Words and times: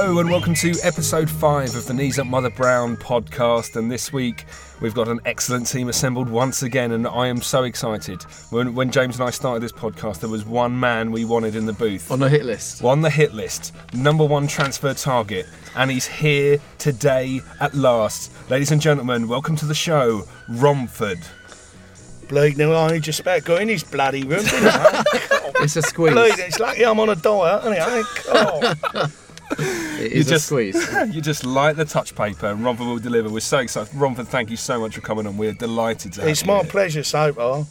Hello 0.00 0.20
and 0.20 0.30
welcome 0.30 0.54
to 0.54 0.76
episode 0.84 1.28
5 1.28 1.74
of 1.74 1.86
the 1.86 1.92
Knees 1.92 2.20
Up 2.20 2.26
Mother 2.28 2.50
Brown 2.50 2.96
podcast. 2.96 3.74
And 3.74 3.90
this 3.90 4.12
week 4.12 4.44
we've 4.80 4.94
got 4.94 5.08
an 5.08 5.18
excellent 5.24 5.66
team 5.66 5.88
assembled 5.88 6.28
once 6.28 6.62
again, 6.62 6.92
and 6.92 7.04
I 7.04 7.26
am 7.26 7.42
so 7.42 7.64
excited. 7.64 8.22
When, 8.50 8.76
when 8.76 8.92
James 8.92 9.18
and 9.18 9.26
I 9.26 9.30
started 9.30 9.60
this 9.60 9.72
podcast, 9.72 10.20
there 10.20 10.30
was 10.30 10.46
one 10.46 10.78
man 10.78 11.10
we 11.10 11.24
wanted 11.24 11.56
in 11.56 11.66
the 11.66 11.72
booth. 11.72 12.12
On 12.12 12.20
the 12.20 12.28
hit 12.28 12.44
list. 12.44 12.84
On 12.84 13.00
the 13.00 13.10
hit 13.10 13.34
list, 13.34 13.74
number 13.92 14.24
one 14.24 14.46
transfer 14.46 14.94
target, 14.94 15.48
and 15.74 15.90
he's 15.90 16.06
here 16.06 16.60
today 16.78 17.40
at 17.58 17.74
last. 17.74 18.30
Ladies 18.48 18.70
and 18.70 18.80
gentlemen, 18.80 19.26
welcome 19.26 19.56
to 19.56 19.66
the 19.66 19.74
show, 19.74 20.22
Romford. 20.48 21.18
Bleed, 22.28 22.56
now 22.56 22.72
I 22.72 23.00
just 23.00 23.18
about 23.18 23.42
got 23.42 23.62
in 23.62 23.68
his 23.68 23.82
bloody 23.82 24.22
room, 24.22 24.44
didn't 24.44 24.68
I? 24.68 25.04
It's 25.60 25.74
a 25.74 25.82
squeeze. 25.82 26.12
Bleed, 26.12 26.38
it's 26.38 26.60
lucky 26.60 26.86
I'm 26.86 27.00
on 27.00 27.08
a 27.08 27.16
diet, 27.16 27.64
isn't 27.64 27.98
it? 27.98 29.08
Oh. 29.58 29.77
It 29.98 30.12
is 30.12 30.26
a 30.28 30.30
just- 30.30 30.46
squeeze. 30.46 30.76
You 31.14 31.20
just 31.20 31.44
light 31.44 31.76
the 31.76 31.84
touch 31.84 32.14
paper, 32.14 32.46
and 32.46 32.64
Romford 32.64 32.86
will 32.86 32.98
deliver. 32.98 33.28
We're 33.30 33.40
so 33.40 33.58
excited. 33.58 33.94
Romford, 33.94 34.28
thank 34.28 34.50
you 34.50 34.56
so 34.56 34.78
much 34.80 34.94
for 34.94 35.00
coming 35.00 35.26
on. 35.26 35.36
We're 35.36 35.52
delighted 35.52 36.12
to 36.14 36.20
have 36.20 36.30
It's 36.30 36.42
you 36.42 36.46
my 36.48 36.60
here. 36.62 36.70
pleasure 36.70 37.02
so 37.02 37.32
far. 37.32 37.66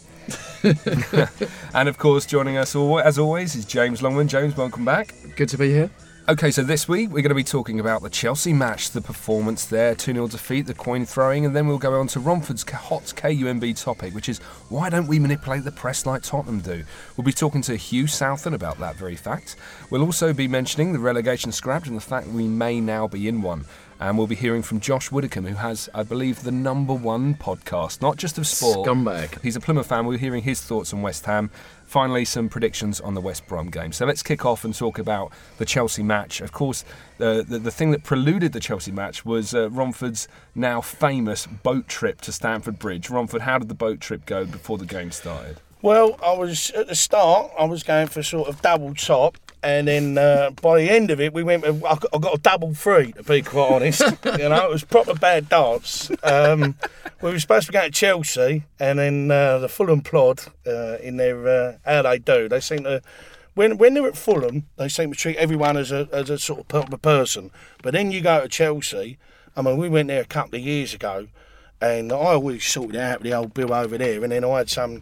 And 1.74 1.88
of 1.88 1.98
course, 1.98 2.26
joining 2.26 2.58
us 2.58 2.76
all, 2.76 3.00
as 3.00 3.18
always 3.20 3.56
is 3.56 3.64
James 3.66 4.02
Longman. 4.02 4.28
James, 4.28 4.58
welcome 4.58 4.84
back. 4.84 5.14
Good 5.36 5.50
to 5.50 5.58
be 5.58 5.70
here. 5.72 5.90
Okay, 6.30 6.52
so 6.52 6.62
this 6.62 6.90
week 6.90 7.08
we're 7.08 7.22
going 7.22 7.30
to 7.30 7.36
be 7.36 7.42
talking 7.42 7.80
about 7.80 8.02
the 8.02 8.10
Chelsea 8.10 8.52
match, 8.52 8.92
the 8.92 9.00
performance 9.00 9.64
there, 9.64 9.96
2 9.96 10.12
0 10.12 10.28
defeat, 10.28 10.64
the 10.64 10.74
coin 10.74 11.06
throwing, 11.06 11.46
and 11.46 11.56
then 11.56 11.68
we'll 11.68 11.78
go 11.78 11.98
on 11.98 12.08
to 12.08 12.20
Romford's 12.20 12.70
hot 12.70 13.04
KUMB 13.16 13.82
topic, 13.82 14.14
which 14.14 14.28
is 14.28 14.40
why 14.68 14.90
don't 14.90 15.08
we 15.08 15.20
manipulate 15.20 15.64
the 15.64 15.72
press 15.72 16.06
like 16.06 16.24
Tottenham 16.24 16.60
do? 16.60 16.84
We'll 17.16 17.24
be 17.24 17.32
talking 17.32 17.62
to 17.62 17.78
Hugh 17.78 18.08
Southern 18.08 18.56
about 18.56 18.78
that 18.80 18.98
very 18.98 19.16
fact. 19.16 19.56
We'll 19.90 20.04
also 20.04 20.34
be 20.34 20.50
mentioning 20.50 20.92
the 20.92 21.00
relegation 21.00 21.54
scrapped 21.54 21.88
and 21.88 21.96
the 21.96 22.02
fact 22.02 22.28
we 22.28 22.46
may 22.46 22.82
now 22.82 23.08
be 23.08 23.30
in 23.30 23.42
one. 23.42 23.64
And 24.00 24.18
we'll 24.18 24.28
be 24.28 24.36
hearing 24.36 24.62
from 24.62 24.80
Josh 24.80 25.12
Widdicombe, 25.12 25.48
who 25.48 25.56
has, 25.56 25.90
I 25.94 26.04
believe, 26.04 26.44
the 26.44 26.52
number 26.52 26.94
one 26.94 27.34
podcast, 27.34 28.00
not 28.02 28.18
just 28.18 28.38
of 28.38 28.46
sport. 28.46 28.88
Scumbag. 28.88 29.42
He's 29.42 29.56
a 29.56 29.60
Plymouth 29.60 29.88
fan. 29.88 30.06
We're 30.06 30.20
hearing 30.20 30.44
his 30.44 30.62
thoughts 30.62 30.94
on 30.94 31.02
West 31.02 31.26
Ham. 31.26 31.50
Finally, 31.84 32.26
some 32.26 32.48
predictions 32.48 33.02
on 33.02 33.16
the 33.16 33.22
West 33.22 33.48
Brom 33.48 33.70
game. 33.70 33.92
So 33.92 34.06
let's 34.06 34.22
kick 34.22 34.46
off 34.46 34.64
and 34.64 34.76
talk 34.76 35.00
about 35.00 35.32
the 35.58 35.66
Chelsea 35.66 36.04
match. 36.04 36.42
Of 36.42 36.52
course, 36.52 36.86
the 37.18 37.44
the, 37.48 37.58
the 37.58 37.72
thing 37.72 37.92
that 37.92 38.04
preluded 38.04 38.54
the 38.54 38.60
Chelsea 38.60 38.92
match 38.92 39.26
was 39.26 39.56
uh, 39.56 39.70
Romford's 39.70 40.28
now 40.54 40.80
famous 40.80 41.48
boat 41.48 41.88
trip 41.88 42.22
to 42.22 42.32
Stamford 42.32 42.78
Bridge. 42.78 43.10
Romford, 43.10 43.42
how 43.42 43.58
did 43.58 43.70
the 43.70 43.74
boat 43.74 44.00
trip 44.00 44.26
go 44.26 44.46
before 44.46 44.78
the 44.78 44.86
game 44.86 45.12
started? 45.12 45.58
Well, 45.82 46.20
I 46.24 46.34
was 46.34 46.72
at 46.72 46.88
the 46.88 46.96
start, 46.96 47.52
I 47.58 47.66
was 47.66 47.84
going 47.84 48.08
for 48.08 48.22
sort 48.22 48.50
of 48.50 48.62
double 48.62 48.94
top, 48.94 49.38
and 49.64 49.88
then 49.88 50.18
uh, 50.18 50.52
by 50.62 50.82
the 50.82 50.90
end 50.90 51.10
of 51.12 51.20
it, 51.20 51.34
we 51.34 51.44
went. 51.44 51.66
I 51.66 51.72
got, 51.72 52.06
I 52.14 52.18
got 52.20 52.36
a 52.36 52.42
double 52.42 52.74
free, 52.74 53.12
to 53.14 53.24
be 53.24 53.42
quite 53.42 53.72
honest. 53.72 54.02
you 54.26 54.50
know, 54.50 54.66
it 54.66 54.72
was 54.72 54.84
proper 54.84 55.14
bad 55.16 55.50
darts. 55.50 56.12
Um, 56.24 56.76
we 57.22 57.32
were 57.32 57.40
supposed 57.40 57.66
to 57.68 57.74
go 57.74 57.84
to 57.84 57.92
Chelsea, 57.92 58.66
and 58.80 59.00
then 59.00 59.32
uh, 59.32 59.60
the 59.60 59.70
Fulham 59.70 60.02
plod 60.02 60.42
uh, 60.66 60.98
in 61.02 61.18
their 61.18 61.48
uh, 61.48 61.78
how 61.86 62.04
they 62.04 62.20
do. 62.20 62.48
They 62.48 62.60
seem 62.60 62.84
to. 62.84 63.02
When, 63.56 63.80
when 63.80 63.96
they're 63.96 64.08
at 64.08 64.16
Fulham, 64.16 64.68
they 64.76 64.88
seem 64.88 65.12
to 65.12 65.18
treat 65.18 65.36
everyone 65.38 65.78
as 65.78 65.92
a, 65.92 66.08
as 66.12 66.30
a 66.30 66.38
sort 66.38 66.60
of 66.60 66.68
proper 66.68 66.96
person. 66.96 67.50
But 67.82 67.94
then 67.94 68.12
you 68.12 68.22
go 68.22 68.42
to 68.42 68.48
Chelsea. 68.48 69.18
I 69.56 69.64
mean, 69.64 69.78
we 69.78 69.90
went 69.90 70.10
there 70.10 70.22
a 70.22 70.26
couple 70.26 70.60
of 70.60 70.62
years 70.64 70.94
ago, 70.94 71.28
and 71.82 72.12
I 72.14 72.16
always 72.16 72.64
sorted 72.64 72.94
it 72.94 73.02
out 73.02 73.20
with 73.24 73.32
the 73.32 73.36
old 73.36 73.56
Bill 73.56 73.74
over 73.74 73.98
there. 73.98 74.22
And 74.22 74.32
then 74.32 74.46
I 74.46 74.60
had 74.60 74.70
some 74.70 75.02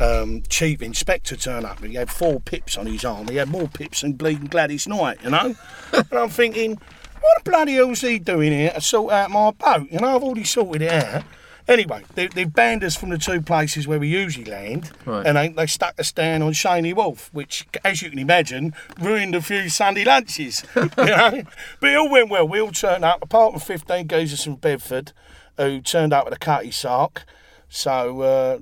um, 0.00 0.42
chief 0.48 0.82
inspector 0.82 1.36
turn 1.36 1.64
up. 1.64 1.82
He 1.84 1.94
had 1.94 2.10
four 2.10 2.40
pips 2.40 2.76
on 2.76 2.86
his 2.86 3.04
arm. 3.04 3.28
He 3.28 3.36
had 3.36 3.48
more 3.48 3.68
pips 3.68 4.00
than 4.02 4.12
bleeding 4.14 4.46
Gladys 4.46 4.86
Knight, 4.88 5.18
you 5.22 5.30
know. 5.30 5.54
and 5.92 6.12
I'm 6.12 6.28
thinking, 6.28 6.72
what 6.74 7.44
the 7.44 7.50
bloody 7.50 7.74
hell's 7.74 8.00
he 8.00 8.18
doing 8.18 8.52
here 8.52 8.72
to 8.72 8.80
sort 8.80 9.12
out 9.12 9.30
my 9.30 9.50
boat? 9.52 9.88
You 9.90 10.00
know, 10.00 10.16
I've 10.16 10.22
already 10.22 10.44
sorted 10.44 10.82
it 10.82 10.92
out. 10.92 11.22
Anyway, 11.66 12.02
they, 12.14 12.26
they've 12.26 12.52
banned 12.52 12.84
us 12.84 12.94
from 12.94 13.08
the 13.08 13.16
two 13.16 13.40
places 13.40 13.88
where 13.88 13.98
we 13.98 14.06
usually 14.06 14.44
land, 14.44 14.90
Right. 15.06 15.24
and 15.26 15.34
they, 15.38 15.48
they 15.48 15.66
stuck 15.66 15.98
us 15.98 16.12
down 16.12 16.42
on 16.42 16.52
Shaney 16.52 16.94
Wolf, 16.94 17.30
which, 17.32 17.66
as 17.82 18.02
you 18.02 18.10
can 18.10 18.18
imagine, 18.18 18.74
ruined 19.00 19.34
a 19.34 19.40
few 19.40 19.70
Sunday 19.70 20.04
lunches. 20.04 20.62
you 20.76 20.82
know, 20.98 21.42
but 21.80 21.88
it 21.88 21.96
all 21.96 22.10
went 22.10 22.28
well. 22.28 22.46
We 22.46 22.60
all 22.60 22.70
turned 22.70 23.02
up, 23.02 23.22
apart 23.22 23.52
from 23.52 23.60
15 23.60 24.08
geezers 24.08 24.44
from 24.44 24.56
Bedford, 24.56 25.12
who 25.56 25.80
turned 25.80 26.12
up 26.12 26.26
with 26.26 26.34
a 26.34 26.38
cutty 26.38 26.70
sark. 26.70 27.24
So 27.70 28.20
uh, 28.20 28.58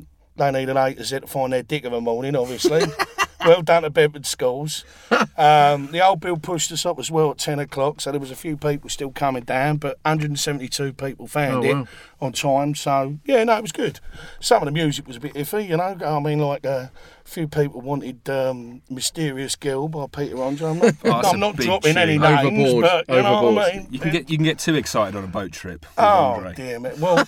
they 0.51 0.61
needed 0.61 0.77
A 0.77 0.95
to 0.95 1.05
Z 1.05 1.21
to 1.21 1.27
find 1.27 1.53
their 1.53 1.63
dick 1.63 1.85
of 1.85 1.93
a 1.93 2.01
morning, 2.01 2.35
obviously. 2.37 2.83
well 3.45 3.63
done 3.63 3.83
to 3.83 3.91
Bedford 3.91 4.27
schools. 4.27 4.85
Um, 5.35 5.89
the 5.93 6.07
old 6.07 6.21
bill 6.21 6.37
pushed 6.37 6.71
us 6.73 6.85
up 6.85 6.99
as 6.99 7.11
well 7.11 7.31
at 7.31 7.39
10 7.39 7.59
o'clock, 7.59 8.01
so 8.01 8.11
there 8.11 8.21
was 8.21 8.31
a 8.31 8.37
few 8.37 8.57
people 8.57 8.91
still 8.91 9.11
coming 9.11 9.43
down, 9.45 9.79
but 9.79 9.99
172 10.05 10.93
people 10.93 11.27
found 11.27 11.65
Oh, 11.65 11.69
it 11.69 11.75
wow. 11.75 11.87
on 12.21 12.33
time. 12.33 12.75
So, 12.75 13.19
yeah, 13.25 13.43
no, 13.45 13.57
it 13.57 13.63
was 13.63 13.73
good. 13.73 13.99
Some 14.41 14.63
of 14.63 14.67
the 14.67 14.73
music 14.73 15.07
was 15.07 15.17
a 15.17 15.21
bit 15.21 15.35
iffy, 15.35 15.69
you 15.69 15.77
know. 15.77 15.97
I 16.05 16.21
mean, 16.21 16.39
like 16.39 16.67
uh, 16.67 16.89
a 16.89 16.91
few 17.25 17.49
people 17.49 17.81
wanted 17.81 18.29
um, 18.29 18.83
Mysterious 18.91 19.57
Girl 19.57 19.89
by 19.89 20.07
Peter 20.07 20.41
Andre. 20.43 20.69
I'm 20.71 20.79
not, 20.79 20.95
Oh, 21.05 21.11
I'm 21.31 21.41
not 21.41 21.57
big 21.57 21.67
dropping 21.67 21.97
any 21.97 22.19
names, 22.19 22.41
Overboard, 22.47 22.83
but 23.07 23.17
you 23.17 23.23
know 23.23 23.51
what. 23.53 23.73
I 23.73 23.77
mean. 23.79 23.89
You 23.91 23.99
can 23.99 24.11
get 24.13 24.31
you 24.31 24.37
can 24.37 24.45
get 24.45 24.59
too 24.59 24.75
excited 24.75 25.17
on 25.17 25.25
a 25.25 25.29
boat 25.29 25.53
trip. 25.53 25.81
with 25.83 25.91
Oh, 25.99 26.35
Andre. 26.35 26.55
damn 26.55 26.87
it. 26.87 26.99
Well, 26.99 27.27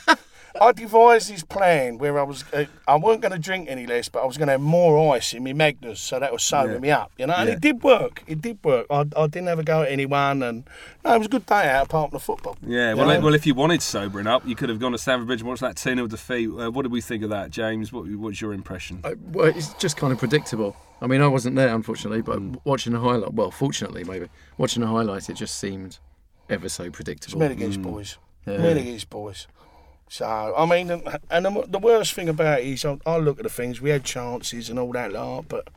I 0.61 0.71
devised 0.73 1.33
this 1.33 1.43
plan 1.43 1.99
where 1.99 2.19
I 2.19 2.23
was, 2.23 2.45
uh, 2.53 2.67
I 2.87 2.97
weren't 2.97 3.21
going 3.21 3.33
to 3.33 3.39
drink 3.41 3.67
any 3.69 3.87
less, 3.87 4.09
but 4.09 4.23
I 4.23 4.27
was 4.27 4.37
going 4.37 4.47
to 4.47 4.53
have 4.53 4.61
more 4.61 5.15
ice 5.15 5.33
in 5.33 5.43
my 5.43 5.53
Magners, 5.53 5.97
so 5.97 6.21
that 6.21 6.33
was 6.33 6.45
sober 6.45 6.75
Yeah. 6.75 6.79
me 6.79 6.91
up, 6.93 7.11
you 7.19 7.27
know. 7.27 7.35
And 7.35 7.49
Yeah. 7.49 7.55
it 7.57 7.61
did 7.61 7.83
work. 7.83 8.23
It 8.29 8.41
did 8.41 8.59
work. 8.63 8.87
I, 8.89 9.01
I 9.17 9.27
didn't 9.27 9.49
have 9.49 9.59
a 9.59 9.65
go 9.65 9.83
at 9.83 9.91
anyone, 9.91 10.43
and 10.45 10.65
no, 11.05 11.15
it 11.15 11.19
was 11.19 11.27
a 11.27 11.31
good 11.31 11.47
day 11.47 11.69
out 11.69 11.87
apart 11.87 12.11
from 12.11 12.17
the 12.17 12.21
football. 12.25 12.57
Yeah, 12.65 12.95
well, 12.95 13.09
know? 13.09 13.21
well, 13.21 13.35
if 13.35 13.47
you 13.47 13.55
wanted 13.55 13.83
sobering 13.83 14.29
up, 14.29 14.47
you 14.47 14.55
could 14.55 14.69
have 14.69 14.79
gone 14.79 14.93
to 14.93 14.99
Stamford 14.99 15.27
Bridge 15.27 15.41
and 15.41 15.49
watched 15.49 15.63
that 15.63 15.77
2 15.77 15.95
0 15.97 16.07
defeat. 16.07 16.49
Uh, 16.49 16.71
what 16.71 16.83
did 16.83 16.93
we 16.93 17.01
think 17.01 17.25
of 17.25 17.31
that, 17.31 17.51
James? 17.51 17.93
What, 17.93 18.07
what's 18.11 18.41
your 18.41 18.53
impression? 18.53 19.01
Uh, 19.03 19.15
well, 19.33 19.47
it's 19.47 19.75
just 19.75 19.97
kind 19.97 20.13
of 20.13 20.21
predictable. 20.21 20.77
I 21.01 21.09
mean, 21.09 21.21
I 21.21 21.27
wasn't 21.27 21.57
there, 21.57 21.75
unfortunately, 21.75 22.23
but 22.23 22.41
watching 22.65 22.93
the 22.93 23.01
highlight, 23.01 23.35
well, 23.35 23.51
fortunately, 23.51 24.05
maybe, 24.05 24.29
watching 24.57 24.83
the 24.83 24.87
highlights, 24.89 25.29
it 25.29 25.35
just 25.35 25.59
seemed 25.59 25.99
ever 26.49 26.69
so 26.69 26.91
predictable. 26.91 27.43
It's 27.43 27.49
predictable. 27.49 27.49
men 27.49 27.51
against 27.51 27.83
boys. 27.83 28.19
Yeah. 28.47 28.59
Men 28.59 28.77
against 28.79 29.11
boys. 29.11 29.49
So, 30.09 30.55
I 30.57 30.67
mean, 30.67 30.91
and, 30.91 31.19
and 31.31 31.45
the, 31.47 31.65
the 31.67 31.79
worst 31.79 32.13
thing 32.15 32.29
about 32.29 32.61
it 32.61 32.67
is 32.67 32.85
I, 32.85 32.99
I 33.07 33.17
look 33.19 33.39
at 33.39 33.43
the 33.45 33.49
things, 33.51 33.81
we 33.81 33.91
had 33.91 34.05
chances 34.05 34.71
and 34.71 34.79
all 34.79 34.93
that 34.93 35.13
lot, 35.13 35.47
but 35.49 35.69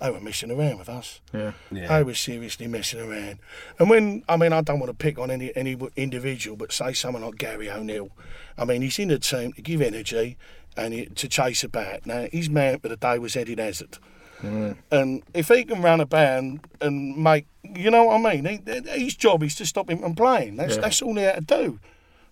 they 0.00 0.10
were 0.10 0.20
messing 0.20 0.50
around 0.50 0.78
with 0.78 0.88
us. 0.88 1.20
Yeah. 1.34 1.52
Yeah. 1.72 1.88
They 1.88 2.02
were 2.04 2.14
seriously 2.14 2.66
messing 2.68 3.00
around. 3.00 3.38
And 3.78 3.90
when, 3.90 4.22
I 4.28 4.36
mean, 4.36 4.52
I 4.52 4.60
don't 4.60 4.78
want 4.78 4.90
to 4.90 4.94
pick 4.96 5.18
on 5.18 5.30
any, 5.30 5.54
any 5.56 5.76
individual, 5.96 6.56
but 6.56 6.72
say 6.72 6.92
someone 6.92 7.22
like 7.22 7.36
Gary 7.36 7.68
O'Neill. 7.70 8.10
I 8.56 8.64
mean, 8.64 8.82
he's 8.82 8.98
in 8.98 9.08
the 9.08 9.18
team 9.18 9.52
to 9.54 9.62
give 9.62 9.80
energy 9.82 10.36
and 10.76 10.94
he, 10.94 11.06
to 11.06 11.28
chase 11.28 11.64
a 11.64 11.68
bat. 11.68 12.06
Now, 12.06 12.28
his 12.32 12.48
man 12.48 12.78
for 12.78 12.88
the 12.88 12.96
day 12.96 13.18
was 13.18 13.34
Eddie 13.36 13.56
Hazard. 13.60 13.98
And 14.42 15.22
if 15.34 15.48
he 15.48 15.64
can 15.64 15.82
run 15.82 16.00
about 16.00 16.38
and, 16.38 16.60
and 16.80 17.16
make, 17.16 17.46
you 17.62 17.90
know 17.90 18.04
what 18.04 18.24
I 18.24 18.36
mean? 18.40 18.62
He, 18.64 18.80
his 19.04 19.14
job 19.14 19.42
is 19.42 19.54
to 19.56 19.66
stop 19.66 19.90
him 19.90 19.98
from 19.98 20.14
playing. 20.14 20.56
That's, 20.56 20.76
Yeah. 20.76 20.80
that's 20.82 21.02
all 21.02 21.14
he 21.16 21.22
had 21.24 21.46
to 21.48 21.56
do. 21.62 21.80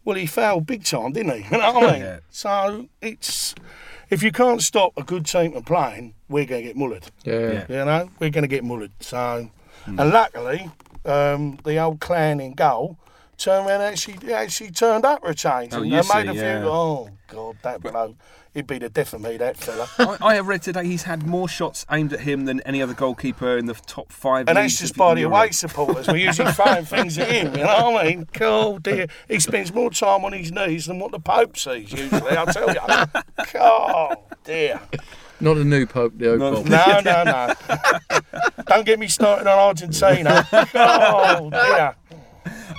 Well, 0.09 0.17
he 0.17 0.25
failed 0.25 0.67
big 0.67 0.85
time, 0.85 1.13
didn't 1.13 1.35
he? 1.37 1.45
You 1.53 1.59
know 1.59 1.73
what 1.75 1.85
I 1.91 1.93
mean? 1.93 2.01
Yeah. 2.01 2.19
So 2.31 2.89
it's 3.03 3.55
if 4.09 4.23
you 4.23 4.33
can't 4.33 4.63
stop 4.63 4.95
a 4.97 5.03
good 5.03 5.27
team 5.27 5.53
from 5.53 5.65
playing, 5.65 6.15
we're 6.31 6.47
going 6.47 6.63
to 6.63 6.69
get 6.69 6.77
mullered. 6.79 7.05
Yeah. 7.25 7.35
Yeah. 7.53 7.67
You 7.69 7.85
know, 7.85 8.11
we're 8.19 8.31
going 8.31 8.41
to 8.43 8.49
get 8.49 8.65
mullered. 8.65 8.93
So, 9.01 9.51
and 9.85 9.97
luckily, 9.99 10.71
um, 11.05 11.59
the 11.63 11.77
old 11.79 12.01
clan 12.01 12.41
in 12.41 12.55
goal 12.55 12.97
turned 13.37 13.67
around 13.69 13.83
and 13.83 13.93
actually 13.93 14.33
actually 14.33 14.71
turned 14.71 15.05
up 15.05 15.21
for 15.21 15.29
a 15.29 15.35
change 15.35 15.75
Oh, 15.75 15.83
and 15.83 15.91
you 15.91 16.01
they 16.03 16.09
made 16.15 16.25
see, 16.25 16.29
a 16.29 16.33
few. 16.33 16.41
yeah. 16.41 16.65
Oh 16.65 17.11
God, 17.27 17.57
that 17.63 17.83
bloke! 17.83 18.17
He'd 18.59 18.67
be 18.67 18.79
the 18.79 18.89
death 18.89 19.15
of 19.15 19.21
me, 19.21 19.37
that 19.37 19.57
fella. 19.57 19.89
I, 20.21 20.31
I 20.31 20.35
have 20.35 20.49
read 20.49 20.63
today 20.63 20.85
he's 20.85 21.05
had 21.05 21.25
more 21.25 21.49
shots 21.49 21.87
aimed 21.93 22.13
at 22.13 22.19
him 22.19 22.45
than 22.45 22.61
any 22.63 22.83
other 22.83 22.93
goalkeeper 22.93 23.57
in 23.57 23.67
the 23.67 23.75
top 23.75 24.11
five. 24.11 24.49
And 24.49 24.57
that's 24.57 24.65
leagues 24.73 24.79
just 24.81 24.95
of 24.95 24.99
by 24.99 25.15
the 25.15 25.23
away 25.23 25.53
supporters. 25.53 26.09
We're 26.09 26.17
usually 26.17 26.51
throwing 26.55 26.85
things 26.85 27.17
at 27.19 27.31
him. 27.31 27.55
You 27.55 27.63
know 27.63 27.91
what 27.93 28.05
I 28.05 28.09
mean? 28.09 28.27
God 28.33 28.83
dear, 28.83 29.07
he 29.29 29.39
spends 29.39 29.73
more 29.73 29.93
time 29.93 30.25
on 30.25 30.33
his 30.33 30.51
knees 30.51 30.87
than 30.87 30.99
what 30.99 31.13
the 31.13 31.21
Pope 31.21 31.57
sees 31.57 31.93
usually. 31.93 32.33
I'll 32.33 32.47
tell 32.47 32.69
you. 32.69 32.81
God 33.53 34.17
dear. 34.43 34.81
Not 35.39 35.57
a 35.57 35.65
new 35.65 35.87
Pope, 35.87 36.15
the 36.17 36.31
old 36.33 36.41
No. 36.41 36.55
Pope. 36.57 36.67
No, 36.67 37.01
no, 37.05 37.23
no. 37.23 38.21
Don't 38.67 38.85
get 38.85 38.99
me 38.99 39.07
started 39.07 39.47
on 39.49 39.57
Argentina. 39.57 40.45
Oh 40.75 41.49
dear. 41.49 41.95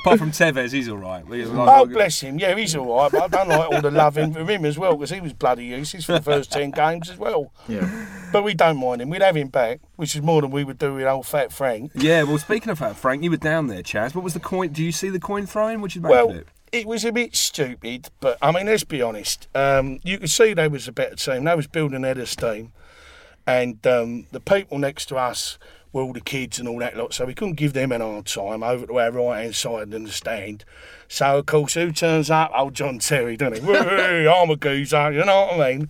Apart 0.01 0.19
from 0.19 0.31
Tevez, 0.31 0.71
he's 0.71 0.87
all 0.89 0.97
right. 0.97 1.25
We- 1.27 1.45
like- 1.45 1.77
Oh, 1.79 1.85
bless 1.85 2.21
him. 2.21 2.39
Yeah, 2.39 2.55
he's 2.55 2.75
all 2.75 2.97
right, 3.01 3.11
but 3.11 3.23
I 3.23 3.27
don't 3.27 3.49
like 3.49 3.71
all 3.71 3.81
the 3.81 3.91
love 3.91 4.17
in 4.17 4.33
for 4.33 4.43
him 4.45 4.65
as 4.65 4.77
well 4.77 4.95
because 4.95 5.09
he 5.11 5.21
was 5.21 5.33
bloody 5.33 5.65
useless 5.65 6.05
for 6.05 6.13
the 6.13 6.21
first 6.21 6.51
10 6.51 6.71
games 6.71 7.09
as 7.09 7.17
well. 7.17 7.51
Yeah. 7.67 7.89
But 8.31 8.43
we 8.43 8.53
don't 8.53 8.77
mind 8.77 9.01
him. 9.01 9.09
We'd 9.09 9.21
have 9.21 9.35
him 9.37 9.47
back, 9.49 9.79
which 9.95 10.15
is 10.15 10.21
more 10.21 10.41
than 10.41 10.51
we 10.51 10.63
would 10.63 10.77
do 10.79 10.93
with 10.93 11.05
old 11.07 11.25
fat 11.25 11.51
Frank. 11.51 11.91
Yeah, 11.95 12.23
well, 12.23 12.37
speaking 12.37 12.69
of 12.69 12.79
that, 12.79 12.95
Frank, 12.95 13.23
you 13.23 13.31
were 13.31 13.37
down 13.37 13.67
there, 13.67 13.81
Chaz. 13.83 14.13
What 14.15 14.23
was 14.23 14.33
the 14.33 14.39
coin? 14.39 14.69
Do 14.69 14.83
you 14.83 14.91
see 14.91 15.09
the 15.09 15.19
coin 15.19 15.45
throwing? 15.45 15.81
What 15.81 15.91
did 15.91 15.95
you 15.97 16.01
make 16.03 16.11
of 16.11 16.27
Well, 16.27 16.35
it? 16.37 16.47
it 16.71 16.85
was 16.85 17.03
a 17.05 17.11
bit 17.11 17.35
stupid, 17.35 18.09
but 18.19 18.37
I 18.41 18.51
mean, 18.51 18.67
let's 18.67 18.83
be 18.83 19.01
honest. 19.01 19.47
Um, 19.55 19.99
you 20.03 20.17
could 20.19 20.29
see 20.29 20.53
they 20.53 20.67
was 20.67 20.87
a 20.87 20.91
better 20.91 21.15
team. 21.15 21.43
They 21.45 21.55
was 21.55 21.67
building 21.67 22.01
their 22.01 22.17
esteem. 22.17 22.71
and 23.47 23.85
um, 23.87 24.27
the 24.31 24.39
people 24.39 24.77
next 24.77 25.07
to 25.07 25.15
us 25.15 25.57
were 25.91 26.01
all 26.01 26.13
the 26.13 26.21
kids 26.21 26.59
and 26.59 26.67
all 26.67 26.79
that 26.79 26.95
lot, 26.95 27.13
so 27.13 27.25
we 27.25 27.33
couldn't 27.33 27.55
give 27.55 27.73
them 27.73 27.91
an 27.91 28.01
hard 28.01 28.25
time 28.25 28.63
over 28.63 28.85
to 28.85 28.99
our 28.99 29.11
right 29.11 29.43
hand 29.43 29.55
side 29.55 29.93
in 29.93 30.03
the 30.03 30.11
stand. 30.11 30.63
So 31.07 31.39
of 31.39 31.45
course, 31.45 31.73
who 31.73 31.91
turns 31.91 32.29
up? 32.29 32.51
Old 32.55 32.75
John 32.75 32.99
Terry, 32.99 33.37
doesn't 33.37 33.63
he? 33.63 33.69
I'm 34.27 34.49
a 34.49 34.55
geezer, 34.55 35.11
you 35.11 35.25
know 35.25 35.45
what 35.45 35.59
I 35.59 35.71
mean? 35.71 35.89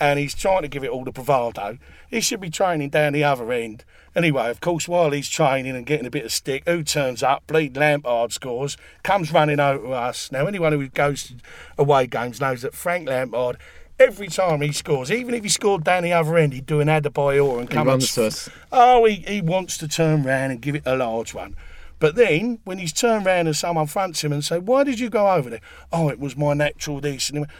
And 0.00 0.18
he's 0.18 0.34
trying 0.34 0.62
to 0.62 0.68
give 0.68 0.84
it 0.84 0.90
all 0.90 1.04
the 1.04 1.10
bravado. 1.10 1.78
He 2.08 2.20
should 2.20 2.40
be 2.40 2.50
training 2.50 2.90
down 2.90 3.14
the 3.14 3.24
other 3.24 3.50
end. 3.52 3.84
Anyway, 4.14 4.48
of 4.48 4.60
course, 4.60 4.88
while 4.88 5.10
he's 5.10 5.28
training 5.28 5.76
and 5.76 5.86
getting 5.86 6.06
a 6.06 6.10
bit 6.10 6.24
of 6.24 6.32
stick, 6.32 6.62
who 6.66 6.82
turns 6.82 7.22
up? 7.22 7.46
Bleed 7.46 7.76
Lampard 7.76 8.32
scores, 8.32 8.76
comes 9.02 9.32
running 9.32 9.60
over 9.60 9.86
to 9.86 9.92
us. 9.92 10.32
Now, 10.32 10.46
anyone 10.46 10.72
who 10.72 10.88
goes 10.88 11.24
to 11.24 11.34
away 11.76 12.06
games 12.06 12.40
knows 12.40 12.62
that 12.62 12.74
Frank 12.74 13.08
Lampard, 13.08 13.58
every 13.98 14.28
time 14.28 14.60
he 14.60 14.72
scores, 14.72 15.10
even 15.10 15.34
if 15.34 15.42
he 15.42 15.48
scored 15.48 15.84
down 15.84 16.02
the 16.02 16.12
other 16.12 16.36
end, 16.36 16.52
he'd 16.52 16.66
do 16.66 16.80
an 16.80 16.88
Adebayor 16.88 17.60
and 17.60 17.68
He 17.68 17.74
come 17.74 17.88
runs 17.88 18.04
and 18.04 18.14
to 18.14 18.26
us. 18.26 18.48
Oh, 18.72 19.04
he, 19.04 19.16
he 19.16 19.40
wants 19.40 19.76
to 19.78 19.88
turn 19.88 20.22
round 20.22 20.52
and 20.52 20.60
give 20.60 20.74
it 20.74 20.82
a 20.86 20.96
large 20.96 21.34
one. 21.34 21.56
But 21.98 22.14
then, 22.14 22.60
when 22.64 22.78
he's 22.78 22.92
turned 22.92 23.26
round 23.26 23.48
and 23.48 23.56
someone 23.56 23.86
fronts 23.88 24.22
him 24.22 24.32
and 24.32 24.44
say, 24.44 24.58
"Why 24.58 24.84
did 24.84 25.00
you 25.00 25.10
go 25.10 25.32
over 25.32 25.50
there?" 25.50 25.60
Oh, 25.92 26.08
it 26.08 26.20
was 26.20 26.36
my 26.36 26.54
natural 26.54 27.00
this. 27.00 27.28
And 27.28 27.38
he 27.38 27.40
went, 27.40 27.52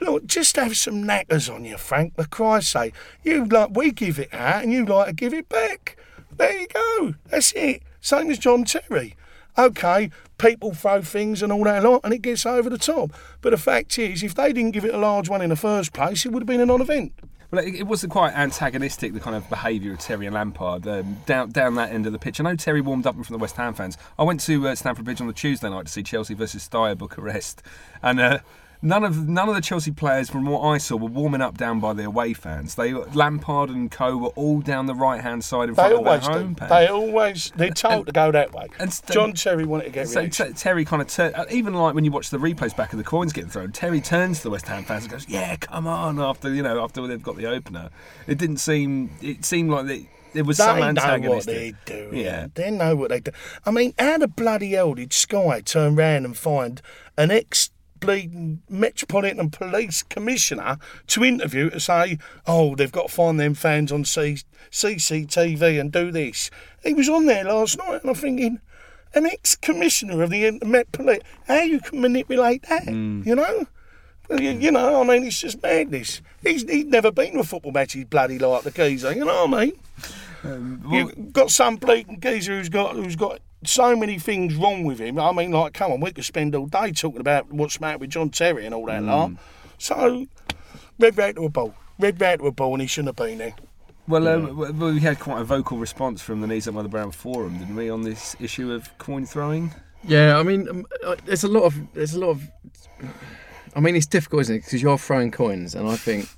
Look, 0.00 0.26
just 0.26 0.56
have 0.56 0.76
some 0.76 1.04
knackers 1.04 1.48
on 1.48 1.64
you, 1.64 1.76
Frank. 1.76 2.14
For 2.16 2.24
Christ's 2.24 2.72
sake, 2.72 2.94
you 3.22 3.44
like 3.44 3.70
we 3.74 3.90
give 3.90 4.18
it 4.18 4.32
out, 4.32 4.62
and 4.62 4.72
you 4.72 4.84
like 4.84 5.08
to 5.08 5.12
give 5.12 5.34
it 5.34 5.48
back. 5.48 5.96
There 6.36 6.58
you 6.58 6.66
go. 6.68 7.14
That's 7.26 7.52
it. 7.52 7.82
Same 8.00 8.30
as 8.30 8.38
John 8.38 8.64
Terry. 8.64 9.14
Okay, 9.60 10.10
people 10.38 10.72
throw 10.72 11.02
things 11.02 11.42
and 11.42 11.52
all 11.52 11.64
that 11.64 11.82
lot, 11.82 12.00
and 12.02 12.14
it 12.14 12.22
gets 12.22 12.46
over 12.46 12.70
the 12.70 12.78
top. 12.78 13.12
But 13.42 13.50
the 13.50 13.58
fact 13.58 13.98
is, 13.98 14.22
if 14.22 14.34
they 14.34 14.54
didn't 14.54 14.70
give 14.70 14.86
it 14.86 14.94
a 14.94 14.98
large 14.98 15.28
one 15.28 15.42
in 15.42 15.50
the 15.50 15.56
first 15.56 15.92
place, 15.92 16.24
it 16.24 16.32
would 16.32 16.42
have 16.42 16.46
been 16.46 16.62
a 16.62 16.66
non-event. 16.66 17.12
Well, 17.50 17.62
it, 17.62 17.74
it 17.74 17.86
was 17.86 18.06
quite 18.06 18.32
antagonistic, 18.32 19.12
the 19.12 19.20
kind 19.20 19.36
of 19.36 19.46
behaviour 19.50 19.92
of 19.92 19.98
Terry 19.98 20.24
and 20.24 20.34
Lampard 20.34 20.86
um, 20.86 21.18
down 21.26 21.50
down 21.50 21.74
that 21.74 21.92
end 21.92 22.06
of 22.06 22.12
the 22.12 22.18
pitch. 22.18 22.40
I 22.40 22.44
know 22.44 22.56
Terry 22.56 22.80
warmed 22.80 23.06
up 23.06 23.16
in 23.16 23.22
front 23.22 23.34
of 23.34 23.38
the 23.38 23.42
West 23.42 23.56
Ham 23.56 23.74
fans. 23.74 23.98
I 24.18 24.22
went 24.22 24.40
to 24.40 24.68
uh, 24.68 24.74
Stamford 24.74 25.04
Bridge 25.04 25.20
on 25.20 25.26
the 25.26 25.34
Tuesday 25.34 25.68
night 25.68 25.84
to 25.84 25.92
see 25.92 26.02
Chelsea 26.02 26.32
versus 26.32 26.62
Steaua 26.62 26.94
Bucharest, 26.94 27.62
and 28.02 28.18
uh, 28.18 28.38
none 28.82 29.04
of 29.04 29.28
none 29.28 29.48
of 29.48 29.54
the 29.54 29.60
Chelsea 29.60 29.90
players, 29.90 30.30
from 30.30 30.46
what 30.46 30.60
I 30.60 30.78
saw, 30.78 30.96
were 30.96 31.08
warming 31.08 31.40
up 31.40 31.56
down 31.58 31.80
by 31.80 31.92
the 31.92 32.04
away 32.04 32.32
fans. 32.32 32.74
They 32.74 32.92
Lampard 32.92 33.70
and 33.70 33.90
Co 33.90 34.16
were 34.16 34.28
all 34.28 34.60
down 34.60 34.86
the 34.86 34.94
right 34.94 35.20
hand 35.20 35.44
side 35.44 35.68
in 35.68 35.74
They 35.74 35.82
front 35.82 35.94
of 35.94 36.04
their 36.04 36.18
home 36.32 36.54
do. 36.54 36.66
They 36.66 36.86
always 36.86 37.52
they're 37.56 37.70
told 37.70 38.06
to 38.06 38.12
go 38.12 38.30
that 38.32 38.52
way. 38.52 38.68
and 38.78 38.92
st- 38.92 39.12
John 39.12 39.32
Terry 39.32 39.64
wanted 39.64 39.84
to 39.84 39.90
get 39.90 40.08
So. 40.08 40.26
T- 40.26 40.52
Terry 40.52 40.84
kind 40.84 41.02
of 41.02 41.08
tur- 41.08 41.32
uh, 41.34 41.44
even 41.50 41.74
like 41.74 41.94
when 41.94 42.04
you 42.04 42.10
watch 42.10 42.30
the 42.30 42.38
replays 42.38 42.76
back 42.76 42.92
of 42.92 42.98
the 42.98 43.04
coins 43.04 43.32
getting 43.32 43.50
thrown, 43.50 43.72
Terry 43.72 44.00
turns 44.00 44.38
to 44.38 44.44
the 44.44 44.50
West 44.50 44.66
Ham 44.68 44.84
fans 44.84 45.04
and 45.04 45.12
goes, 45.12 45.28
"Yeah, 45.28 45.56
come 45.56 45.86
on!" 45.86 46.18
After 46.20 46.52
you 46.52 46.62
know, 46.62 46.82
after 46.82 47.06
they've 47.06 47.22
got 47.22 47.36
the 47.36 47.46
opener, 47.46 47.90
it 48.26 48.38
didn't 48.38 48.58
seem. 48.58 49.10
It 49.20 49.44
seemed 49.44 49.70
like 49.70 49.86
they, 49.86 50.08
there 50.32 50.44
was 50.44 50.56
some 50.56 50.80
They 50.80 50.92
know 50.92 51.30
what 51.30 51.44
they're 51.44 51.72
doing. 51.84 52.16
Yeah. 52.16 52.46
They 52.54 52.70
know 52.70 52.94
what 52.96 53.10
they 53.10 53.20
do. 53.20 53.32
I 53.66 53.70
mean, 53.70 53.94
how 53.98 54.18
the 54.18 54.28
bloody 54.28 54.72
hell 54.72 54.94
did 54.94 55.12
Sky 55.12 55.60
turn 55.60 55.96
round 55.96 56.24
and 56.24 56.36
find 56.36 56.80
an 57.16 57.30
ex 57.30 57.70
bleeding 58.00 58.62
Metropolitan 58.68 59.50
Police 59.50 60.02
Commissioner 60.02 60.78
to 61.08 61.24
interview 61.24 61.70
to 61.70 61.80
say, 61.80 62.18
oh, 62.46 62.74
they've 62.74 62.90
got 62.90 63.08
to 63.08 63.14
find 63.14 63.38
them 63.38 63.54
fans 63.54 63.92
on 63.92 64.04
C- 64.04 64.42
CCTV 64.70 65.80
and 65.80 65.92
do 65.92 66.10
this? 66.10 66.50
He 66.82 66.94
was 66.94 67.08
on 67.08 67.26
there 67.26 67.44
last 67.44 67.78
night 67.78 68.00
and 68.00 68.10
I'm 68.10 68.16
thinking, 68.16 68.60
an 69.14 69.26
ex 69.26 69.56
commissioner 69.56 70.22
of 70.22 70.30
the 70.30 70.58
Met 70.64 70.90
Police, 70.92 71.20
how 71.46 71.60
you 71.60 71.80
can 71.80 72.00
manipulate 72.00 72.62
that, 72.68 72.84
mm. 72.84 73.24
you 73.26 73.34
know? 73.34 73.66
Well, 74.28 74.40
You, 74.40 74.52
you 74.52 74.70
know, 74.70 75.00
I 75.00 75.04
mean, 75.04 75.24
it's 75.24 75.40
just 75.40 75.62
madness. 75.62 76.22
He's, 76.42 76.62
he's 76.62 76.86
never 76.86 77.10
been 77.10 77.34
to 77.34 77.40
a 77.40 77.44
football 77.44 77.72
match. 77.72 77.92
He's 77.94 78.04
bloody 78.04 78.38
like 78.38 78.62
the 78.62 78.70
geezer. 78.70 79.12
You 79.12 79.24
know 79.24 79.46
what 79.46 79.60
I 79.60 79.64
mean? 79.64 79.72
Um, 80.44 80.82
You've 80.90 81.32
got 81.32 81.50
some 81.50 81.76
blatant 81.76 82.20
geezer 82.20 82.56
who's 82.56 82.68
got 82.68 82.94
who's 82.94 83.16
got 83.16 83.40
so 83.64 83.94
many 83.94 84.18
things 84.18 84.56
wrong 84.56 84.84
with 84.84 84.98
him. 84.98 85.18
I 85.18 85.32
mean, 85.32 85.50
like, 85.50 85.74
come 85.74 85.92
on, 85.92 86.00
we 86.00 86.12
could 86.12 86.24
spend 86.24 86.54
all 86.54 86.66
day 86.66 86.92
talking 86.92 87.20
about 87.20 87.52
what's 87.52 87.76
the 87.76 87.82
matter 87.82 87.98
with 87.98 88.10
John 88.10 88.30
Terry 88.30 88.64
and 88.64 88.74
all 88.74 88.86
that 88.86 89.02
lot. 89.02 89.32
So, 89.78 90.26
red 90.98 91.16
rag 91.16 91.36
to 91.36 91.44
a 91.44 91.48
ball. 91.48 91.74
Red 91.98 92.20
rag 92.20 92.40
to 92.40 92.46
a 92.46 92.52
ball, 92.52 92.74
and 92.74 92.82
he 92.82 92.88
shouldn't 92.88 93.18
have 93.18 93.26
been 93.26 93.38
there. 93.38 93.54
Well, 94.08 94.26
um, 94.26 94.78
we 94.78 95.00
had 95.00 95.20
quite 95.20 95.40
a 95.40 95.44
vocal 95.44 95.78
response 95.78 96.20
from 96.20 96.40
the 96.40 96.46
Knees 96.46 96.66
Up 96.66 96.74
Mother 96.74 96.88
Brown 96.88 97.12
forum, 97.12 97.58
didn't 97.58 97.76
we, 97.76 97.90
on 97.90 98.02
this 98.02 98.34
issue 98.40 98.72
of 98.72 98.96
coin 98.98 99.24
throwing? 99.24 99.72
Yeah, 100.02 100.38
I 100.38 100.42
mean, 100.42 100.68
um, 100.68 100.86
uh, 101.04 101.16
there's 101.26 101.44
a 101.44 101.48
lot 101.48 101.64
of 101.64 101.76
there's 101.92 102.14
a 102.14 102.18
lot 102.18 102.30
of. 102.30 102.50
I 103.76 103.80
mean, 103.80 103.94
it's 103.94 104.06
difficult, 104.06 104.42
isn't 104.42 104.56
it? 104.56 104.64
Because 104.64 104.82
you're 104.82 104.98
throwing 104.98 105.30
coins, 105.30 105.74
and 105.74 105.86
I 105.88 105.96
think 105.96 106.28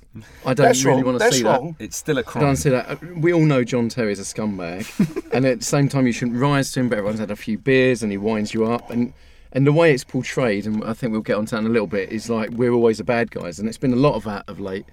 I 0.45 0.53
don't 0.53 0.67
That's 0.67 0.83
really 0.85 0.97
wrong. 1.03 1.05
want 1.05 1.15
to 1.15 1.23
That's 1.25 1.37
see 1.37 1.43
wrong. 1.43 1.75
It's 1.79 1.97
still 1.97 2.17
a 2.17 2.21
that. 2.23 2.27
I 2.27 2.31
crime. 2.31 2.43
don't 2.45 2.55
see 2.55 2.69
that. 2.69 3.17
We 3.17 3.33
all 3.33 3.45
know 3.45 3.63
John 3.63 3.89
Terry's 3.89 4.19
a 4.19 4.23
scumbag, 4.23 5.31
and 5.33 5.45
at 5.45 5.59
the 5.59 5.65
same 5.65 5.89
time, 5.89 6.05
you 6.05 6.13
shouldn't 6.13 6.37
rise 6.37 6.71
to 6.73 6.81
him. 6.81 6.89
But 6.89 6.99
everyone's 6.99 7.19
had 7.19 7.31
a 7.31 7.35
few 7.35 7.57
beers, 7.57 8.03
and 8.03 8.11
he 8.11 8.17
winds 8.17 8.53
you 8.53 8.65
up, 8.65 8.89
and 8.91 9.13
and 9.51 9.65
the 9.65 9.73
way 9.73 9.93
it's 9.93 10.03
portrayed, 10.03 10.65
and 10.65 10.83
I 10.83 10.93
think 10.93 11.11
we'll 11.13 11.21
get 11.21 11.37
onto 11.37 11.51
that 11.51 11.59
in 11.59 11.65
a 11.65 11.69
little 11.69 11.87
bit, 11.87 12.11
is 12.11 12.29
like 12.29 12.49
we're 12.51 12.71
always 12.73 12.97
the 12.99 13.03
bad 13.03 13.31
guys, 13.31 13.59
and 13.59 13.67
it's 13.67 13.77
been 13.77 13.93
a 13.93 13.97
lot 13.97 14.13
of 14.15 14.23
that 14.25 14.43
of 14.47 14.59
late 14.59 14.85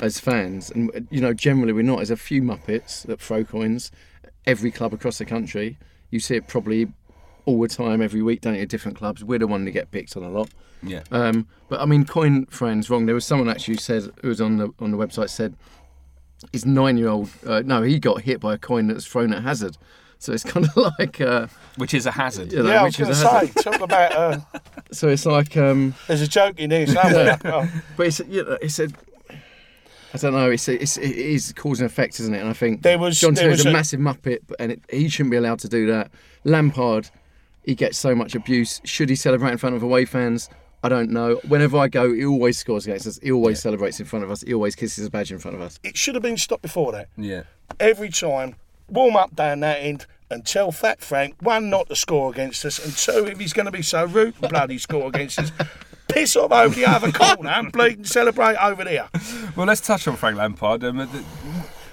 as 0.00 0.20
fans, 0.20 0.70
and 0.70 1.08
you 1.10 1.20
know, 1.20 1.32
generally 1.32 1.72
we're 1.72 1.82
not. 1.82 1.96
There's 1.96 2.10
a 2.10 2.16
few 2.16 2.42
muppets 2.42 3.02
that 3.06 3.20
throw 3.20 3.44
coins. 3.44 3.90
Every 4.46 4.70
club 4.70 4.94
across 4.94 5.18
the 5.18 5.26
country, 5.26 5.78
you 6.10 6.20
see 6.20 6.36
it 6.36 6.46
probably 6.48 6.88
all 7.48 7.60
the 7.60 7.68
time, 7.68 8.02
every 8.02 8.22
week, 8.22 8.42
don't 8.42 8.54
you? 8.54 8.62
At 8.62 8.68
different 8.68 8.96
clubs, 8.98 9.24
we're 9.24 9.38
the 9.38 9.46
one 9.46 9.64
that 9.64 9.70
get 9.72 9.90
picked 9.90 10.16
on 10.16 10.22
a 10.22 10.30
lot. 10.30 10.50
Yeah. 10.82 11.02
Um, 11.10 11.46
but 11.68 11.80
I 11.80 11.86
mean, 11.86 12.04
coin 12.04 12.46
friends 12.46 12.88
wrong. 12.90 13.06
There 13.06 13.14
was 13.14 13.24
someone 13.24 13.48
actually 13.48 13.74
who 13.74 13.80
said 13.80 14.10
who 14.22 14.28
was 14.28 14.40
on 14.40 14.58
the 14.58 14.68
on 14.78 14.90
the 14.90 14.96
website 14.98 15.30
said 15.30 15.54
his 16.52 16.64
nine-year-old. 16.66 17.30
Uh, 17.46 17.62
no, 17.64 17.82
he 17.82 17.98
got 17.98 18.20
hit 18.22 18.38
by 18.40 18.54
a 18.54 18.58
coin 18.58 18.86
that 18.88 18.94
was 18.94 19.06
thrown 19.06 19.32
at 19.32 19.42
hazard. 19.42 19.76
So 20.20 20.32
it's 20.32 20.44
kind 20.52 20.66
of 20.66 20.76
like, 20.98 21.20
uh, 21.20 21.46
Which 21.76 21.94
is 21.94 22.04
a 22.06 22.10
hazard. 22.10 22.52
you 22.52 22.62
know, 22.62 22.70
yeah, 22.70 22.80
I 22.80 22.84
was 22.84 22.96
going 22.96 23.10
to 23.10 23.16
say, 23.16 23.48
talk 23.62 23.80
about. 23.80 24.12
Uh, 24.12 24.38
So 24.92 25.08
it's 25.08 25.26
like, 25.26 25.54
um, 25.56 25.94
there's 26.06 26.22
a 26.22 26.26
joke 26.28 26.58
in 26.60 26.70
there 26.70 26.86
somewhere. 26.86 27.38
Oh, 27.44 27.68
but 27.96 28.06
it's 28.06 28.20
you 28.20 28.44
know, 28.44 28.56
it's 28.62 28.78
a. 28.78 28.88
I 30.14 30.16
don't 30.16 30.32
know. 30.32 30.50
It's, 30.50 30.66
it's 30.68 30.96
it 30.96 31.10
is 31.16 31.52
cause 31.52 31.80
and 31.80 31.86
effect, 31.90 32.18
isn't 32.20 32.34
it? 32.34 32.38
And 32.40 32.48
I 32.48 32.54
think 32.54 32.82
There 32.82 32.98
was- 32.98 33.20
John 33.20 33.34
there 33.34 33.50
was 33.50 33.66
a, 33.66 33.68
a- 33.68 33.72
massive 33.72 34.00
muppet, 34.00 34.38
and 34.58 34.72
it, 34.72 34.80
he 34.90 35.08
shouldn't 35.10 35.30
be 35.32 35.36
allowed 35.36 35.58
to 35.60 35.68
do 35.68 35.86
that. 35.88 36.10
Lampard, 36.44 37.10
he 37.68 37.74
gets 37.74 37.98
so 37.98 38.14
much 38.14 38.34
abuse. 38.34 38.80
Should 38.84 39.10
he 39.10 39.14
celebrate 39.14 39.52
in 39.52 39.58
front 39.58 39.76
of 39.76 39.82
away 39.82 40.06
fans? 40.06 40.48
I 40.82 40.88
don't 40.88 41.10
know. 41.10 41.34
Whenever 41.46 41.76
I 41.76 41.88
go, 41.88 42.14
he 42.14 42.24
always 42.24 42.56
scores 42.56 42.86
against 42.86 43.06
us. 43.06 43.18
He 43.22 43.30
always 43.30 43.60
celebrates 43.60 44.00
in 44.00 44.06
front 44.06 44.24
of 44.24 44.30
us. 44.30 44.40
He 44.40 44.54
always 44.54 44.74
kisses 44.74 45.06
a 45.06 45.10
badge 45.10 45.30
in 45.30 45.38
front 45.38 45.54
of 45.54 45.60
us. 45.60 45.78
it 45.84 45.94
should 45.94 46.14
have 46.14 46.22
been 46.22 46.38
stopped 46.38 46.62
before 46.62 46.92
that. 46.92 47.08
Yeah. 47.18 47.42
every 47.78 48.08
time, 48.08 48.54
warm 48.88 49.16
up 49.16 49.36
down 49.36 49.60
that 49.60 49.82
end 49.82 50.06
and 50.30 50.46
tell 50.46 50.72
Fat 50.72 51.02
Frank, 51.02 51.34
one, 51.40 51.68
not 51.68 51.88
to 51.90 51.96
score 51.96 52.30
against 52.30 52.64
us, 52.64 52.82
and 52.82 52.96
two, 52.96 53.30
if 53.30 53.38
he's 53.38 53.52
going 53.52 53.66
to 53.66 53.72
be 53.72 53.82
so 53.82 54.06
rude 54.06 54.34
and 54.40 54.48
bloody 54.50 54.78
score 54.78 55.08
against 55.08 55.38
us, 55.38 55.52
piss 56.08 56.36
off 56.36 56.50
over 56.52 56.74
the 56.74 56.86
other 56.86 57.12
corner 57.12 57.50
and 57.50 57.70
bleed 57.70 57.98
and 57.98 58.08
celebrate 58.08 58.56
over 58.56 58.82
there. 58.84 59.10
Well, 59.56 59.66
let's 59.66 59.82
touch 59.82 60.08
on 60.08 60.16
Frank 60.16 60.38
Lampard. 60.38 60.84
Um, 60.84 61.06
th- 61.06 61.24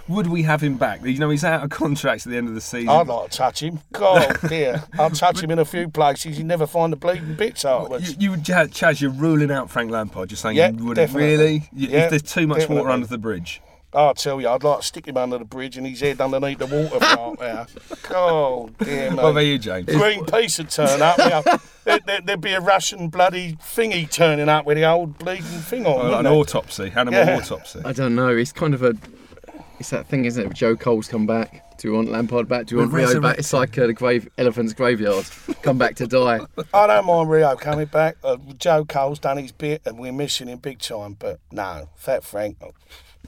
would 0.07 0.27
we 0.27 0.43
have 0.43 0.61
him 0.61 0.77
back? 0.77 1.03
You 1.03 1.17
know, 1.17 1.29
he's 1.29 1.43
out 1.43 1.63
of 1.63 1.69
contract 1.71 2.25
at 2.25 2.31
the 2.31 2.37
end 2.37 2.47
of 2.47 2.53
the 2.55 2.61
season. 2.61 2.89
I'd 2.89 3.07
like 3.07 3.31
to 3.31 3.37
touch 3.37 3.61
him. 3.63 3.79
God, 3.91 4.37
dear. 4.49 4.83
I'll 4.99 5.09
touch 5.09 5.41
him 5.41 5.51
in 5.51 5.59
a 5.59 5.65
few 5.65 5.87
places. 5.89 6.37
You 6.37 6.43
never 6.43 6.67
find 6.67 6.91
the 6.93 6.97
bleeding 6.97 7.35
bits 7.35 7.65
afterwards. 7.65 8.15
You, 8.17 8.31
you 8.31 8.37
Chaz, 8.37 8.67
Chaz, 8.69 9.01
you're 9.01 9.11
ruling 9.11 9.51
out 9.51 9.69
Frank 9.69 9.91
Lampard. 9.91 10.31
You're 10.31 10.37
saying 10.37 10.57
Yeah, 10.57 10.69
you 10.69 10.85
wouldn't 10.85 10.95
definitely. 10.95 11.27
really. 11.29 11.69
You, 11.73 11.87
Yeah, 11.89 12.03
if 12.05 12.09
there's 12.11 12.21
too 12.23 12.47
much 12.47 12.69
water 12.69 12.89
under 12.89 13.07
the 13.07 13.17
bridge. 13.17 13.61
I'll 13.93 14.13
tell 14.13 14.41
you, 14.41 14.49
I'd 14.49 14.61
like 14.61 14.81
to 14.81 14.85
stick 14.85 15.07
him 15.07 15.15
under 15.15 15.37
the 15.37 15.45
bridge 15.45 15.77
and 15.77 15.87
his 15.87 16.01
head 16.01 16.19
underneath 16.19 16.57
the 16.57 16.65
water 16.65 16.99
part 16.99 17.39
there. 17.39 17.65
God, 18.09 18.77
dear, 18.79 19.09
mate. 19.09 19.15
What 19.23 19.29
about 19.29 19.39
you, 19.39 19.57
James? 19.57 19.87
Greenpeace 19.87 20.57
would 20.57 20.69
turn 20.69 21.01
up. 21.01 21.17
you 21.17 21.29
know. 21.29 21.43
there, 21.85 21.99
there, 22.05 22.19
there'd 22.21 22.41
be 22.41 22.51
a 22.51 22.59
Russian 22.59 23.07
bloody 23.07 23.53
thingy 23.53 24.11
turning 24.11 24.49
up 24.49 24.65
with 24.65 24.75
the 24.75 24.83
old 24.83 25.17
bleeding 25.17 25.43
thing 25.45 25.85
on. 25.85 25.95
Wouldn't 25.97 26.13
an 26.15 26.23
there? 26.25 26.33
autopsy, 26.33 26.91
animal 26.93 27.13
Yeah. 27.13 27.37
autopsy. 27.37 27.79
I 27.85 27.93
don't 27.93 28.15
know. 28.15 28.35
It's 28.35 28.51
kind 28.51 28.73
of 28.73 28.83
a. 28.83 28.95
It's 29.79 29.89
that 29.89 30.07
thing, 30.07 30.25
isn't 30.25 30.51
it? 30.51 30.53
Joe 30.53 30.75
Cole's 30.75 31.07
come 31.07 31.25
back. 31.25 31.77
Do 31.77 31.89
you 31.89 31.93
want 31.93 32.09
Lampard 32.09 32.47
back? 32.47 32.67
Do 32.67 32.75
you 32.75 32.79
want 32.79 32.93
We're 32.93 33.07
Rio 33.07 33.19
back? 33.19 33.37
It's 33.37 33.51
like 33.51 33.77
uh, 33.77 33.87
the 33.87 33.93
grave 33.93 34.29
elephant's 34.37 34.73
graveyard. 34.73 35.25
Come 35.61 35.77
back 35.77 35.95
to 35.95 36.07
die. 36.07 36.39
I 36.73 36.87
don't 36.87 37.05
mind 37.05 37.29
Rio 37.29 37.55
coming 37.55 37.87
back. 37.87 38.15
Uh, 38.23 38.37
Joe 38.57 38.85
Cole's 38.85 39.19
done 39.19 39.37
his 39.37 39.51
bit, 39.51 39.81
and 39.85 39.99
we're 39.99 40.13
missing 40.13 40.47
him 40.47 40.59
big 40.59 40.79
time. 40.79 41.17
But 41.19 41.39
no, 41.51 41.89
Fat 41.95 42.23
Frank. 42.23 42.57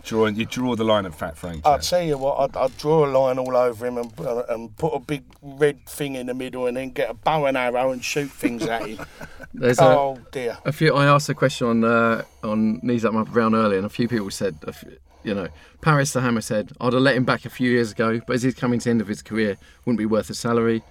Draw, 0.08 0.28
you 0.28 0.46
draw 0.46 0.76
the 0.76 0.86
line 0.86 1.06
at 1.06 1.14
Fat 1.14 1.38
Frank. 1.38 1.62
I'll 1.66 1.80
Chaz. 1.80 1.90
tell 1.90 2.02
you 2.02 2.18
what, 2.18 2.40
I'd, 2.40 2.56
I'd 2.58 2.78
draw 2.78 3.06
a 3.06 3.12
line 3.12 3.38
all 3.38 3.56
over 3.56 3.86
him 3.86 3.98
and, 3.98 4.12
uh, 4.20 4.44
and 4.48 4.76
put 4.78 4.94
a 4.94 5.00
big 5.00 5.24
red 5.42 5.86
thing 5.86 6.16
in 6.16 6.28
the 6.28 6.34
middle, 6.34 6.66
and 6.66 6.78
then 6.78 6.92
get 6.92 7.10
a 7.10 7.14
bow 7.14 7.46
and 7.46 7.58
arrow 7.58 7.92
and 7.92 8.04
shoot 8.04 8.32
things 8.32 8.64
at 8.64 8.86
him. 8.88 9.06
There's 9.54 9.80
a, 9.80 9.84
oh 9.86 10.20
dear. 10.32 10.58
a 10.66 10.72
few. 10.72 10.94
I 10.94 11.06
asked 11.08 11.28
a 11.28 11.34
question 11.34 11.68
on 11.68 11.84
uh, 11.84 12.24
on 12.44 12.80
knees 12.84 13.04
up 13.04 13.14
my 13.14 13.24
brown 13.24 13.54
earlier, 13.54 13.78
and 13.78 13.86
a 13.86 13.90
few 13.90 14.08
people 14.08 14.30
said, 14.32 14.58
a 14.64 14.72
few- 14.74 14.98
you 15.24 15.34
know, 15.34 15.50
Paris 15.82 16.14
the 16.14 16.22
Hammer 16.22 16.40
said, 16.40 16.72
I'd 16.80 16.94
have 16.94 17.02
let 17.02 17.16
him 17.18 17.26
back 17.26 17.44
a 17.44 17.50
few 17.50 17.70
years 17.70 17.92
ago, 17.92 18.22
but 18.26 18.34
as 18.38 18.44
he's 18.44 18.54
coming 18.56 18.80
to 18.80 18.86
the 18.86 18.92
end 18.92 19.02
of 19.02 19.10
his 19.10 19.22
career, 19.22 19.58
wouldn't 19.84 19.98
be 19.98 20.06
worth 20.06 20.30
a 20.30 20.34
salary. 20.34 20.84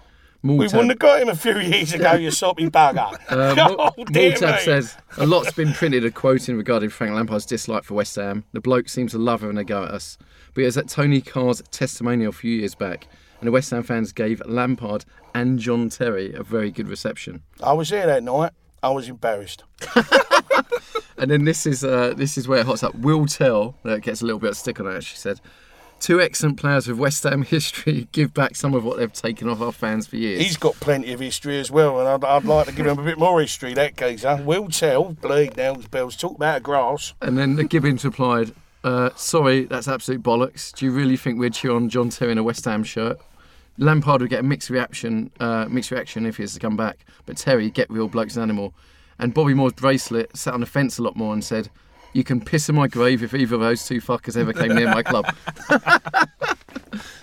We 0.43 0.55
wouldn't 0.57 0.91
have 0.91 0.99
got 0.99 1.23
him 1.23 1.29
a 1.29 1.35
few 1.35 1.59
years 1.59 1.93
ago, 1.93 2.13
you 2.15 2.31
soppy 2.31 2.69
bugger. 2.71 3.13
uh, 3.31 3.55
oh, 3.79 3.93
Mal- 3.97 4.05
dear 4.07 4.33
Maltab 4.33 4.57
me. 4.57 4.61
says 4.61 4.97
a 5.17 5.27
lot's 5.27 5.53
been 5.53 5.73
printed 5.73 6.05
a 6.05 6.11
quoting 6.11 6.57
regarding 6.57 6.91
Frank 6.91 7.15
Lampard's 7.15 7.47
dislike 7.47 7.85
for 7.85 7.95
West 7.95 8.17
Ham. 8.17 8.45
The 8.53 8.61
bloke 8.61 8.89
seems 8.89 9.13
to 9.13 9.19
love 9.19 9.41
having 9.41 9.59
a 9.59 9.65
go 9.65 9.85
at 9.85 9.91
us. 9.91 10.19
But 10.55 10.63
it 10.63 10.67
was 10.67 10.77
at 10.77 10.89
Tony 10.89 11.21
Carr's 11.21 11.63
testimonial 11.71 12.31
a 12.31 12.33
few 12.33 12.53
years 12.53 12.75
back, 12.75 13.09
and 13.41 13.49
the 13.49 13.53
West 13.53 13.71
Ham 13.71 13.83
fans 13.83 14.13
gave 14.13 14.41
Lampard 14.47 15.05
and 15.35 15.59
John 15.59 15.89
Terry 15.89 16.33
a 16.33 16.43
very 16.43 16.71
good 16.71 16.89
reception. 16.89 17.43
I 17.63 17.73
was 17.73 17.91
there 17.91 18.07
that 18.07 18.23
night. 18.23 18.53
I 18.83 18.91
was 18.91 19.09
embarrassed. 19.09 19.65
And 21.19 21.31
then 21.31 21.45
this 21.45 21.67
is 21.67 21.83
uh, 21.83 22.13
this 22.15 22.37
is 22.37 22.47
where 22.47 22.61
it 22.61 22.67
hots 22.67 22.83
up. 22.83 22.95
Will 22.95 23.27
Tell 23.27 23.75
that 23.85 24.03
gets 24.03 24.21
a 24.21 24.27
little 24.27 24.39
bit 24.39 24.51
of 24.51 24.57
stick 24.57 24.79
on 24.81 24.87
it. 24.87 25.03
She 25.03 25.17
said, 25.17 25.41
two 26.01 26.21
excellent 26.21 26.59
players 26.59 26.87
with 26.87 26.99
West 26.99 27.23
Ham 27.25 27.43
history 27.43 28.09
give 28.13 28.35
back 28.35 28.57
some 28.57 28.75
of 28.75 28.85
what 28.85 28.99
they've 28.99 29.13
taken 29.13 29.49
off 29.49 29.61
our 29.61 29.73
fans 29.73 30.07
for 30.07 30.17
years. 30.17 30.43
He's 30.43 30.57
got 30.57 30.75
plenty 30.75 31.13
of 31.13 31.21
history 31.21 31.59
as 31.59 31.71
well, 31.71 31.99
and 32.01 32.09
I'd, 32.09 32.25
I'd 32.25 32.45
like 32.45 32.67
to 32.67 32.73
give 32.73 32.87
him 32.87 32.99
a 32.99 33.03
bit 33.03 33.19
more 33.19 33.41
history, 33.41 33.75
that 33.75 33.97
geezer. 33.97 34.37
Will 34.45 34.69
tell, 34.69 35.13
bleed 35.13 35.57
nails, 35.57 35.87
bells, 35.89 36.17
talk 36.17 36.37
about 36.37 36.63
grass. 36.63 37.15
And 37.23 37.37
then 37.39 37.57
the 37.57 37.65
Gibbons 37.65 38.05
replied, 38.05 38.53
uh, 38.85 39.11
"Sorry, 39.17 39.65
that's 39.65 39.89
absolute 39.89 40.23
bollocks. 40.23 40.75
Do 40.75 40.85
you 40.85 40.93
really 40.93 41.17
think 41.17 41.39
we'd 41.39 41.55
cheer 41.55 41.73
on 41.73 41.89
John 41.89 42.11
Terry 42.11 42.33
in 42.33 42.39
a 42.39 42.43
West 42.43 42.65
Ham 42.65 42.85
shirt? 42.85 43.19
Lampard 43.79 44.23
would 44.23 44.31
get 44.31 44.41
a 44.41 44.43
mixed 44.43 44.71
reaction, 44.71 45.31
uh, 45.39 45.67
mixed 45.69 45.91
reaction 45.91 46.25
if 46.25 46.37
he 46.37 46.43
was 46.43 46.55
to 46.55 46.61
come 46.61 46.77
back. 46.77 47.05
But 47.27 47.37
Terry, 47.37 47.71
get 47.71 47.91
real, 47.91 48.09
bloke's 48.09 48.37
an 48.37 48.43
animal." 48.43 48.75
And 49.19 49.33
Bobby 49.33 49.55
Moore's 49.55 49.73
bracelet 49.73 50.37
sat 50.37 50.53
on 50.53 50.61
the 50.61 50.67
fence 50.67 50.99
a 50.99 51.03
lot 51.03 51.17
more 51.17 51.33
and 51.33 51.43
said, 51.43 51.71
"You 52.13 52.25
can 52.25 52.41
piss 52.41 52.69
in 52.69 52.75
my 52.75 52.89
grave 52.89 53.23
if 53.23 53.35
either 53.35 53.55
of 53.57 53.61
those 53.61 53.87
two 53.87 54.01
fuckers 54.01 54.37
ever 54.37 54.53
came 54.53 54.75
near 54.75 54.89
my 54.89 55.03
club." 55.03 55.27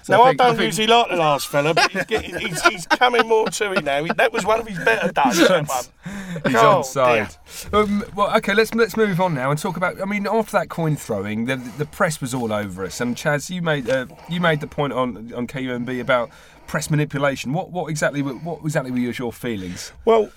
So 0.03 0.17
now, 0.17 0.23
I, 0.23 0.27
think- 0.29 0.39
don't 0.39 0.55
think- 0.57 0.65
usually 0.65 0.87
like 0.87 1.09
the 1.11 1.15
last 1.15 1.47
fella, 1.47 1.73
but 1.73 1.89
he's, 1.89 2.03
getting, 2.05 2.37
he's, 2.39 2.61
he's 2.65 2.85
coming 2.85 3.25
more 3.25 3.47
to 3.47 3.71
it 3.71 3.85
now. 3.85 4.05
That 4.17 4.33
was 4.33 4.45
one 4.45 4.59
of 4.59 4.67
his 4.67 4.77
better 4.79 5.07
days, 5.13 5.47
that 5.47 5.65
one. 5.67 6.43
He's 6.45 6.55
Oh, 6.61 6.77
on 6.79 6.83
side. 6.83 7.33
Um, 7.71 8.03
well, 8.13 8.35
okay, 8.37 8.53
let's 8.53 8.73
let's 8.75 8.97
move 8.97 9.21
on 9.21 9.33
now 9.33 9.49
and 9.49 9.57
talk 9.57 9.77
about. 9.77 10.01
I 10.01 10.05
mean, 10.05 10.27
after 10.27 10.51
that 10.57 10.67
coin 10.69 10.97
throwing, 10.97 11.45
the, 11.45 11.55
the 11.77 11.85
press 11.85 12.19
was 12.19 12.33
all 12.33 12.51
over 12.51 12.83
us. 12.83 12.99
And 12.99 13.15
Chaz, 13.15 13.49
you 13.49 13.61
made 13.61 13.89
uh, 13.89 14.07
you 14.29 14.41
made 14.41 14.59
the 14.59 14.67
point 14.67 14.91
on 14.91 15.31
on 15.33 15.47
KUMB 15.47 16.01
about 16.01 16.29
press 16.67 16.89
manipulation. 16.91 17.53
What 17.53 17.71
what 17.71 17.89
exactly 17.89 18.21
were- 18.21 18.33
what 18.33 18.59
exactly 18.61 18.91
were 18.91 18.97
your 18.99 19.31
feelings? 19.31 19.93
Well, 20.03 20.29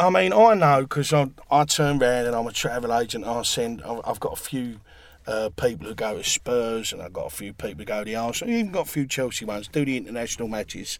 I 0.00 0.10
mean, 0.10 0.32
I 0.32 0.54
know 0.54 0.82
because 0.82 1.12
I, 1.12 1.30
I 1.50 1.64
turn 1.64 1.98
round 2.00 2.26
and 2.26 2.34
I'm 2.34 2.46
a 2.46 2.52
travel 2.52 2.92
agent. 2.92 3.24
I 3.24 3.42
send. 3.42 3.82
I've 3.82 4.00
I've 4.04 4.20
got 4.20 4.32
a 4.32 4.42
few 4.42 4.80
uh, 5.26 5.50
people 5.56 5.86
who 5.86 5.94
go 5.94 6.16
to 6.16 6.24
Spurs, 6.24 6.92
and 6.92 7.00
I've 7.00 7.12
got 7.12 7.26
a 7.26 7.30
few 7.30 7.52
people 7.52 7.78
who 7.78 7.84
go 7.84 8.02
to 8.02 8.14
Arsenal. 8.14 8.54
Even 8.54 8.72
got 8.72 8.88
a 8.88 8.90
few 8.90 9.06
Chelsea 9.06 9.44
ones 9.44 9.68
do 9.68 9.84
the 9.84 9.96
international 9.96 10.48
matches. 10.48 10.98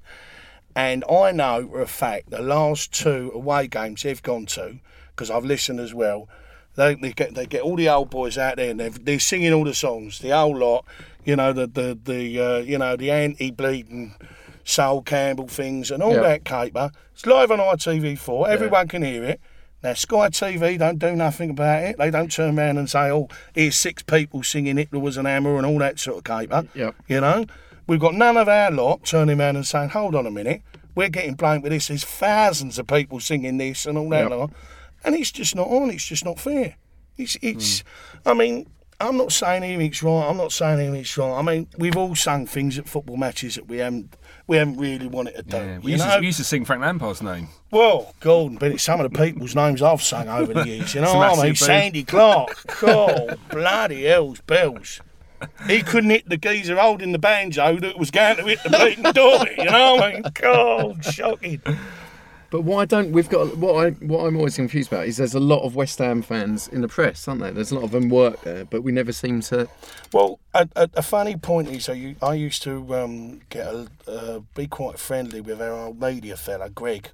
And 0.77 1.05
I 1.11 1.33
know 1.33 1.69
for 1.69 1.81
a 1.81 1.87
fact 1.87 2.31
the 2.31 2.43
last 2.43 2.93
two 2.93 3.31
away 3.35 3.67
games 3.67 4.03
they've 4.03 4.23
gone 4.23 4.47
to, 4.47 4.79
because 5.11 5.31
I've 5.31 5.45
listened 5.45 5.81
as 5.81 5.93
well. 5.93 6.29
They, 6.77 6.95
they 6.95 7.13
get 7.13 7.35
they 7.35 7.47
get 7.47 7.63
all 7.63 7.77
the 7.77 7.89
old 7.89 8.11
boys 8.11 8.39
out 8.39 8.57
there 8.57 8.71
and 8.71 8.81
they're, 8.81 8.91
they're 8.91 9.21
singing 9.21 9.53
all 9.53 9.65
the 9.65 9.75
songs, 9.75 10.21
the 10.21 10.31
whole 10.31 10.57
lot. 10.57 10.85
You 11.25 11.37
know 11.37 11.53
the 11.53 11.67
the 11.67 11.99
the 12.05 12.41
uh, 12.41 12.59
you 12.59 12.79
know 12.79 12.97
the 12.97 13.11
anti-bleeding 13.11 14.15
Sol 14.65 15.03
Campbell 15.03 15.47
things 15.49 15.91
and 15.91 16.03
all 16.03 16.15
Yeah. 16.15 16.21
that 16.23 16.45
caper. 16.45 16.91
It's 17.13 17.27
live 17.27 17.51
on 17.51 17.61
ITV4. 17.61 18.49
Everyone 18.49 18.89
can 18.89 19.03
hear 19.03 19.23
it. 19.25 19.41
Now 19.83 19.93
Sky 19.95 20.29
TV 20.31 20.79
don't 20.79 20.99
do 20.99 21.15
nothing 21.15 21.51
about 21.51 21.83
it. 21.83 21.99
They 21.99 22.11
don't 22.11 22.33
turn 22.33 22.59
around 22.59 22.79
and 22.79 22.89
say, 22.89 23.11
"Oh, 23.11 23.29
here's 23.55 23.77
six 23.77 24.03
people 24.03 24.43
singing 24.43 24.79
Hitler 24.79 24.99
was 24.99 25.17
an 25.19 25.27
hammer" 25.27 25.57
and 25.59 25.67
all 25.67 25.79
that 25.81 26.01
sort 26.01 26.19
of 26.19 26.25
caper. 26.25 26.67
Yep. 26.75 26.95
You 27.07 27.21
know, 27.21 27.45
we've 27.87 28.01
got 28.01 28.15
none 28.15 28.39
of 28.39 28.49
our 28.49 28.71
lot 28.71 29.05
turning 29.05 29.39
around 29.39 29.57
and 29.57 29.67
saying, 29.67 29.91
"Hold 29.91 30.15
on 30.15 30.27
a 30.27 30.31
minute, 30.31 30.63
we're 30.95 31.11
getting 31.11 31.35
blamed 31.35 31.63
with 31.63 31.73
this. 31.73 31.89
There's 31.89 32.05
thousands 32.05 32.79
of 32.79 32.87
people 32.87 33.21
singing 33.21 33.59
this 33.59 33.85
and 33.85 33.99
all 33.99 34.09
that, 34.11 34.23
Yep. 34.23 34.31
lot." 34.31 34.51
and 35.05 35.15
it's 35.15 35.31
just 35.31 35.55
not 35.55 35.69
on. 35.69 35.91
It's 35.91 36.07
just 36.07 36.25
not 36.25 36.41
fair. 36.41 36.77
It's, 37.19 37.37
it's. 37.43 37.81
Hmm. 38.23 38.29
I 38.31 38.33
mean, 38.35 38.67
I'm 38.99 39.19
not 39.19 39.33
saying 39.33 39.63
anything's 39.63 40.03
right. 40.03 40.27
I'm 40.31 40.39
not 40.39 40.51
saying 40.51 40.81
anything's 40.81 41.15
wrong. 41.19 41.37
I 41.39 41.43
mean, 41.53 41.67
we've 41.77 41.97
all 41.97 42.15
sung 42.15 42.47
things 42.47 42.79
at 42.79 42.89
football 42.89 43.19
matches 43.19 43.57
that 43.57 43.69
we 43.69 43.77
haven't, 43.79 44.17
we 44.47 44.57
haven't 44.57 44.77
really 44.77 45.07
wanted 45.07 45.37
to 45.37 45.43
do. 45.43 45.57
Yeah, 45.57 45.79
we 45.79 45.93
you 45.93 45.97
used, 45.97 46.05
to, 46.05 46.19
we 46.21 46.27
used 46.27 46.39
to 46.39 46.45
sing 46.45 46.65
Frank 46.65 46.83
Lampard's 46.83 47.23
name. 47.23 47.49
Well, 47.71 48.15
Gordon, 48.21 48.59
but 48.59 48.81
some 48.81 49.01
of 49.01 49.11
the 49.11 49.19
people's 49.19 49.55
names 49.55 49.83
I've 49.83 50.03
sung 50.03 50.29
over 50.29 50.53
the 50.53 50.67
years. 50.67 50.95
You 50.95 51.01
know 51.01 51.15
what 51.15 51.39
I 51.39 51.43
mean? 51.43 51.55
Sandy 51.55 52.05
Clark. 52.05 52.83
Oh, 52.83 53.31
bloody 53.51 54.05
hell's 54.05 54.41
bells. 54.43 55.01
He 55.67 55.83
couldn't 55.83 56.11
hit 56.11 56.29
the 56.29 56.37
geezer 56.37 56.77
holding 56.77 57.13
the 57.13 57.19
banjo 57.19 57.79
that 57.81 57.99
was 57.99 58.11
going 58.11 58.37
to 58.37 58.45
hit 58.45 58.63
the 58.63 58.71
bleeding 58.71 59.13
door. 59.13 59.47
You 59.59 59.71
know 59.71 59.97
what 59.97 60.05
I 60.05 60.13
mean? 60.13 60.23
God, 60.35 61.05
shocking. 61.05 61.61
But 62.55 62.63
why 62.63 62.85
don't 62.85 63.11
we've 63.11 63.29
got 63.29 63.57
what 63.57 63.85
I 63.85 63.91
what 63.95 64.25
I'm 64.25 64.37
always 64.37 64.55
confused 64.55 64.93
about 64.93 65.09
is 65.09 65.17
there's 65.17 65.35
a 65.35 65.41
lot 65.41 65.65
of 65.65 65.75
West 65.75 65.99
Ham 65.99 66.23
fans 66.23 66.69
in 66.69 66.83
the 66.83 66.87
press, 66.87 67.27
aren't 67.27 67.41
there? 67.41 67.51
There's 67.51 67.73
a 67.73 67.75
lot 67.75 67.83
of 67.83 67.91
them 67.91 68.09
work 68.09 68.43
there, 68.43 68.65
but 68.65 68.85
we 68.85 68.93
never 68.93 69.11
seem 69.11 69.41
to. 69.41 69.69
Well, 70.13 70.39
a, 70.55 70.69
a, 70.77 70.89
a 70.95 71.03
funny 71.03 71.35
point 71.35 71.67
is, 71.67 71.89
I 71.89 72.35
used 72.35 72.63
to 72.63 72.95
um, 72.95 73.41
get 73.49 73.67
a, 73.67 73.89
uh, 74.07 74.41
be 74.55 74.69
quite 74.69 75.01
friendly 75.01 75.41
with 75.41 75.61
our 75.61 75.73
old 75.73 76.01
media 76.01 76.37
fella, 76.37 76.71
Greg. 76.71 77.11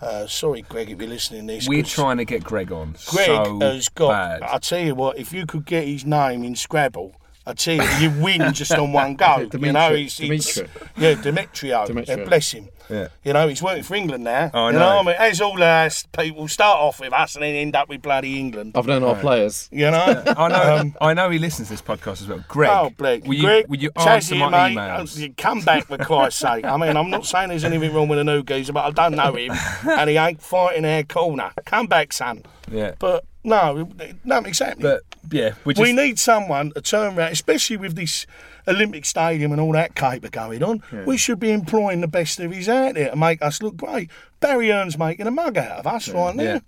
Uh, 0.00 0.28
sorry, 0.28 0.62
Greg, 0.62 0.90
if 0.90 1.00
you're 1.00 1.08
listening 1.08 1.48
to 1.48 1.54
this. 1.54 1.68
We're 1.68 1.82
trying 1.82 2.18
to 2.18 2.24
get 2.24 2.44
Greg 2.44 2.70
on. 2.70 2.94
Greg 3.08 3.26
so 3.26 3.58
has 3.58 3.88
got. 3.88 4.10
bad. 4.10 4.42
I 4.42 4.58
tell 4.58 4.78
you 4.78 4.94
what, 4.94 5.18
if 5.18 5.32
you 5.32 5.44
could 5.44 5.64
get 5.64 5.88
his 5.88 6.04
name 6.04 6.44
in 6.44 6.54
Scrabble, 6.54 7.16
I 7.48 7.54
tell 7.54 7.74
you, 7.76 7.82
you 8.10 8.22
win 8.22 8.52
just 8.52 8.72
on 8.72 8.92
one 8.92 9.14
go. 9.16 9.38
you 9.52 9.72
know, 9.72 9.90
Dimitri- 9.90 10.02
he's, 10.02 10.18
he's 10.18 10.54
Dimitri. 10.54 10.68
yeah, 10.98 11.14
Demetrio. 11.14 11.86
Demetrio. 11.86 12.18
Yeah, 12.18 12.24
bless 12.24 12.52
him. 12.52 12.68
Yeah. 12.90 13.08
You 13.22 13.34
know, 13.34 13.48
he's 13.48 13.62
working 13.62 13.82
for 13.82 13.94
England 13.96 14.24
now. 14.24 14.50
Oh, 14.54 14.64
I 14.64 14.70
you 14.72 14.78
know. 14.78 14.96
what 14.96 15.06
I 15.06 15.06
mean? 15.08 15.16
As 15.18 15.40
all 15.42 15.62
us 15.62 16.06
people 16.18 16.48
start 16.48 16.78
off 16.78 17.00
with 17.00 17.12
us 17.12 17.34
and 17.36 17.42
then 17.42 17.54
end 17.54 17.76
up 17.76 17.88
with 17.88 18.00
bloody 18.00 18.38
England. 18.38 18.72
I've 18.74 18.86
known 18.86 19.02
our 19.04 19.14
players. 19.16 19.68
You 19.70 19.90
know. 19.90 20.22
I 20.26 20.48
know. 20.48 20.92
I 21.00 21.12
know 21.14 21.28
he 21.30 21.38
listens 21.38 21.68
to 21.68 21.74
this 21.74 21.82
podcast 21.82 22.22
as 22.22 22.28
well. 22.28 22.42
Greg, 22.48 22.70
Um, 22.70 22.86
Oh, 22.86 22.90
Blake. 22.90 23.24
will 23.26 23.34
you, 23.34 23.42
Greg, 23.42 23.66
will 23.68 23.76
you 23.78 23.90
answer 23.96 24.34
here, 24.36 24.48
my 24.50 24.68
mate. 24.70 24.76
emails? 24.78 25.18
You 25.18 25.32
come 25.36 25.60
back 25.60 25.84
for 25.86 25.98
Christ's 25.98 26.40
sake. 26.40 26.64
I 26.64 26.76
mean, 26.78 26.96
I'm 26.96 27.10
not 27.10 27.26
saying 27.26 27.50
there's 27.50 27.64
anything 27.64 27.92
wrong 27.94 28.08
with 28.08 28.18
a 28.20 28.24
new 28.24 28.42
geezer, 28.42 28.72
but 28.72 28.84
I 28.86 28.90
don't 28.90 29.16
know 29.16 29.34
him, 29.34 29.52
and 29.88 30.08
he 30.10 30.16
ain't 30.16 30.40
fighting 30.42 30.84
our 30.86 31.02
corner. 31.02 31.52
Come 31.66 31.86
back, 31.88 32.12
son. 32.14 32.42
yeah, 32.70 32.92
But 32.98 33.24
no, 33.44 33.88
no, 34.24 34.38
exactly. 34.38 34.82
but 34.82 35.02
yeah, 35.30 35.54
we 35.64 35.74
just 35.74 35.82
we 35.82 35.92
need 35.92 36.18
someone 36.18 36.72
to 36.72 36.80
turn 36.80 37.16
around, 37.16 37.32
especially 37.32 37.76
with 37.76 37.96
this 37.96 38.26
Olympic 38.66 39.04
Stadium 39.04 39.52
and 39.52 39.60
all 39.60 39.72
that 39.72 39.94
caper 39.94 40.28
going 40.28 40.62
on. 40.62 40.82
We 41.06 41.16
should 41.16 41.40
be 41.40 41.50
employing 41.50 42.00
the 42.00 42.08
best 42.08 42.40
of 42.40 42.52
his 42.52 42.68
out 42.68 42.94
there 42.94 43.10
to 43.10 43.16
make 43.16 43.40
us 43.42 43.62
look 43.62 43.76
great. 43.76 44.10
Barry 44.40 44.70
Hearn's 44.70 44.98
making 44.98 45.26
a 45.26 45.30
mug 45.30 45.56
out 45.56 45.78
of 45.78 45.86
us 45.86 46.08
right 46.08 46.34
now. 46.34 46.42
Yeah. 46.42 46.58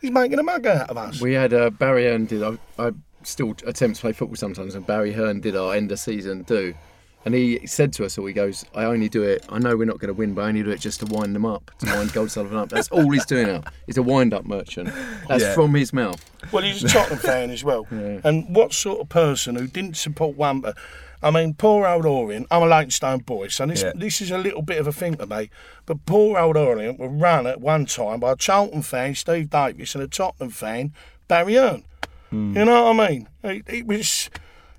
He's 0.00 0.10
making 0.10 0.38
a 0.38 0.42
mug 0.42 0.66
out 0.66 0.90
of 0.90 0.96
us. 0.96 1.20
We 1.20 1.34
had 1.34 1.52
uh, 1.52 1.70
Barry 1.70 2.04
Hearn 2.04 2.26
did. 2.26 2.42
I, 2.42 2.58
I 2.78 2.92
still 3.22 3.54
attempt 3.66 3.96
to 3.96 4.00
play 4.00 4.12
football 4.12 4.36
sometimes, 4.36 4.74
and 4.74 4.86
Barry 4.86 5.12
Hearn 5.12 5.40
did 5.40 5.54
our 5.54 5.74
end 5.74 5.92
of 5.92 6.00
season 6.00 6.42
do. 6.42 6.74
And 7.24 7.34
he 7.34 7.64
said 7.68 7.92
to 7.94 8.04
us 8.04 8.18
all, 8.18 8.26
he 8.26 8.32
goes, 8.32 8.64
I 8.74 8.84
only 8.84 9.08
do 9.08 9.22
it, 9.22 9.44
I 9.48 9.58
know 9.60 9.76
we're 9.76 9.84
not 9.84 10.00
going 10.00 10.08
to 10.08 10.14
win, 10.14 10.34
but 10.34 10.42
I 10.42 10.48
only 10.48 10.62
do 10.64 10.70
it 10.70 10.80
just 10.80 11.00
to 11.00 11.06
wind 11.06 11.34
them 11.36 11.46
up, 11.46 11.70
to 11.78 11.86
wind 11.86 12.12
Gold 12.12 12.32
Sullivan 12.32 12.56
up. 12.58 12.68
That's 12.68 12.88
all 12.88 13.08
he's 13.10 13.24
doing 13.26 13.46
now. 13.46 13.62
He's 13.86 13.96
a 13.96 14.02
wind 14.02 14.34
up 14.34 14.44
merchant. 14.44 14.90
That's 15.28 15.44
Yeah. 15.44 15.54
from 15.54 15.72
his 15.74 15.92
mouth. 15.92 16.20
Well, 16.50 16.64
he's 16.64 16.82
a 16.82 16.88
Tottenham 16.88 17.18
fan 17.20 17.50
as 17.50 17.62
well. 17.62 17.86
And 18.24 18.54
what 18.54 18.72
sort 18.72 19.00
of 19.00 19.08
person 19.08 19.54
who 19.54 19.68
didn't 19.68 19.96
support 19.96 20.36
Wampa? 20.36 20.74
I 21.22 21.30
mean, 21.30 21.54
poor 21.54 21.86
old 21.86 22.04
Orient. 22.04 22.48
I'm 22.50 22.62
a 22.64 22.66
Leytonstone 22.66 23.20
boy, 23.20 23.46
so 23.46 23.64
this 23.66 23.82
Yeah. 23.84 23.92
this 23.94 24.20
is 24.20 24.32
a 24.32 24.38
little 24.38 24.62
bit 24.62 24.78
of 24.78 24.88
a 24.88 24.92
thing 24.92 25.14
to 25.18 25.26
me. 25.26 25.50
But 25.86 26.04
poor 26.04 26.36
old 26.36 26.56
Orient 26.56 26.98
were 26.98 27.08
run 27.08 27.46
at 27.46 27.60
one 27.60 27.86
time 27.86 28.18
by 28.18 28.32
a 28.32 28.36
Charlton 28.36 28.82
fan, 28.82 29.14
Steve 29.14 29.48
Davis, 29.48 29.94
and 29.94 30.02
a 30.02 30.08
Tottenham 30.08 30.50
fan, 30.50 30.92
Barry 31.28 31.54
Hearn. 31.54 31.84
Hmm. 32.30 32.56
You 32.56 32.64
know 32.64 32.90
what 32.92 33.00
I 33.00 33.08
mean? 33.10 33.28
It, 33.44 33.62
it 33.68 33.86
was 33.86 34.30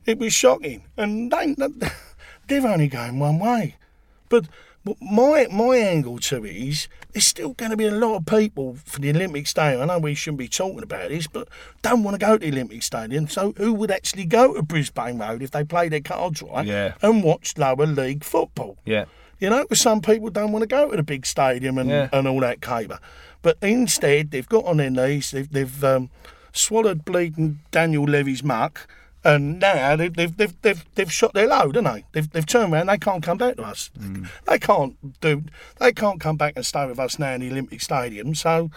it 0.06 0.20
was 0.20 0.34
shocking, 0.34 0.84
and 0.98 1.32
they 1.32 1.56
they're 2.60 2.72
only 2.72 2.88
going 2.88 3.20
one 3.20 3.40
way. 3.40 3.76
But 4.30 4.46
my 5.02 5.48
my 5.52 5.78
angle 5.78 6.20
to 6.20 6.44
it 6.46 6.56
is 6.56 6.88
there's 7.14 7.26
still 7.26 7.54
going 7.54 7.72
to 7.72 7.78
be 7.78 7.86
a 7.86 7.92
lot 7.92 8.16
of 8.16 8.26
people 8.26 8.78
for 8.84 9.00
the 9.00 9.10
Olympic 9.12 9.48
Stadium. 9.48 9.82
I 9.82 9.86
know 9.86 10.00
we 10.00 10.14
shouldn't 10.16 10.40
be 10.40 10.48
talking 10.48 10.84
about 10.84 11.10
this, 11.10 11.28
but 11.28 11.48
don't 11.82 12.04
want 12.04 12.16
to 12.20 12.26
go 12.26 12.38
to 12.38 12.46
the 12.46 12.52
Olympic 12.52 12.84
Stadium. 12.84 13.28
So 13.28 13.54
who 13.58 13.74
would 13.74 13.92
actually 13.92 14.26
go 14.26 14.54
to 14.56 14.62
Brisbane 14.64 15.20
Road 15.20 15.42
if 15.42 15.52
they 15.52 15.64
play 15.64 15.88
their 15.90 16.02
cards 16.02 16.42
right 16.42 16.66
Yeah. 16.66 16.94
and 17.02 17.24
watch 17.24 17.58
lower 17.58 17.86
league 17.86 18.24
football? 18.24 18.78
yeah, 18.86 19.06
You 19.40 19.50
know, 19.52 19.66
some 19.74 20.02
people 20.02 20.30
don't 20.32 20.52
want 20.52 20.64
to 20.64 20.68
go 20.68 20.90
to 20.92 20.98
the 20.98 21.04
big 21.04 21.26
stadium 21.26 21.78
and, 21.78 21.90
Yeah. 21.90 22.10
and 22.12 22.28
all 22.28 22.40
that 22.42 22.60
caper. 22.62 23.00
But 23.42 23.58
instead, 23.62 24.32
they've 24.32 24.48
got 24.50 24.66
on 24.66 24.78
their 24.78 24.90
knees, 24.90 25.32
they've, 25.32 25.50
they've 25.52 25.84
um, 25.84 26.10
swallowed 26.52 27.06
bleeding 27.06 27.60
Daniel 27.72 28.04
Levy's 28.06 28.44
muck, 28.44 28.88
and 29.24 29.60
now 29.60 29.96
they've, 29.96 30.14
they've, 30.14 30.36
they've, 30.36 30.62
they've, 30.62 30.86
they've 30.96 31.12
shot 31.12 31.34
their 31.34 31.48
load, 31.48 31.76
haven't 31.76 31.94
they? 31.94 32.04
They've, 32.12 32.30
they've 32.32 32.46
turned 32.46 32.74
around, 32.74 32.88
they 32.88 32.98
can't 32.98 33.24
come 33.24 33.38
back 33.38 33.56
to 33.56 33.64
us. 33.64 33.90
Mm. 33.98 34.28
They 34.46 34.60
can't 34.60 35.22
do, 35.22 35.44
they 35.80 35.94
can't 35.94 36.20
come 36.20 36.36
back 36.38 36.54
and 36.56 36.66
stay 36.66 36.86
with 36.86 37.00
us 37.00 37.18
now 37.20 37.34
in 37.34 37.42
the 37.42 37.50
Olympic 37.50 37.82
Stadium. 37.82 38.36
So 38.36 38.70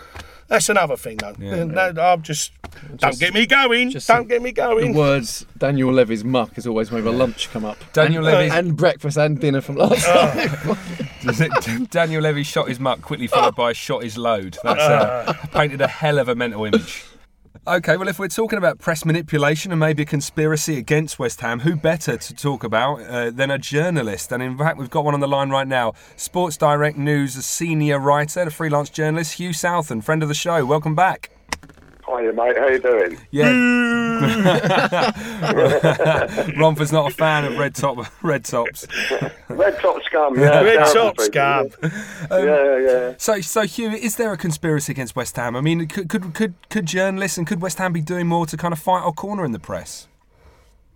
that's 0.48 0.68
another 0.68 0.96
thing, 0.96 1.16
though. 1.16 1.34
Yeah. 1.38 1.54
And 1.54 1.76
that- 1.76 1.98
I'm 1.98 2.22
just, 2.22 2.52
don't 2.96 3.18
get 3.18 3.34
me 3.34 3.46
going, 3.46 3.90
just 3.90 4.06
don't 4.06 4.26
a- 4.26 4.28
get 4.28 4.42
me 4.42 4.52
going. 4.52 4.76
The 4.78 4.92
going. 4.92 4.94
words 4.94 5.46
Daniel 5.58 5.92
Levy's 5.92 6.24
muck 6.24 6.54
has 6.54 6.66
always 6.66 6.92
made 6.92 7.04
my 7.04 7.10
lunch 7.10 7.50
come 7.50 7.64
up. 7.64 7.78
Daniel 7.92 8.24
and, 8.26 8.34
uh, 8.34 8.38
Levy's- 8.38 8.54
and 8.54 8.76
breakfast 8.76 9.16
and 9.16 9.40
dinner 9.40 9.60
from 9.60 9.76
last 9.76 10.06
uh. 10.06 10.32
Oh. 10.66 10.78
night. 11.24 11.90
Daniel 11.90 12.22
Levy 12.22 12.44
shot 12.44 12.68
his 12.68 12.78
muck, 12.78 13.02
quickly 13.02 13.26
followed 13.26 13.56
by 13.56 13.72
shot 13.72 14.04
his 14.04 14.16
load. 14.16 14.58
That's 14.62 14.80
uh, 14.80 15.32
painted 15.52 15.80
a 15.80 15.88
hell 15.88 16.18
of 16.18 16.28
a 16.28 16.34
mental 16.36 16.64
image. 16.64 17.04
Okay, 17.66 17.96
well, 17.96 18.08
if 18.08 18.18
we're 18.18 18.28
talking 18.28 18.58
about 18.58 18.78
press 18.78 19.04
manipulation 19.04 19.72
and 19.72 19.78
maybe 19.78 20.02
a 20.02 20.06
conspiracy 20.06 20.78
against 20.78 21.18
West 21.18 21.40
Ham, 21.40 21.60
who 21.60 21.76
better 21.76 22.16
to 22.16 22.34
talk 22.34 22.64
about 22.64 23.00
uh, 23.02 23.30
than 23.30 23.50
a 23.50 23.58
journalist? 23.58 24.32
And 24.32 24.42
in 24.42 24.56
fact, 24.56 24.78
we've 24.78 24.90
got 24.90 25.04
one 25.04 25.14
on 25.14 25.20
the 25.20 25.28
line 25.28 25.50
right 25.50 25.66
now. 25.66 25.92
Sports 26.16 26.56
Direct 26.56 26.96
News, 26.96 27.36
a 27.36 27.42
senior 27.42 27.98
writer, 27.98 28.40
a 28.40 28.50
freelance 28.50 28.90
journalist, 28.90 29.34
Hugh 29.34 29.52
Southern, 29.52 30.00
friend 30.00 30.22
of 30.22 30.28
the 30.28 30.34
show. 30.34 30.64
Welcome 30.64 30.94
back. 30.94 31.35
Hiya, 32.06 32.32
mate. 32.32 32.56
How 32.56 32.68
you 32.68 32.78
doing? 32.78 33.18
Yeah. 33.30 33.52
Romford's 36.56 36.92
not 36.92 37.10
a 37.10 37.14
fan 37.14 37.44
of 37.44 37.58
red 37.58 37.74
top 37.74 38.06
red 38.22 38.44
tops. 38.44 38.86
Red 39.48 39.78
top 39.80 40.02
scum. 40.04 40.38
Yeah, 40.38 40.62
Red 40.62 40.86
terrible 40.86 41.12
top 41.12 41.20
scum. 41.20 41.68
yeah. 42.30 42.44
yeah, 42.44 42.78
yeah. 42.78 43.14
So, 43.18 43.40
so 43.40 43.62
Hugh, 43.62 43.90
is 43.90 44.16
there 44.16 44.32
a 44.32 44.36
conspiracy 44.36 44.92
against 44.92 45.16
West 45.16 45.36
Ham? 45.36 45.56
I 45.56 45.60
mean, 45.60 45.86
could 45.88 46.08
could 46.08 46.34
could, 46.34 46.54
could 46.70 46.86
journalists 46.86 47.38
and 47.38 47.46
could 47.46 47.60
West 47.60 47.78
Ham 47.78 47.92
be 47.92 48.00
doing 48.00 48.26
more 48.26 48.46
to 48.46 48.56
kind 48.56 48.72
of 48.72 48.78
fight 48.78 49.02
our 49.02 49.12
corner 49.12 49.44
in 49.44 49.52
the 49.52 49.58
press? 49.58 50.08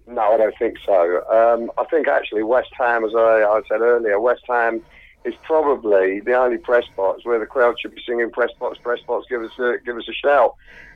No, 0.07 0.23
I 0.23 0.37
don't 0.39 0.57
think 0.59 0.77
so. 0.85 1.23
Um, 1.31 1.71
I 1.79 1.85
think 1.85 2.09
actually 2.09 2.43
West 2.43 2.71
Ham, 2.79 3.05
as 3.05 3.15
I, 3.15 3.43
I 3.43 3.61
said 3.69 3.81
earlier, 3.81 4.19
West 4.19 4.43
Ham 4.49 4.83
is 5.25 5.35
probably 5.43 6.21
the 6.21 6.35
only 6.35 6.59
press 6.59 6.85
box 6.97 7.25
where 7.25 7.39
the 7.39 7.47
crowd 7.47 7.77
should 7.81 7.95
be 7.95 8.03
singing 8.07 8.31
"Press 8.31 8.51
box, 8.59 8.79
press 8.79 9.01
box, 9.07 9.27
give 9.29 9.43
us 9.43 9.59
a 9.59 9.77
give 9.85 9.97
us 9.97 10.09
a 10.09 10.15
shout 10.15 10.55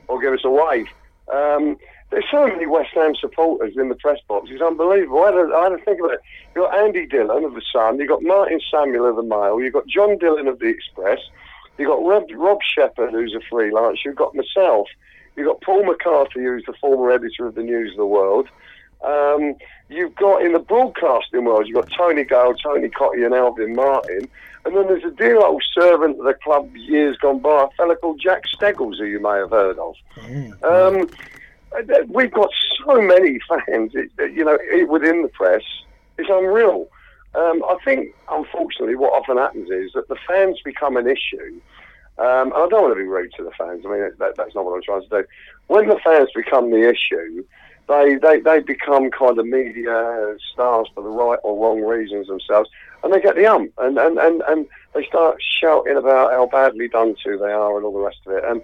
or 0.09 0.21
give 0.21 0.33
us 0.33 0.45
a 0.45 0.51
wave." 0.51 0.89
Um, 1.33 1.77
there's 2.11 2.25
so 2.31 2.47
many 2.47 2.67
West 2.67 2.91
Ham 2.95 3.15
supporters 3.17 3.75
in 3.77 3.89
the 3.89 3.95
press 3.97 4.21
box. 4.29 4.49
It's 4.51 4.63
unbelievable. 4.63 5.25
I 5.25 5.31
to, 5.33 5.53
I 5.55 5.85
think 5.85 5.99
about 5.99 6.13
it. 6.13 6.21
You've 6.55 6.65
got 6.65 6.79
Andy 6.79 7.07
Dillon 7.07 7.45
of 7.45 7.55
the 7.55 7.63
Sun. 7.73 7.99
You've 7.99 8.09
got 8.09 8.23
Martin 8.23 8.61
Samuel 8.71 9.09
of 9.09 9.17
the 9.17 9.23
Mail. 9.23 9.61
You've 9.61 9.73
got 9.73 9.87
John 9.87 10.19
Dillon 10.19 10.47
of 10.47 10.61
the 10.61 10.67
Express. 10.67 11.19
You've 11.77 11.89
got 11.89 12.07
Rob, 12.07 12.25
Rob 12.35 12.59
Shepherd, 12.63 13.11
who's 13.11 13.35
a 13.35 13.41
freelance. 13.51 14.01
You've 14.05 14.17
got 14.17 14.35
myself. 14.35 14.87
You've 15.35 15.49
got 15.49 15.61
Paul 15.63 15.85
McCarthy, 15.85 16.41
who's 16.41 16.65
the 16.67 16.75
former 16.75 17.11
editor 17.11 17.47
of 17.47 17.57
the 17.57 17.63
News 17.63 17.93
of 17.93 17.97
the 17.97 18.07
World. 18.07 18.49
Um, 19.03 19.57
you've 19.89 20.15
got 20.15 20.43
in 20.43 20.53
the 20.53 20.61
broadcasting 20.61 21.45
world, 21.45 21.67
you've 21.67 21.75
got 21.75 21.93
Tony 21.97 22.25
Gale, 22.25 22.55
Tony 22.55 22.89
Cottee, 22.89 23.27
and 23.27 23.35
Alvin 23.35 23.75
Martin. 23.75 24.29
And 24.67 24.77
then 24.77 24.87
there's 24.87 25.05
a 25.05 25.11
dear 25.11 25.39
old 25.45 25.63
servant 25.79 26.19
of 26.19 26.25
the 26.25 26.35
club 26.35 26.75
years 26.75 27.17
gone 27.19 27.41
by, 27.41 27.65
a 27.65 27.69
fella 27.77 27.97
called 27.97 28.21
Jack 28.21 28.43
Steggles, 28.47 28.99
who 28.99 29.05
you 29.05 29.21
may 29.21 29.37
have 29.39 29.51
heard 29.51 29.79
of. 29.79 29.95
Um, 30.63 31.09
we've 32.09 32.33
got 32.33 32.49
so 32.85 33.01
many 33.01 33.39
fans, 33.49 33.93
it, 33.95 34.11
you 34.33 34.45
know, 34.45 34.57
it- 34.61 34.89
within 34.89 35.23
the 35.23 35.29
press. 35.29 35.63
It's 36.19 36.31
unreal. 36.31 36.89
Um, 37.35 37.65
I 37.65 37.77
think, 37.85 38.15
unfortunately, 38.31 38.95
what 38.95 39.13
often 39.13 39.37
happens 39.39 39.69
is 39.71 39.93
that 39.95 40.09
the 40.09 40.17
fans 40.27 40.61
become 40.65 40.97
an 40.97 41.09
issue. 41.09 41.61
Um, 42.17 42.53
and 42.53 42.55
I 42.55 42.69
don't 42.69 42.83
want 42.83 42.93
to 42.93 43.03
be 43.03 43.09
rude 43.09 43.33
to 43.37 43.43
the 43.45 43.51
fans. 43.59 43.85
I 43.85 43.91
mean, 43.91 44.11
that, 44.19 44.37
that's 44.37 44.55
not 44.55 44.65
what 44.65 44.77
I'm 44.77 44.83
trying 44.83 45.03
to 45.03 45.09
do. 45.09 45.25
When 45.67 45.89
the 45.89 45.99
fans 46.05 46.29
become 46.35 46.71
the 46.71 46.89
issue, 46.89 47.45
they, 47.89 48.17
they, 48.17 48.41
they 48.41 48.61
become 48.61 49.11
kind 49.11 49.39
of 49.39 49.47
media 49.47 50.37
stars 50.53 50.89
for 50.95 51.03
the 51.03 51.09
right 51.11 51.39
or 51.43 51.59
wrong 51.63 51.83
reasons 51.83 52.27
themselves, 52.29 52.71
and 53.03 53.13
they 53.13 53.21
get 53.21 53.37
the 53.37 53.47
ump, 53.47 53.73
and, 53.79 53.99
and, 53.99 54.19
and, 54.19 54.43
and 54.49 54.67
they 54.95 55.05
start 55.05 55.37
shouting 55.41 55.97
about 55.97 56.33
how 56.33 56.47
badly 56.47 56.89
done 56.89 57.15
to 57.25 57.37
they 57.37 57.53
are 57.53 57.77
and 57.77 57.85
all 57.85 57.93
the 57.93 57.99
rest 58.01 58.19
of 58.27 58.33
it. 58.33 58.45
And, 58.45 58.63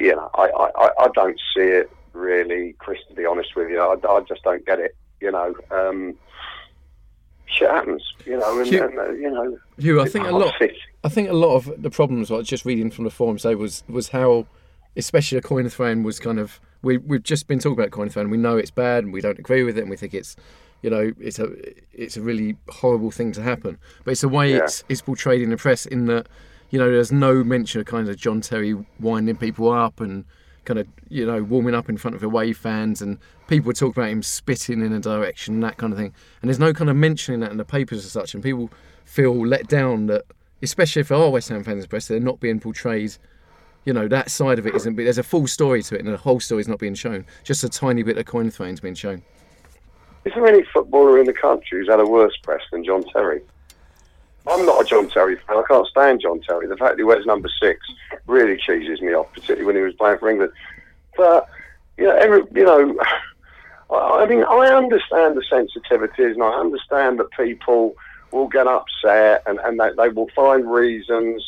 you 0.00 0.14
know, 0.14 0.30
I, 0.34 0.48
I, 0.50 0.90
I- 1.00 1.08
don't 1.14 1.40
see 1.54 1.62
it 1.62 1.90
really, 2.12 2.74
Chris, 2.78 2.98
to 3.08 3.14
be 3.14 3.24
honest 3.26 3.56
with 3.56 3.70
you. 3.70 3.80
I, 3.80 3.94
I 4.08 4.20
just 4.22 4.42
don't 4.42 4.64
get 4.66 4.78
it, 4.78 4.94
you 5.20 5.30
know. 5.32 5.54
Um, 5.70 6.14
shit 7.46 7.70
happens, 7.70 8.02
you 8.26 8.36
know, 8.38 8.58
and, 8.60 8.68
Hugh- 8.68 8.84
and 8.84 8.98
uh, 8.98 9.10
you 9.12 9.30
know. 9.30 9.58
Hugh, 9.78 10.00
I 10.00 10.08
think 10.08 10.26
a 10.26 10.30
lot. 10.32 10.54
I 11.04 11.08
think 11.08 11.28
a 11.30 11.32
lot 11.32 11.54
of 11.56 11.80
the 11.80 11.90
problems, 11.90 12.30
I 12.30 12.34
was 12.34 12.46
just 12.48 12.64
reading 12.64 12.90
from 12.90 13.04
the 13.04 13.10
forum, 13.10 13.38
say 13.38 13.54
was 13.54 13.82
was 13.88 14.08
how, 14.08 14.46
especially 14.98 15.38
a 15.38 15.42
coin 15.42 15.66
throwing 15.70 16.02
was 16.02 16.18
kind 16.20 16.38
of. 16.38 16.60
We 16.82 16.98
we've 16.98 17.22
just 17.22 17.46
been 17.46 17.58
talking 17.58 17.78
about 17.78 17.90
coin 17.90 18.08
throwing. 18.10 18.28
We 18.30 18.36
know 18.36 18.56
it's 18.56 18.70
bad, 18.70 19.04
and 19.04 19.12
we 19.12 19.20
don't 19.20 19.38
agree 19.38 19.62
with 19.62 19.78
it, 19.78 19.80
and 19.80 19.90
we 19.90 19.96
think 19.96 20.14
it's, 20.14 20.36
you 20.82 20.90
know, 20.90 21.12
it's 21.18 21.38
a 21.38 21.48
it's 21.92 22.16
a 22.16 22.20
really 22.20 22.56
horrible 22.68 23.10
thing 23.10 23.32
to 23.32 23.42
happen. 23.42 23.78
But 24.04 24.12
it's 24.12 24.20
the 24.20 24.28
way 24.28 24.52
Yeah. 24.52 24.64
it's 24.64 24.84
it's 24.88 25.00
portrayed 25.02 25.42
in 25.42 25.50
the 25.50 25.56
press, 25.56 25.86
in 25.86 26.04
that, 26.06 26.28
you 26.70 26.78
know, 26.78 26.90
there's 26.90 27.10
no 27.10 27.42
mention 27.42 27.80
of 27.80 27.86
kind 27.86 28.08
of 28.08 28.16
John 28.16 28.40
Terry 28.40 28.76
winding 29.00 29.36
people 29.36 29.70
up 29.72 30.00
and 30.00 30.24
kind 30.64 30.78
of 30.78 30.86
you 31.08 31.24
know 31.26 31.42
warming 31.42 31.74
up 31.74 31.88
in 31.88 31.96
front 31.96 32.14
of 32.14 32.22
away 32.22 32.52
fans, 32.52 33.02
and 33.02 33.18
people 33.48 33.72
talk 33.72 33.96
about 33.96 34.10
him 34.10 34.22
spitting 34.22 34.80
in 34.84 34.92
a 34.92 35.00
direction, 35.00 35.54
and 35.54 35.62
that 35.64 35.78
kind 35.78 35.92
of 35.92 35.98
thing. 35.98 36.12
And 36.42 36.48
there's 36.48 36.58
no 36.60 36.72
kind 36.72 36.90
of 36.90 36.96
mentioning 36.96 37.40
that 37.40 37.50
in 37.50 37.56
the 37.56 37.64
papers 37.64 38.04
as 38.04 38.12
such, 38.12 38.34
and 38.34 38.42
people 38.42 38.70
feel 39.04 39.34
let 39.46 39.66
down 39.66 40.06
that, 40.06 40.26
especially 40.62 41.00
if 41.00 41.08
there 41.08 41.18
are 41.18 41.30
West 41.30 41.48
Ham 41.48 41.64
fans 41.64 41.86
press, 41.88 42.06
they're 42.06 42.20
not 42.20 42.38
being 42.38 42.60
portrayed. 42.60 43.16
You 43.88 43.94
know 43.94 44.06
that 44.06 44.30
side 44.30 44.58
of 44.58 44.66
it 44.66 44.74
isn't. 44.74 44.96
There's 44.96 45.16
a 45.16 45.22
full 45.22 45.46
story 45.46 45.82
to 45.84 45.94
it, 45.94 46.04
and 46.04 46.12
the 46.12 46.18
whole 46.18 46.40
story 46.40 46.60
is 46.60 46.68
not 46.68 46.78
being 46.78 46.94
shown. 46.94 47.24
Just 47.42 47.64
a 47.64 47.70
tiny 47.70 48.02
bit 48.02 48.18
of 48.18 48.26
coin 48.26 48.50
throwing 48.50 48.74
is 48.74 48.80
being 48.80 48.94
shown. 48.94 49.22
Is 50.26 50.34
there 50.34 50.46
any 50.46 50.62
footballer 50.74 51.18
in 51.18 51.24
the 51.24 51.32
country 51.32 51.78
who's 51.78 51.88
had 51.88 51.98
a 51.98 52.04
worse 52.04 52.36
press 52.42 52.60
than 52.70 52.84
John 52.84 53.02
Terry? 53.04 53.40
I'm 54.46 54.66
not 54.66 54.82
a 54.82 54.84
John 54.84 55.08
Terry 55.08 55.36
fan. 55.36 55.56
I 55.56 55.62
can't 55.66 55.86
stand 55.86 56.20
John 56.20 56.38
Terry. 56.40 56.66
The 56.66 56.76
fact 56.76 56.90
that 56.90 56.98
he 56.98 57.02
wears 57.02 57.24
number 57.24 57.48
six 57.62 57.80
really 58.26 58.58
cheeses 58.58 59.00
me 59.00 59.14
off, 59.14 59.32
particularly 59.32 59.64
when 59.64 59.76
he 59.76 59.80
was 59.80 59.94
playing 59.94 60.18
for 60.18 60.28
England. 60.28 60.52
But 61.16 61.48
you 61.96 62.04
know, 62.04 62.16
every, 62.16 62.42
you 62.54 62.66
know, 62.66 62.94
I, 63.90 63.94
I 63.94 64.26
mean, 64.26 64.44
I 64.44 64.66
understand 64.66 65.34
the 65.34 65.44
sensitivities, 65.50 66.34
and 66.34 66.42
I 66.42 66.60
understand 66.60 67.20
that 67.20 67.30
people 67.30 67.96
will 68.32 68.48
get 68.48 68.66
upset, 68.66 69.44
and 69.46 69.58
and 69.60 69.80
they, 69.80 69.92
they 69.96 70.10
will 70.10 70.28
find 70.36 70.70
reasons 70.70 71.42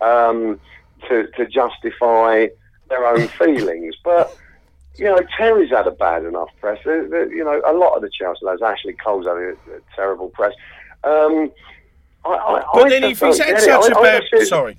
um, 0.00 0.58
to 1.08 1.26
to 1.36 1.46
justify 1.46 2.46
their 2.88 3.06
own 3.06 3.28
feelings, 3.38 3.94
but 4.04 4.36
you 4.96 5.04
know, 5.06 5.18
Terry's 5.36 5.70
had 5.70 5.86
a 5.86 5.90
bad 5.90 6.24
enough 6.24 6.50
press. 6.60 6.78
You 6.84 7.42
know, 7.44 7.60
a 7.66 7.72
lot 7.72 7.96
of 7.96 8.02
the 8.02 8.10
Chelsea 8.16 8.44
lads, 8.44 8.62
Ashley 8.62 8.92
Cole's 8.92 9.26
had 9.26 9.36
a, 9.36 9.50
a 9.50 9.80
terrible 9.96 10.28
press. 10.28 10.52
Um, 11.02 11.50
I, 12.24 12.28
I, 12.30 12.64
But 12.72 12.84
I 12.84 12.88
then 12.88 13.04
if 13.04 13.20
he's 13.20 13.38
had 13.38 13.54
it. 13.56 13.60
such 13.60 13.90
a 13.90 13.94
bad... 14.00 14.22
just- 14.30 14.48
Sorry. 14.48 14.78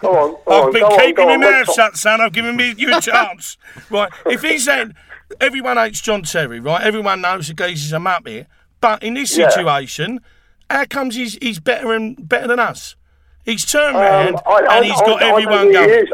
Go 0.00 0.10
on, 0.16 0.30
go 0.32 0.42
I've 0.48 0.64
on, 0.66 0.72
been 0.72 0.82
on, 0.82 0.98
keeping 0.98 1.14
go 1.14 1.26
my 1.26 1.34
on, 1.34 1.40
mouth 1.40 1.72
shut, 1.72 1.96
son. 1.96 2.20
I've 2.20 2.32
given 2.32 2.56
me 2.56 2.74
you 2.76 2.96
a 2.96 3.00
chance. 3.00 3.56
right. 3.90 4.10
If 4.26 4.42
he's 4.42 4.64
saying 4.64 4.94
everyone 5.40 5.76
hates 5.76 6.00
John 6.00 6.22
Terry, 6.22 6.60
right? 6.60 6.82
Everyone 6.82 7.20
knows 7.22 7.48
the 7.48 7.54
geezer's 7.54 7.92
a 7.92 7.96
muppet. 7.96 8.46
But 8.80 9.02
in 9.02 9.14
this 9.14 9.36
Yeah. 9.36 9.48
situation, 9.50 10.20
how 10.68 10.84
comes 10.86 11.14
he's 11.14 11.38
he's 11.40 11.58
better 11.60 11.92
and 11.92 12.28
better 12.28 12.48
than 12.48 12.58
us? 12.60 12.96
He's 13.44 13.64
turned 13.64 13.96
Um, 13.96 14.02
round 14.02 14.36
I- 14.46 14.50
I- 14.50 14.76
and 14.76 14.84
he's 14.86 15.00
I- 15.00 15.06
got 15.06 15.22
everyone 15.22 15.72
going. 15.72 16.06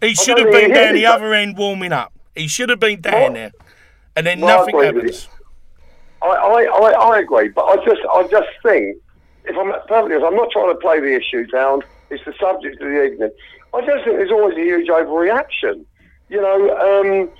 he. 0.00 0.08
He 0.08 0.14
should 0.14 0.38
have 0.38 0.50
been 0.50 0.72
down 0.72 0.94
the 0.94 1.06
other 1.06 1.34
end 1.34 1.58
warming 1.58 1.92
up. 1.92 2.12
He 2.34 2.48
should 2.48 2.70
have 2.70 2.80
been 2.80 3.00
down 3.00 3.12
Well- 3.20 3.32
there, 3.32 3.50
and 4.16 4.26
then 4.26 4.40
Well, 4.40 4.58
nothing 4.60 4.82
happens. 4.82 5.28
I, 6.22 6.26
I, 6.28 6.62
I, 6.64 6.90
I 7.14 7.18
agree, 7.18 7.48
but 7.48 7.64
I 7.64 7.76
just, 7.84 8.00
I 8.12 8.22
just 8.30 8.48
think, 8.62 8.96
if 9.46 9.56
I'm 9.56 9.72
perfectly 9.88 10.16
honest, 10.16 10.24
I'm 10.26 10.36
not 10.36 10.50
trying 10.50 10.68
to 10.70 10.74
play 10.76 11.00
the 11.00 11.14
issue 11.14 11.46
down. 11.46 11.82
It's 12.10 12.24
the 12.24 12.34
subject 12.40 12.80
of 12.80 12.88
the 12.88 13.04
evening. 13.04 13.30
I 13.72 13.80
just 13.80 14.04
think 14.04 14.16
there's 14.16 14.30
always 14.30 14.56
a 14.56 14.60
huge 14.62 14.88
overreaction. 14.88 15.84
You 16.28 16.40
know, 16.40 16.70
um, 16.78 17.30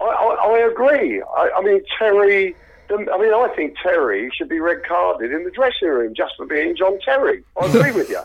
I, 0.00 0.04
I, 0.04 0.50
I 0.50 0.58
agree. 0.70 1.22
I, 1.22 1.50
I 1.56 1.60
mean, 1.62 1.80
Terry. 1.98 2.54
I 2.90 3.18
mean, 3.18 3.32
I 3.32 3.52
think 3.54 3.76
Terry 3.82 4.30
should 4.36 4.48
be 4.48 4.60
red 4.60 4.84
carded 4.84 5.32
in 5.32 5.44
the 5.44 5.50
dressing 5.50 5.88
room 5.88 6.14
just 6.14 6.34
for 6.36 6.46
being 6.46 6.76
John 6.76 6.98
Terry. 7.00 7.44
I 7.60 7.66
agree 7.66 7.92
with 7.92 8.08
you. 8.10 8.20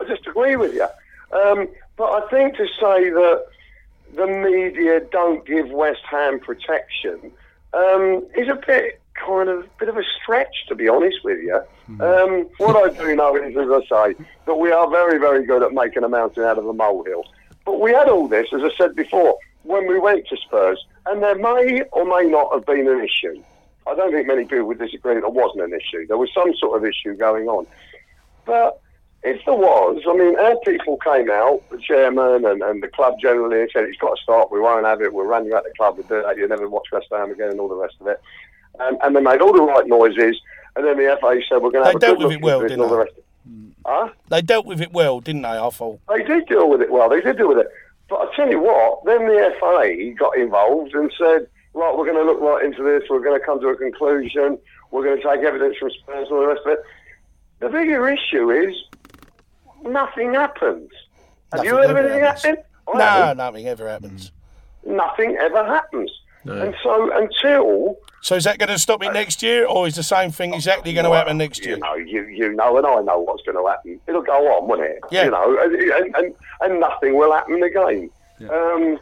I 0.00 0.04
just 0.04 0.26
agree 0.26 0.56
with 0.56 0.74
you. 0.74 0.86
Um, 1.36 1.68
but 1.96 2.04
I 2.04 2.28
think 2.28 2.56
to 2.56 2.66
say 2.66 3.10
that 3.10 3.46
the 4.14 4.26
media 4.26 5.00
don't 5.10 5.44
give 5.46 5.68
West 5.70 6.02
Ham 6.10 6.40
protection 6.40 7.32
um, 7.74 8.26
is 8.36 8.48
a 8.48 8.58
bit 8.66 9.00
kind 9.14 9.48
of 9.48 9.66
bit 9.78 9.88
of 9.88 9.96
a 9.96 10.04
stretch, 10.22 10.66
to 10.68 10.74
be 10.74 10.88
honest 10.88 11.18
with 11.24 11.38
you. 11.42 11.60
Um, 12.00 12.46
what 12.58 12.76
I 12.76 12.96
do 12.96 13.16
know 13.16 13.36
is, 13.36 13.56
as 13.56 13.68
I 13.68 14.12
say, 14.12 14.24
that 14.46 14.54
we 14.54 14.70
are 14.70 14.88
very, 14.88 15.18
very 15.18 15.44
good 15.44 15.62
at 15.62 15.72
making 15.72 16.04
a 16.04 16.08
mountain 16.08 16.44
out 16.44 16.58
of 16.58 16.66
a 16.66 16.72
molehill. 16.72 17.24
But 17.64 17.80
we 17.80 17.92
had 17.92 18.08
all 18.08 18.28
this, 18.28 18.46
as 18.54 18.62
I 18.62 18.70
said 18.76 18.94
before, 18.94 19.36
when 19.64 19.86
we 19.88 19.98
went 19.98 20.26
to 20.28 20.36
Spurs, 20.36 20.84
and 21.06 21.22
there 21.22 21.34
may 21.34 21.82
or 21.92 22.04
may 22.04 22.28
not 22.30 22.52
have 22.52 22.64
been 22.64 22.88
an 22.88 23.04
issue. 23.04 23.42
I 23.88 23.94
don't 23.94 24.12
think 24.12 24.26
many 24.26 24.44
people 24.44 24.64
would 24.66 24.78
disagree 24.78 25.14
that 25.14 25.20
there 25.20 25.30
wasn't 25.30 25.64
an 25.64 25.72
issue. 25.72 26.06
There 26.06 26.18
was 26.18 26.30
some 26.34 26.54
sort 26.56 26.76
of 26.76 26.84
issue 26.88 27.16
going 27.16 27.48
on. 27.48 27.66
But 28.44 28.80
if 29.22 29.44
there 29.44 29.54
was, 29.54 30.02
I 30.08 30.14
mean, 30.14 30.38
our 30.38 30.56
people 30.64 30.98
came 30.98 31.30
out, 31.30 31.62
the 31.70 31.78
chairman 31.78 32.44
and, 32.44 32.62
and 32.62 32.82
the 32.82 32.88
club 32.88 33.14
generally, 33.20 33.60
and 33.62 33.70
said 33.72 33.84
it's 33.84 33.98
got 33.98 34.16
to 34.16 34.22
stop. 34.22 34.52
We 34.52 34.60
won't 34.60 34.86
have 34.86 35.00
it. 35.02 35.12
We'll 35.12 35.26
run 35.26 35.46
you 35.46 35.56
out 35.56 35.64
the 35.64 35.72
club. 35.76 35.96
We'll 35.96 36.06
do 36.06 36.22
that. 36.22 36.36
You'll 36.36 36.48
never 36.48 36.68
watch 36.68 36.86
West 36.92 37.06
Ham 37.10 37.30
again, 37.30 37.50
and 37.50 37.60
all 37.60 37.68
the 37.68 37.74
rest 37.74 37.96
of 38.00 38.06
it. 38.06 38.20
Um, 38.78 38.98
and 39.02 39.16
they 39.16 39.20
made 39.20 39.40
all 39.40 39.52
the 39.52 39.62
right 39.62 39.86
noises. 39.86 40.40
And 40.76 40.86
then 40.86 40.96
the 40.96 41.16
FA 41.20 41.40
said 41.48 41.62
we're 41.62 41.70
going 41.70 41.72
to 41.72 41.80
They 41.80 41.86
have 41.86 41.96
a 41.96 41.98
dealt 41.98 42.18
with 42.18 42.32
it 42.32 42.42
well, 42.42 42.60
this 42.60 42.70
all 42.72 42.76
didn't 42.76 42.88
the 42.88 42.94
they? 42.94 43.02
rest. 43.02 43.12
Huh? 43.84 44.08
They 44.28 44.42
dealt 44.42 44.66
with 44.66 44.80
it 44.80 44.92
well, 44.92 45.20
didn't 45.20 45.42
they? 45.42 45.48
I 45.48 45.70
thought. 45.70 46.00
They 46.08 46.22
did 46.22 46.46
deal 46.46 46.68
with 46.68 46.82
it 46.82 46.90
well. 46.90 47.08
They 47.08 47.20
did 47.20 47.38
deal 47.38 47.48
with 47.48 47.58
it. 47.58 47.68
But 48.08 48.20
I 48.20 48.36
tell 48.36 48.48
you 48.48 48.60
what, 48.60 49.04
then 49.04 49.26
the 49.26 49.54
FA 49.58 50.14
got 50.18 50.36
involved 50.38 50.94
and 50.94 51.12
said, 51.18 51.48
right, 51.74 51.96
we're 51.96 52.04
going 52.04 52.16
to 52.16 52.24
look 52.24 52.40
right 52.40 52.64
into 52.64 52.82
this. 52.82 53.08
We're 53.08 53.22
going 53.22 53.38
to 53.38 53.44
come 53.44 53.60
to 53.60 53.68
a 53.68 53.76
conclusion. 53.76 54.58
We're 54.90 55.04
going 55.04 55.20
to 55.20 55.22
take 55.22 55.44
evidence 55.44 55.76
from 55.78 55.90
Spurs 55.90 56.28
and 56.28 56.32
all 56.32 56.40
the 56.40 56.48
rest 56.48 56.60
of 56.66 56.72
it. 56.72 56.80
the 57.60 57.68
bigger 57.68 58.08
issue 58.08 58.50
is 58.50 58.74
nothing 59.84 60.34
happens. 60.34 60.90
Have 61.52 61.64
you 61.64 61.76
heard 61.76 61.90
of 61.90 61.96
anything 61.96 62.20
happens. 62.20 62.44
happening? 62.44 62.64
No, 62.94 63.04
haven't. 63.04 63.36
nothing 63.38 63.66
ever 63.66 63.88
happens. 63.88 64.32
Nothing 64.86 65.36
ever 65.40 65.64
happens. 65.64 66.10
No. 66.44 66.54
And 66.62 66.74
so 66.82 67.10
until 67.16 67.98
So 68.22 68.36
is 68.36 68.44
that 68.44 68.58
going 68.58 68.70
to 68.70 68.78
stop 68.78 69.02
it 69.02 69.12
next 69.12 69.42
year, 69.42 69.66
or 69.66 69.86
is 69.86 69.96
the 69.96 70.02
same 70.02 70.30
thing 70.30 70.54
exactly 70.54 70.92
going 70.92 71.04
to 71.04 71.12
happen 71.12 71.36
next 71.38 71.64
year? 71.64 71.74
You 71.74 71.80
know, 71.82 71.94
you, 71.94 72.22
you 72.24 72.52
know, 72.54 72.78
and 72.78 72.86
I 72.86 73.00
know 73.00 73.20
what's 73.20 73.42
going 73.42 73.56
to 73.56 73.68
happen. 73.68 74.00
It'll 74.06 74.22
go 74.22 74.46
on, 74.52 74.68
won't 74.68 74.82
it? 74.82 75.00
Yeah. 75.10 75.24
You 75.24 75.30
know, 75.32 75.58
and, 75.60 75.74
and, 75.74 76.16
and, 76.16 76.34
and 76.60 76.80
nothing 76.80 77.16
will 77.16 77.32
happen 77.32 77.62
again. 77.62 78.10
Um, 78.50 78.98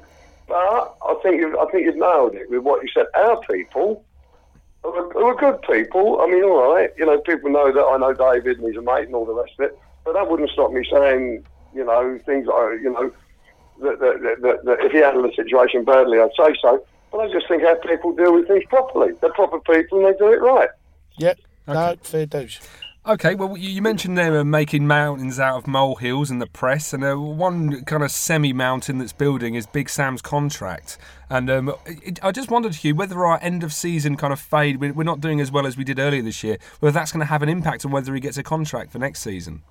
but 0.46 0.54
I 0.56 1.14
think 1.22 1.40
you've, 1.40 1.54
I 1.56 1.66
think 1.66 1.84
you've 1.84 1.96
nailed 1.96 2.34
it 2.34 2.48
with 2.50 2.62
what 2.62 2.82
you 2.82 2.88
said. 2.92 3.06
Our 3.14 3.40
people 3.42 4.04
are, 4.84 5.24
are 5.24 5.34
good 5.34 5.60
people. 5.62 6.20
I 6.20 6.26
mean, 6.26 6.44
all 6.44 6.74
right. 6.74 6.90
You 6.96 7.06
know, 7.06 7.18
people 7.20 7.50
know 7.50 7.72
that 7.72 7.80
I 7.82 7.96
know 7.96 8.14
David 8.14 8.58
and 8.58 8.68
he's 8.68 8.76
a 8.76 8.82
mate 8.82 9.06
and 9.06 9.14
all 9.14 9.26
the 9.26 9.34
rest 9.34 9.52
of 9.58 9.66
it. 9.66 9.78
But 10.04 10.14
that 10.14 10.30
wouldn't 10.30 10.50
stop 10.50 10.72
me 10.72 10.86
saying, 10.90 11.44
you 11.74 11.84
know, 11.84 12.18
things 12.24 12.46
like, 12.46 12.80
you 12.82 12.92
know, 12.92 13.12
that, 13.82 13.98
that, 13.98 14.22
that, 14.22 14.42
that, 14.42 14.64
that 14.64 14.84
if 14.84 14.92
he 14.92 14.98
handled 14.98 15.30
the 15.30 15.34
situation 15.34 15.84
badly, 15.84 16.18
I'd 16.20 16.30
say 16.38 16.56
so. 16.62 16.84
But 17.10 17.18
I 17.18 17.32
just 17.32 17.48
think 17.48 17.62
our 17.64 17.76
people 17.76 18.14
deal 18.14 18.34
with 18.34 18.46
things 18.46 18.64
properly. 18.68 19.12
They're 19.20 19.32
proper 19.32 19.58
people 19.60 19.98
and 19.98 20.14
they 20.14 20.18
do 20.18 20.32
it 20.32 20.40
right. 20.40 20.68
Yep. 21.18 21.38
No, 21.66 21.96
fair 22.02 22.26
dues. 22.26 22.60
Okay, 23.08 23.36
well, 23.36 23.56
you 23.56 23.70
you 23.70 23.82
mentioned 23.82 24.18
there 24.18 24.36
uh, 24.36 24.42
making 24.42 24.88
mountains 24.88 25.38
out 25.38 25.58
of 25.58 25.68
molehills 25.68 26.28
in 26.28 26.40
the 26.40 26.46
press, 26.48 26.92
and 26.92 27.04
uh, 27.04 27.14
one 27.14 27.84
kind 27.84 28.02
of 28.02 28.10
semi-mountain 28.10 28.98
that's 28.98 29.12
building 29.12 29.54
is 29.54 29.64
Big 29.64 29.88
Sam's 29.88 30.20
contract. 30.20 30.98
And 31.30 31.48
um, 31.48 31.72
it, 31.86 32.18
I 32.24 32.32
just 32.32 32.50
wondered, 32.50 32.74
Hugh, 32.74 32.96
whether 32.96 33.24
our 33.24 33.38
end 33.40 33.62
of 33.62 33.72
season 33.72 34.16
kind 34.16 34.32
of 34.32 34.40
fade, 34.40 34.80
we- 34.80 34.90
we're 34.90 35.04
not 35.04 35.20
doing 35.20 35.40
as 35.40 35.52
well 35.52 35.68
as 35.68 35.76
we 35.76 35.84
did 35.84 36.00
earlier 36.00 36.20
this 36.20 36.42
year, 36.42 36.58
whether 36.80 36.92
that's 36.94 37.12
going 37.12 37.20
to 37.20 37.26
have 37.26 37.42
an 37.42 37.48
impact 37.48 37.84
on 37.84 37.92
whether 37.92 38.12
he 38.12 38.18
gets 38.18 38.38
a 38.38 38.42
contract 38.42 38.90
for 38.90 38.98
next 38.98 39.20
season. 39.22 39.62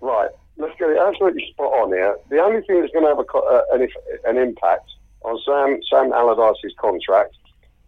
Right. 0.00 0.30
Let's 0.58 0.78
get 0.78 0.90
it 0.90 0.98
absolutely 0.98 1.48
spot 1.50 1.72
on 1.72 1.88
here. 1.88 2.16
The 2.30 2.38
only 2.38 2.60
thing 2.62 2.80
that's 2.80 2.92
going 2.92 3.04
to 3.04 3.08
have 3.08 3.18
a, 3.18 3.36
uh, 3.36 3.62
an, 3.72 3.88
an 4.26 4.36
impact 4.36 4.88
on 5.22 5.40
Sam, 5.44 5.80
Sam 5.90 6.12
Allardyce's 6.12 6.74
contract 6.78 7.34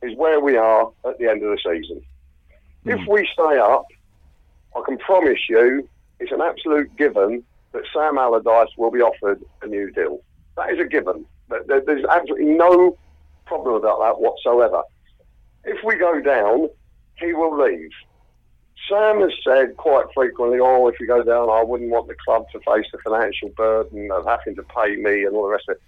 is 0.03 0.17
where 0.17 0.41
we 0.41 0.57
are 0.57 0.91
at 1.07 1.19
the 1.19 1.29
end 1.29 1.45
of 1.45 1.51
the 1.51 1.59
season. 1.59 2.03
If 2.85 3.07
we 3.09 3.29
stay 3.33 3.59
up, 3.59 3.87
I 4.77 4.83
can 4.85 4.99
promise 4.99 5.39
you 5.49 5.89
it's 6.21 6.33
an 6.33 6.41
absolute 6.41 6.95
given 6.97 7.45
that 7.73 7.83
Sam 7.93 8.19
Allardyce 8.19 8.77
will 8.77 8.91
be 8.91 9.01
offered 9.01 9.43
a 9.63 9.67
new 9.67 9.91
deal. 9.91 10.21
That 10.57 10.71
is 10.73 10.79
a 10.79 10.85
given. 10.85 11.27
There- 11.49 11.65
there- 11.65 11.81
There's 11.81 12.05
absolutely 12.05 12.53
no 12.53 12.97
problem 13.47 13.75
about 13.75 14.01
that 14.01 14.21
whatsoever. 14.21 14.83
If 15.65 15.83
we 15.85 15.97
go 15.97 16.21
down, 16.21 16.71
he 17.19 17.33
will 17.33 17.57
leave. 17.57 17.91
Sam 18.89 19.21
has 19.21 19.33
said 19.43 19.77
quite 19.77 20.07
frequently, 20.15 20.59
oh, 20.61 20.89
if 20.89 21.01
you 21.01 21.07
go 21.07 21.23
down, 21.23 21.49
I 21.49 21.63
wouldn't 21.63 21.91
want 21.91 22.09
the 22.09 22.15
club 22.25 22.47
to 22.53 22.61
face 22.61 22.87
the 22.93 22.99
financial 22.99 23.49
burden 23.51 24.11
of 24.13 24.27
having 24.27 24.55
to 24.57 24.63
pay 24.63 24.97
me 24.97 25.25
and 25.25 25.35
all 25.35 25.45
the 25.45 25.49
rest 25.53 25.69
of 25.69 25.77
it. 25.77 25.83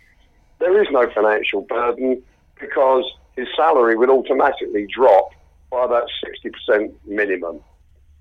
There 0.59 0.81
is 0.81 0.89
no 0.91 1.09
financial 1.11 1.63
burden 1.63 2.23
because 2.59 3.05
his 3.37 3.49
salary 3.55 3.97
would 3.97 4.09
automatically 4.09 4.87
drop 4.87 5.31
by 5.71 5.87
that 5.87 6.09
60% 6.25 6.95
minimum 7.05 7.61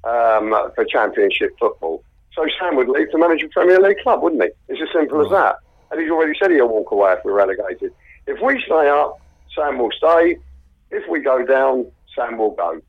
um, 0.06 0.54
for 0.76 0.86
championship 0.86 1.56
football. 1.60 2.04
So 2.34 2.46
Sam 2.60 2.76
would 2.76 2.90
leave 2.90 3.10
to 3.12 3.18
manage 3.18 3.44
a 3.44 3.48
Premier 3.50 3.80
League 3.80 3.98
club, 4.04 4.22
wouldn't 4.22 4.42
he? 4.44 4.50
It's 4.68 4.82
as 4.82 4.90
simple 4.94 5.24
as 5.24 5.32
that. 5.32 5.58
And 5.92 6.02
he's 6.02 6.12
already 6.12 6.34
said 6.40 6.52
he'll 6.52 6.68
walk 6.68 6.92
away 6.92 7.14
if 7.14 7.20
we're 7.24 7.34
relegated. 7.34 7.94
If 8.28 8.42
we 8.42 8.62
stay 8.66 8.90
up, 8.90 9.20
Sam 9.56 9.78
will 9.78 9.92
stay. 9.92 10.38
If 10.92 11.08
we 11.10 11.20
go 11.22 11.46
down, 11.46 11.86
Sam 12.14 12.38
will 12.38 12.52
go. 12.52 12.82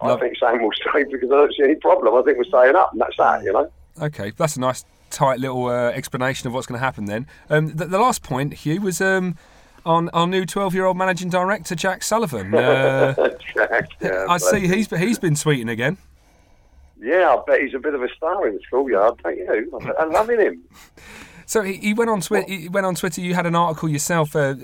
I 0.00 0.08
Love- 0.08 0.20
think 0.20 0.36
Sam 0.38 0.62
will 0.62 0.70
stay 0.90 1.04
because 1.04 1.30
I 1.30 1.34
don't 1.36 1.54
see 1.54 1.64
any 1.64 1.74
problem. 1.76 2.14
I 2.14 2.22
think 2.22 2.38
we're 2.38 2.44
staying 2.44 2.76
up, 2.76 2.92
and 2.92 3.00
that's 3.00 3.16
that, 3.18 3.42
you 3.44 3.52
know. 3.52 3.70
Okay, 4.00 4.32
that's 4.36 4.56
a 4.56 4.60
nice, 4.60 4.84
tight 5.10 5.38
little 5.38 5.66
uh, 5.66 5.90
explanation 5.90 6.48
of 6.48 6.54
what's 6.54 6.66
going 6.66 6.78
to 6.80 6.84
happen 6.84 7.04
then. 7.04 7.26
Um, 7.50 7.74
the, 7.76 7.86
the 7.86 7.98
last 7.98 8.22
point, 8.22 8.54
Hugh, 8.54 8.80
was 8.80 9.00
um, 9.00 9.36
on 9.86 10.08
our 10.10 10.26
new 10.26 10.44
12-year-old 10.44 10.96
managing 10.96 11.28
director, 11.28 11.74
Jack 11.74 12.02
Sullivan. 12.02 12.54
Uh, 12.54 13.14
Jack, 13.54 13.88
yeah, 14.00 14.26
I 14.28 14.38
see 14.38 14.66
he's 14.66 14.88
he's 14.90 15.18
been 15.18 15.34
tweeting 15.34 15.70
again. 15.70 15.98
Yeah, 17.04 17.34
I 17.36 17.42
bet 17.46 17.60
he's 17.60 17.74
a 17.74 17.78
bit 17.78 17.94
of 17.94 18.02
a 18.02 18.08
star 18.16 18.46
in 18.48 18.54
the 18.54 18.60
schoolyard, 18.66 19.20
don't 19.22 19.36
you? 19.36 19.80
I'm 19.98 20.10
loving 20.12 20.40
him. 20.40 20.62
So 21.46 21.60
he, 21.60 21.74
he 21.74 21.92
went 21.92 22.08
on 22.08 22.22
Twitter. 22.22 22.50
He 22.50 22.70
went 22.70 22.86
on 22.86 22.94
Twitter. 22.94 23.20
You 23.20 23.34
had 23.34 23.44
an 23.44 23.54
article 23.54 23.86
yourself, 23.88 24.34
uh, 24.34 24.54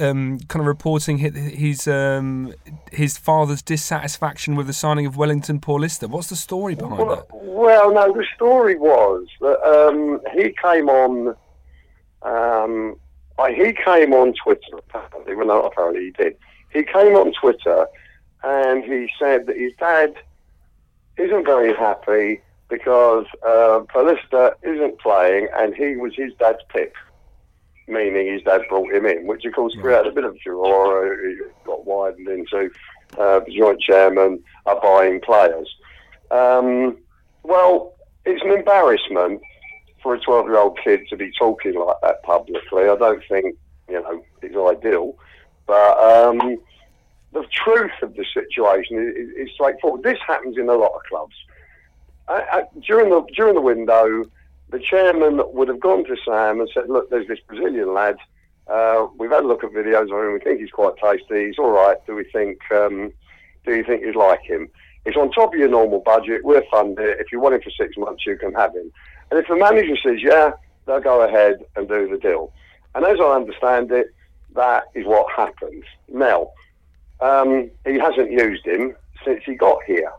um, 0.00 0.40
kind 0.48 0.60
of 0.60 0.66
reporting 0.66 1.18
his 1.18 1.86
um, 1.86 2.52
his 2.90 3.16
father's 3.16 3.62
dissatisfaction 3.62 4.56
with 4.56 4.66
the 4.66 4.72
signing 4.72 5.06
of 5.06 5.16
Wellington 5.16 5.60
Paulista. 5.60 6.08
What's 6.08 6.28
the 6.28 6.34
story 6.34 6.74
behind 6.74 6.98
Well, 6.98 7.14
that? 7.14 7.26
well, 7.30 7.94
no, 7.94 8.12
the 8.12 8.26
story 8.34 8.76
was 8.76 9.26
that 9.40 9.62
um, 9.62 10.20
he 10.34 10.52
came 10.60 10.88
on. 10.88 11.36
Um, 12.22 12.96
he 13.54 13.72
came 13.72 14.12
on 14.12 14.34
Twitter. 14.42 14.76
Apparently, 14.76 15.36
well, 15.36 15.46
not 15.46 15.66
apparently 15.66 16.06
he 16.06 16.10
did. 16.10 16.36
He 16.72 16.82
came 16.82 17.14
on 17.14 17.32
Twitter 17.40 17.86
and 18.42 18.82
he 18.84 19.08
said 19.18 19.46
that 19.46 19.56
his 19.56 19.72
dad 19.78 20.14
isn't 21.18 21.44
very 21.44 21.74
happy 21.74 22.40
because 22.68 23.26
uh, 23.46 23.80
Paulista 23.94 24.52
isn't 24.62 25.00
playing 25.00 25.48
and 25.56 25.74
he 25.74 25.96
was 25.96 26.14
his 26.14 26.32
dad's 26.38 26.58
pick, 26.68 26.94
meaning 27.86 28.32
his 28.32 28.42
dad 28.42 28.62
brought 28.68 28.92
him 28.92 29.06
in, 29.06 29.26
which 29.26 29.44
of 29.44 29.54
course 29.54 29.74
created 29.80 30.06
a 30.06 30.14
bit 30.14 30.24
of 30.24 30.36
furore. 30.44 31.12
It 31.12 31.64
got 31.64 31.86
widened 31.86 32.28
into 32.28 32.70
uh, 33.18 33.40
the 33.40 33.54
joint 33.56 33.80
chairman 33.80 34.42
are 34.66 34.80
buying 34.80 35.20
players. 35.20 35.68
Um, 36.30 36.98
well, 37.42 37.94
it's 38.26 38.42
an 38.44 38.52
embarrassment 38.52 39.40
for 40.02 40.14
a 40.14 40.20
12 40.20 40.46
year 40.46 40.58
old 40.58 40.78
kid 40.82 41.00
to 41.08 41.16
be 41.16 41.32
talking 41.38 41.74
like 41.74 41.96
that 42.02 42.22
publicly. 42.22 42.82
I 42.88 42.96
don't 42.96 43.22
think, 43.28 43.56
you 43.88 44.00
know, 44.00 44.22
it's 44.42 44.56
ideal. 44.56 45.16
But 45.66 45.98
um, 45.98 46.58
the 47.32 47.44
truth 47.52 47.92
of 48.02 48.14
the 48.14 48.24
situation 48.32 48.98
is, 48.98 49.48
is, 49.48 49.54
straightforward. 49.54 50.02
This 50.02 50.18
happens 50.26 50.56
in 50.56 50.68
a 50.68 50.74
lot 50.74 50.92
of 50.94 51.02
clubs. 51.08 51.34
During 52.86 53.10
the 53.10 53.22
during 53.34 53.54
the 53.54 53.60
window, 53.60 54.24
the 54.70 54.78
chairman 54.78 55.40
would 55.52 55.68
have 55.68 55.80
gone 55.80 56.04
to 56.04 56.16
Sam 56.24 56.60
and 56.60 56.68
said, 56.72 56.88
"Look, 56.88 57.10
there's 57.10 57.26
this 57.26 57.38
Brazilian 57.46 57.94
lad. 57.94 58.16
Uh, 58.66 59.06
we've 59.16 59.30
had 59.30 59.44
a 59.44 59.46
look 59.46 59.64
at 59.64 59.70
videos 59.70 60.12
of 60.12 60.24
him. 60.24 60.32
We 60.34 60.40
think 60.40 60.60
he's 60.60 60.70
quite 60.70 60.96
tasty. 61.02 61.46
He's 61.46 61.58
all 61.58 61.70
right. 61.70 61.96
Do 62.06 62.14
we 62.14 62.24
think? 62.24 62.58
Um, 62.70 63.12
do 63.64 63.74
you 63.74 63.84
think 63.84 64.02
you'd 64.02 64.16
like 64.16 64.40
him? 64.42 64.68
He's 65.04 65.16
on 65.16 65.30
top 65.30 65.54
of 65.54 65.58
your 65.58 65.68
normal 65.68 66.00
budget. 66.00 66.44
We'll 66.44 66.62
fund 66.70 66.98
it. 66.98 67.18
If 67.20 67.32
you 67.32 67.40
want 67.40 67.54
him 67.54 67.62
for 67.62 67.70
six 67.70 67.96
months, 67.96 68.26
you 68.26 68.36
can 68.36 68.52
have 68.54 68.74
him. 68.74 68.92
And 69.30 69.38
if 69.40 69.48
the 69.48 69.56
manager 69.56 69.96
says, 70.02 70.18
yeah, 70.22 70.52
they'll 70.86 71.00
go 71.00 71.22
ahead 71.22 71.64
and 71.76 71.88
do 71.88 72.08
the 72.08 72.18
deal. 72.18 72.52
And 72.94 73.04
as 73.04 73.18
I 73.20 73.34
understand 73.34 73.90
it, 73.92 74.14
that 74.54 74.84
is 74.94 75.06
what 75.06 75.32
happened. 75.32 75.84
Now, 76.08 76.50
um, 77.20 77.70
he 77.84 77.98
hasn't 77.98 78.30
used 78.30 78.66
him 78.66 78.94
since 79.24 79.42
he 79.44 79.54
got 79.54 79.78
here. 79.86 80.10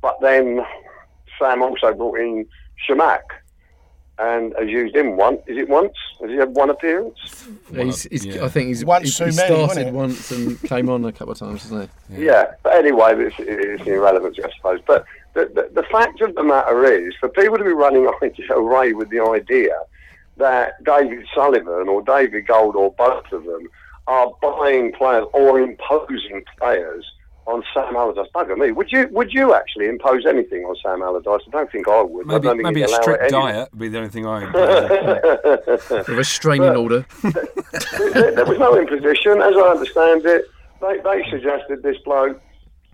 But 0.00 0.20
then 0.20 0.60
Sam 1.38 1.62
also 1.62 1.94
brought 1.94 2.18
in 2.18 2.46
Chamakh 2.88 3.22
and 4.18 4.54
has 4.58 4.68
used 4.68 4.94
him 4.94 5.16
once. 5.16 5.40
Is 5.46 5.58
it 5.58 5.68
once? 5.68 5.94
Has 6.20 6.30
he 6.30 6.36
had 6.36 6.50
one 6.50 6.70
appearance? 6.70 7.46
He's, 7.72 8.02
he's, 8.04 8.26
yeah. 8.26 8.44
I 8.44 8.48
think 8.48 8.68
he's, 8.68 8.84
Once 8.84 9.04
he's, 9.04 9.18
too 9.18 9.24
he 9.26 9.36
many, 9.36 9.66
started 9.66 9.94
once 9.94 10.30
and 10.30 10.60
came 10.68 10.88
on 10.88 11.04
a 11.04 11.12
couple 11.12 11.32
of 11.32 11.38
times, 11.38 11.62
hasn't 11.62 11.90
he? 12.14 12.26
Yeah, 12.26 12.52
but 12.62 12.74
anyway, 12.74 13.14
it's, 13.16 13.36
it's 13.38 13.82
irrelevant, 13.86 14.38
I 14.44 14.50
suppose. 14.56 14.80
But 14.86 15.04
the, 15.34 15.46
the, 15.46 15.82
the 15.82 15.88
fact 15.88 16.20
of 16.20 16.34
the 16.34 16.42
matter 16.42 16.84
is, 16.84 17.14
for 17.18 17.28
people 17.30 17.58
to 17.58 17.64
be 17.64 17.70
running 17.72 18.06
away 18.50 18.92
with 18.92 19.08
the 19.10 19.22
idea 19.22 19.74
that 20.36 20.82
David 20.84 21.26
Sullivan 21.34 21.88
or 21.88 22.02
David 22.02 22.46
Gold 22.46 22.76
or 22.76 22.92
both 22.92 23.30
of 23.32 23.44
them 23.44 23.68
are 24.06 24.32
buying 24.40 24.92
players 24.92 25.26
or 25.32 25.60
imposing 25.60 26.42
players 26.58 27.04
on 27.46 27.62
Sam 27.74 27.96
Allardyce, 27.96 28.28
bugger 28.34 28.56
me. 28.56 28.70
Would 28.70 28.92
you 28.92 29.08
would 29.10 29.32
you 29.32 29.52
actually 29.54 29.86
impose 29.88 30.24
anything 30.26 30.64
on 30.64 30.76
Sam 30.82 31.02
Allardyce? 31.02 31.42
I 31.48 31.50
don't 31.50 31.70
think 31.72 31.88
I 31.88 32.00
would. 32.02 32.26
I 32.26 32.34
Maybe 32.34 32.42
don't 32.46 32.62
maybe 32.62 32.82
a 32.82 32.88
strict 32.88 33.30
diet 33.30 33.68
would 33.72 33.80
be 33.80 33.88
the 33.88 33.98
only 33.98 34.10
thing 34.10 34.26
I. 34.26 34.44
impose. 34.44 35.90
A 36.08 36.12
restraining 36.14 36.76
order. 36.76 37.04
there 37.22 38.32
there 38.32 38.44
was 38.46 38.58
no 38.58 38.78
imposition, 38.78 39.40
as 39.42 39.54
I 39.56 39.68
understand 39.70 40.24
it. 40.26 40.44
They, 40.80 40.98
they 40.98 41.24
suggested 41.30 41.82
this 41.82 41.96
bloke. 42.04 42.40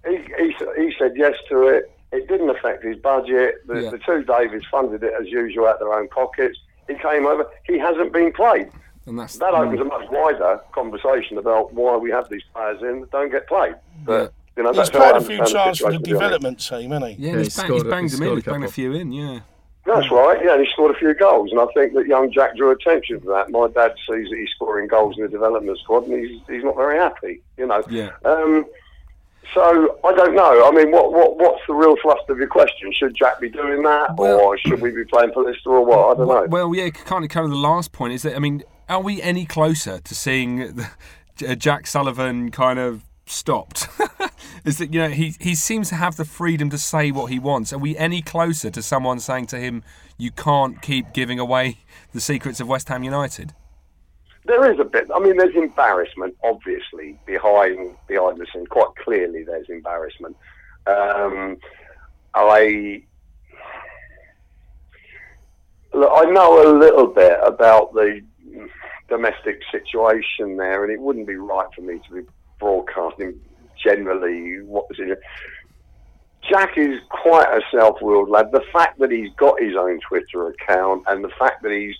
He, 0.07 0.17
he, 0.39 0.55
he 0.77 0.95
said 0.99 1.13
yes 1.17 1.35
to 1.51 1.63
it. 1.69 1.91
It 2.13 2.27
didn't 2.29 2.49
affect 2.51 2.85
his 2.85 2.97
budget. 2.99 3.67
The, 3.67 3.83
Yeah. 3.83 3.91
the 3.91 3.99
two 3.99 4.23
Davids 4.25 4.65
funded 4.71 5.03
it 5.03 5.13
as 5.21 5.27
usual 5.29 5.67
out 5.67 5.75
of 5.75 5.81
their 5.81 5.93
own 5.95 6.09
pockets. 6.09 6.59
He 6.89 6.95
came 6.95 7.27
over. 7.27 7.47
He 7.67 7.79
hasn't 7.79 8.13
been 8.15 8.33
played. 8.33 8.71
And 9.09 9.19
that's 9.19 9.39
That 9.39 9.55
opens 9.55 9.81
a 9.81 9.85
much 9.85 10.09
wider 10.11 10.61
conversation 10.73 11.39
about 11.39 11.73
why 11.73 11.97
we 11.97 12.11
have 12.11 12.29
these 12.29 12.43
players 12.55 12.81
in 12.83 13.01
that 13.01 13.11
don't 13.11 13.31
get 13.31 13.47
played. 13.49 13.75
But 14.05 14.33
you 14.57 14.63
know, 14.63 14.71
He's 14.71 14.77
that's 14.77 14.91
how 14.91 14.99
I 15.05 15.11
played 15.13 15.23
a 15.23 15.25
few 15.25 15.37
understand 15.39 15.65
times 15.65 15.79
for 15.79 15.91
the 15.93 15.99
situation, 15.99 16.03
to 16.03 16.09
be 16.09 16.13
honest. 16.13 16.23
development 16.23 16.61
team, 16.69 16.91
hasn't 16.91 17.11
he? 17.19 17.25
yeah. 17.27 17.33
Yeah, 17.33 17.39
he's, 17.39 17.47
he's 17.47 17.57
bang, 17.57 17.67
scored 17.67 17.79
he's 17.83 17.87
a- 17.87 17.91
banged 17.91 18.11
he's 18.11 18.19
them 18.19 18.23
in. 18.29 18.33
a 18.33 18.35
He's 18.37 18.45
banged 18.45 18.65
a 18.65 18.69
few 18.69 18.93
in. 18.93 19.13
Yeah. 19.13 19.41
That's 19.87 20.11
right, 20.11 20.39
yeah, 20.45 20.53
and 20.55 20.67
he 20.67 20.71
scored 20.73 20.95
a 20.95 20.99
few 20.99 21.15
goals, 21.15 21.51
and 21.51 21.59
I 21.61 21.67
think 21.73 21.95
that 21.95 22.07
young 22.07 22.31
Jack 22.31 22.57
drew 22.57 22.71
attention 22.73 23.21
to 23.23 23.27
that. 23.29 23.49
My 23.51 23.69
dad 23.69 23.95
sees 24.07 24.29
that 24.29 24.37
he's 24.39 24.51
scoring 24.55 24.87
goals 24.87 25.17
in 25.17 25.23
the 25.23 25.31
development 25.31 25.79
squad, 25.79 26.05
and 26.09 26.23
he's, 26.27 26.41
he's 26.47 26.63
not 26.63 26.77
very 26.77 26.99
happy, 26.99 27.41
you 27.57 27.67
know. 27.67 27.83
Yeah. 27.89 28.11
Um, 28.27 28.67
So 29.55 29.99
I 30.05 30.13
don't 30.13 30.35
know. 30.35 30.69
I 30.69 30.71
mean, 30.73 30.91
what, 30.91 31.13
what 31.15 31.39
what's 31.39 31.63
the 31.67 31.73
real 31.73 31.97
thrust 32.03 32.25
of 32.29 32.37
your 32.37 32.49
question? 32.49 32.93
Should 32.93 33.15
Jack 33.15 33.41
be 33.41 33.49
doing 33.49 33.83
that, 33.85 34.15
Well- 34.17 34.41
or 34.41 34.59
should 34.59 34.81
we 34.83 34.91
be 34.91 35.05
playing 35.07 35.31
Paulista, 35.31 35.67
or 35.69 35.83
what? 35.87 35.99
I 35.99 36.19
don't 36.19 36.29
know. 36.29 36.47
Well, 36.51 36.75
yeah, 36.75 36.91
kind 36.91 37.25
of, 37.25 37.31
kind 37.31 37.45
of 37.45 37.51
the 37.51 37.57
last 37.57 37.93
point 37.93 38.13
is 38.13 38.23
that 38.23 38.37
I 38.37 38.41
mean, 38.41 38.63
are 38.89 39.01
we 39.01 39.21
any 39.23 39.45
closer 39.45 39.99
to 39.99 40.15
seeing 40.15 40.85
Jack 41.59 41.87
Sullivan 41.87 42.51
kind 42.51 42.79
of 42.79 43.05
stopped? 43.27 43.89
is 44.65 44.79
that 44.79 44.93
you 44.93 45.01
know 45.01 45.11
he 45.11 45.35
he 45.41 45.55
seems 45.55 45.89
to 45.91 45.95
have 45.95 46.17
the 46.17 46.25
freedom 46.25 46.71
to 46.71 46.79
say 46.79 47.11
what 47.11 47.31
he 47.31 47.39
wants. 47.39 47.73
Are 47.73 47.79
we 47.79 47.97
any 47.97 48.23
closer 48.23 48.71
to 48.71 48.83
someone 48.83 49.21
saying 49.21 49.47
to 49.47 49.59
him, 49.59 49.83
"You 50.17 50.31
can't 50.31 50.81
keep 50.81 51.13
giving 51.13 51.39
away 51.39 51.79
the 52.13 52.21
secrets 52.21 52.61
of 52.61 52.69
West 52.69 52.89
Ham 52.89 53.03
United"? 53.03 53.55
There 54.45 54.71
is 54.73 54.81
a 54.81 54.85
bit. 54.85 55.11
I 55.15 55.19
mean, 55.19 55.37
there's 55.37 55.55
embarrassment, 55.55 56.35
obviously, 56.43 57.19
behind 57.27 57.97
behind 58.07 58.39
the 58.39 58.47
scene. 58.53 58.67
Quite 58.67 58.95
clearly, 59.05 59.45
there's 59.45 59.69
embarrassment. 59.69 60.37
Um, 60.87 61.59
I 62.35 63.03
look, 65.93 66.11
I 66.15 66.25
know 66.31 66.63
a 66.63 66.69
little 66.79 67.07
bit 67.07 67.39
about 67.43 67.93
the 67.93 68.23
domestic 69.09 69.61
situation 69.73 70.57
there, 70.57 70.85
and 70.85 70.93
it 70.93 71.01
wouldn't 71.01 71.27
be 71.27 71.37
right 71.37 71.69
for 71.75 71.83
me 71.83 72.01
to 72.09 72.15
be 72.23 72.29
broadcasting 72.59 73.41
generally 73.83 74.61
what 74.63 74.89
was 74.89 74.99
in 74.99 75.11
it. 75.11 75.21
Jack 76.49 76.79
is 76.79 77.01
quite 77.11 77.49
a 77.49 77.61
self-willed 77.71 78.29
lad. 78.29 78.53
The 78.53 78.65
fact 78.73 78.99
that 79.01 79.11
he's 79.11 79.31
got 79.37 79.61
his 79.61 79.75
own 79.77 80.01
Twitter 80.01 80.49
account 80.49 81.05
and 81.07 81.23
the 81.25 81.29
fact 81.39 81.63
that 81.63 81.73
he's 81.73 81.97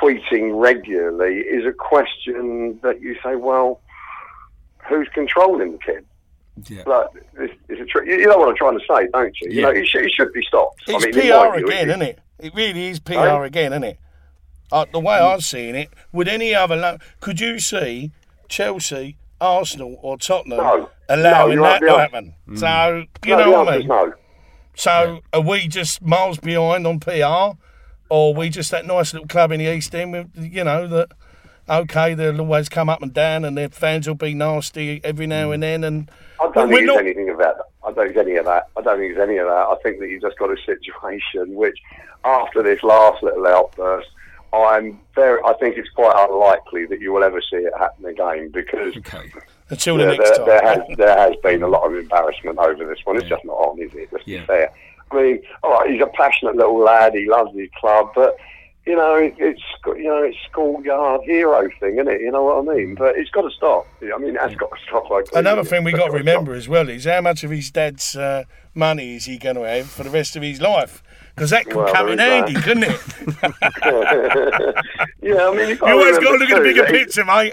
tweeting 0.00 0.60
regularly 0.60 1.38
is 1.38 1.64
a 1.66 1.72
question 1.72 2.78
that 2.82 3.00
you 3.00 3.16
say, 3.24 3.36
well, 3.36 3.80
who's 4.88 5.08
controlling 5.14 5.72
the 5.72 5.78
kid? 5.78 6.04
Yeah. 6.68 6.82
Like, 6.86 7.08
it's, 7.38 7.54
it's 7.68 7.80
a 7.80 7.84
tr- 7.84 8.04
you 8.04 8.26
know 8.26 8.38
what 8.38 8.48
I'm 8.48 8.56
trying 8.56 8.78
to 8.78 8.84
say, 8.86 9.08
don't 9.12 9.36
you? 9.40 9.50
You 9.50 9.62
know, 9.62 9.70
it 9.70 9.86
should, 9.86 10.04
it 10.04 10.12
should 10.12 10.32
be 10.32 10.42
stopped. 10.42 10.82
It's 10.86 11.04
I 11.04 11.08
mean, 11.08 11.12
PR 11.12 11.56
view, 11.56 11.66
again, 11.66 11.88
isn't 11.90 12.02
it? 12.02 12.18
It 12.38 12.54
really 12.54 12.86
is 12.86 13.00
PR 13.00 13.14
Right? 13.14 13.46
again, 13.46 13.72
isn't 13.72 13.84
it? 13.84 13.98
Uh, 14.72 14.84
the 14.92 15.00
way 15.00 15.16
mm. 15.16 15.34
I'm 15.34 15.40
seeing 15.40 15.74
it, 15.74 15.90
would 16.12 16.28
any 16.28 16.54
other 16.54 16.76
lo- 16.76 16.98
could 17.20 17.40
you 17.40 17.58
see 17.58 18.12
Chelsea, 18.48 19.16
Arsenal, 19.40 19.98
or 20.02 20.18
Tottenham 20.18 20.58
No. 20.58 20.90
allowing 21.08 21.56
No, 21.56 21.62
that 21.62 21.78
to 21.80 21.86
right, 21.86 22.00
happen? 22.00 22.34
Mm. 22.48 22.58
So 22.58 23.04
you 23.24 23.36
No, 23.36 23.44
know 23.44 23.50
what 23.50 23.68
I 23.68 23.78
mean. 23.78 23.86
No. 23.86 24.14
So 24.74 25.20
are 25.32 25.40
we 25.40 25.68
just 25.68 26.02
miles 26.02 26.38
behind 26.38 26.86
on 26.86 27.00
PR, 27.00 27.56
or 28.10 28.30
are 28.30 28.34
we 28.34 28.50
just 28.50 28.70
that 28.72 28.84
nice 28.86 29.12
little 29.14 29.28
club 29.28 29.52
in 29.52 29.60
the 29.60 29.72
East 29.72 29.94
End? 29.94 30.12
With, 30.12 30.30
you 30.36 30.64
know 30.64 30.86
that 30.86 31.12
okay, 31.68 32.14
they'll 32.14 32.40
always 32.40 32.68
come 32.68 32.88
up 32.88 33.02
and 33.02 33.12
down, 33.12 33.44
and 33.44 33.56
their 33.56 33.68
fans 33.68 34.06
will 34.06 34.14
be 34.14 34.34
nasty 34.34 35.00
every 35.02 35.26
now 35.26 35.50
and 35.50 35.62
mm. 35.62 35.66
then, 35.66 35.84
and 35.84 36.10
I 36.40 36.50
don't 36.50 36.68
we're 36.68 36.76
think 36.76 36.80
it's 36.80 36.86
not. 36.86 37.00
anything 37.00 37.30
about 37.30 37.56
that. 37.56 37.66
I 37.84 37.92
don't 37.92 38.06
think 38.06 38.16
any 38.16 38.36
of 38.36 38.44
that. 38.46 38.68
I 38.76 38.82
don't 38.82 38.98
think 38.98 39.12
it's 39.12 39.20
any 39.20 39.38
of 39.38 39.46
that. 39.46 39.52
I 39.52 39.76
think 39.82 40.00
that 40.00 40.08
you've 40.08 40.22
just 40.22 40.38
got 40.38 40.50
a 40.50 40.56
situation 40.64 41.54
which, 41.54 41.78
after 42.24 42.62
this 42.62 42.82
last 42.82 43.22
little 43.22 43.46
outburst, 43.46 44.08
I'm 44.52 44.98
very. 45.14 45.40
I 45.44 45.54
think 45.54 45.76
it's 45.76 45.88
quite 45.90 46.14
unlikely 46.30 46.86
that 46.86 47.00
you 47.00 47.12
will 47.12 47.24
ever 47.24 47.40
see 47.40 47.56
it 47.56 47.72
happen 47.78 48.04
again 48.06 48.50
because 48.52 48.96
Okay. 48.96 49.32
Until 49.68 49.96
the 49.96 50.04
yeah, 50.04 50.08
next 50.10 50.36
there, 50.36 50.46
there 50.46 50.62
has 50.62 50.96
there 50.96 51.16
has 51.18 51.32
been 51.42 51.62
a 51.62 51.68
lot 51.68 51.86
of 51.86 51.94
embarrassment 51.96 52.58
over 52.58 52.86
this 52.86 53.00
one. 53.04 53.16
It's 53.16 53.28
just 53.28 53.44
not 53.44 53.54
on, 53.54 53.80
is 53.80 53.90
it? 53.94 54.08
Let's 54.12 54.26
Yeah. 54.26 54.40
be 54.40 54.46
fair. 54.46 54.70
I 55.10 55.22
mean, 55.22 55.42
all 55.62 55.72
right, 55.72 55.90
he's 55.90 56.00
a 56.02 56.06
passionate 56.06 56.56
little 56.56 56.78
lad. 56.78 57.14
He 57.14 57.28
loves 57.28 57.56
his 57.56 57.68
club, 57.78 58.10
but 58.14 58.36
you 58.86 58.94
know, 58.94 59.16
it, 59.16 59.34
it's 59.38 59.62
you 59.86 60.04
know, 60.04 60.22
it's 60.22 60.36
schoolyard 60.48 61.22
hero 61.24 61.68
thing, 61.80 61.94
isn't 61.94 62.08
it? 62.08 62.20
You 62.20 62.30
know 62.30 62.44
what 62.44 62.68
I 62.68 62.74
mean? 62.76 62.94
But 62.94 63.16
it's 63.18 63.30
got 63.30 63.42
to 63.42 63.50
stop. 63.50 63.86
I 64.02 64.16
mean, 64.18 64.34
that's 64.34 64.54
got 64.54 64.70
to 64.70 64.76
stop. 64.86 65.10
Like 65.10 65.26
Another 65.34 65.64
thing 65.64 65.82
we 65.82 65.90
got 65.92 66.06
to 66.06 66.12
remember 66.12 66.54
as 66.54 66.68
well 66.68 66.88
is 66.88 67.04
how 67.04 67.20
much 67.20 67.42
of 67.42 67.50
his 67.50 67.70
dad's 67.72 68.14
uh, 68.14 68.44
money 68.74 69.16
is 69.16 69.24
he 69.24 69.38
going 69.38 69.56
to 69.56 69.62
have 69.62 69.88
for 69.90 70.04
the 70.04 70.10
rest 70.10 70.36
of 70.36 70.42
his 70.42 70.60
life? 70.60 71.02
Because 71.36 71.50
that 71.50 71.66
could 71.66 71.76
Well, 71.76 71.92
come 71.92 72.08
in 72.08 72.18
is 72.18 72.20
handy, 72.20 72.54
that. 72.54 72.64
couldn't 72.64 72.84
it? 72.84 73.00
yeah, 75.22 75.48
I 75.48 75.54
mean, 75.54 75.68
you've 75.68 75.78
got 75.80 75.88
You 75.88 75.94
always 76.00 76.18
got 76.18 76.32
to 76.32 76.38
look 76.38 76.50
at 76.50 76.56
the 76.56 76.62
bigger 76.62 76.84
picture, 76.86 77.24
mate. 77.26 77.52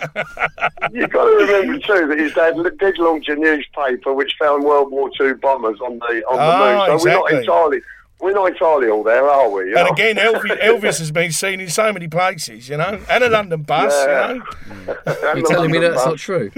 You've 0.94 1.10
got 1.12 1.26
to 1.26 1.36
remember 1.36 1.80
too 1.80 2.08
that 2.08 2.18
his 2.18 2.34
dad 2.34 2.56
did 2.80 2.98
launch 2.98 3.28
a 3.28 3.36
newspaper 3.36 4.14
which 4.14 4.34
found 4.40 4.64
World 4.64 4.90
War 4.92 5.10
Two 5.18 5.36
bombers 5.36 5.80
on 5.82 6.00
the 6.00 6.24
on 6.30 6.38
the 6.38 6.42
Ah, 6.42 6.88
moon. 6.88 7.00
So 7.00 7.06
we're 7.06 7.12
not 7.14 7.32
entirely 7.34 7.82
we're 8.22 8.32
not 8.32 8.46
entirely 8.54 8.88
all 8.90 9.04
there, 9.04 9.28
are 9.30 9.50
we? 9.50 9.64
You 9.72 9.76
and 9.76 9.86
know? 9.88 9.92
again, 9.92 10.16
Elvis, 10.16 10.58
Elvis 10.62 11.00
has 11.00 11.12
been 11.12 11.34
seen 11.34 11.60
in 11.60 11.68
so 11.70 11.92
many 11.92 12.08
places, 12.08 12.70
you 12.70 12.78
know, 12.78 13.02
and 13.10 13.22
a 13.22 13.28
London 13.30 13.64
bus, 13.64 13.92
Yeah. 14.08 14.32
you 14.32 14.40
know. 14.40 14.46
You're 14.86 15.36
the 15.36 15.46
telling 15.50 15.72
me 15.72 15.80
that's 15.80 15.96
bus. 15.96 16.06
not 16.06 16.18
true? 16.20 16.50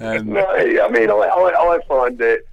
Um, 0.00 0.28
No, 0.34 0.46
I 0.46 0.88
mean, 0.90 1.08
I, 1.10 1.14
I, 1.14 1.76
I 1.76 1.78
find 1.88 2.20
it. 2.20 2.46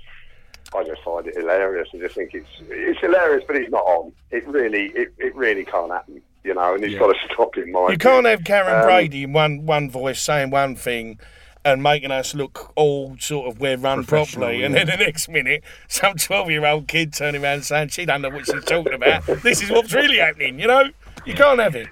I 0.76 0.84
just 0.84 1.02
find 1.04 1.26
it 1.28 1.36
hilarious. 1.36 1.88
I 1.94 1.98
just 1.98 2.16
think 2.16 2.34
it's 2.34 2.48
it's 2.70 3.00
hilarious, 3.00 3.44
but 3.48 3.56
it's 3.56 3.72
not 3.72 3.84
on. 3.86 4.12
It 4.32 4.48
really, 4.48 4.88
it, 4.96 5.14
it 5.18 5.36
really 5.36 5.66
can't 5.66 5.92
happen. 5.92 6.22
You 6.44 6.54
know, 6.54 6.74
and 6.76 6.84
it's 6.84 6.94
Yeah. 6.94 7.00
got 7.00 7.08
to 7.14 7.34
stop 7.34 7.58
in 7.58 7.72
my. 7.72 7.90
You 7.92 7.98
can't 7.98 8.26
have 8.26 8.42
Karren 8.42 8.80
Um, 8.80 8.86
Brady 8.86 9.24
in 9.24 9.34
one 9.34 9.66
one 9.66 9.90
voice 9.90 10.22
saying 10.22 10.52
one 10.52 10.76
thing 10.76 11.20
and 11.66 11.84
making 11.84 12.12
us 12.12 12.34
look 12.34 12.72
all 12.76 13.18
sort 13.20 13.48
of 13.50 13.60
we're 13.60 13.76
run 13.78 14.06
properly, 14.06 14.64
and 14.64 14.74
then 14.76 14.88
the 14.88 14.96
next 14.96 15.28
minute 15.28 15.62
some 15.88 16.16
twelve 16.16 16.50
year 16.50 16.66
old 16.66 16.88
kid 16.88 17.14
turning 17.14 17.44
around 17.44 17.64
saying 17.66 17.90
she 17.90 18.06
don't 18.06 18.22
know 18.22 18.30
what 18.30 18.46
she's 18.46 18.64
talking 18.64 18.94
about. 18.94 19.26
this 19.44 19.62
is 19.62 19.70
what's 19.70 19.94
really 19.94 20.18
happening, 20.18 20.60
you 20.60 20.68
know. 20.68 20.86
You 21.26 21.34
can't 21.34 21.60
have 21.60 21.76
it. 21.76 21.90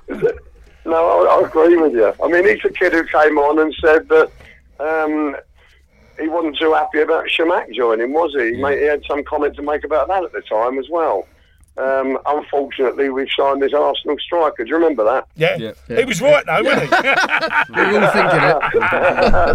No, 0.85 1.25
I, 1.27 1.41
I 1.41 1.47
agree 1.47 1.75
with 1.75 1.91
you. 1.93 2.13
I 2.23 2.27
mean, 2.29 2.47
he's 2.47 2.63
a 2.63 2.69
kid 2.69 2.93
who 2.93 3.03
came 3.03 3.37
on 3.37 3.59
and 3.59 3.75
said 3.83 4.07
that 4.07 4.31
um, 4.79 5.35
he 6.19 6.27
wasn't 6.27 6.57
too 6.57 6.73
happy 6.73 6.99
about 7.01 7.25
Chamakh 7.25 7.73
joining, 7.73 8.13
was 8.13 8.31
he? 8.33 8.55
He, 8.55 8.79
he 8.79 8.85
had 8.85 9.03
some 9.07 9.23
comment 9.23 9.55
to 9.55 9.61
make 9.61 9.83
about 9.83 10.07
that 10.07 10.23
at 10.23 10.31
the 10.33 10.41
time 10.41 10.77
as 10.79 10.87
well. 10.89 11.27
Um, 11.77 12.17
unfortunately, 12.25 13.09
we've 13.09 13.27
signed 13.37 13.61
this 13.61 13.71
Arsenal 13.71 14.17
striker. 14.17 14.63
Do 14.63 14.69
you 14.69 14.75
remember 14.77 15.03
that? 15.03 15.27
Yeah, 15.35 15.57
Yeah. 15.57 15.73
he 15.99 16.05
was 16.05 16.19
right 16.19 16.43
though, 16.43 16.63
wasn't 16.63 16.81
he? 16.83 16.89
We're 17.75 18.01
all 18.01 18.11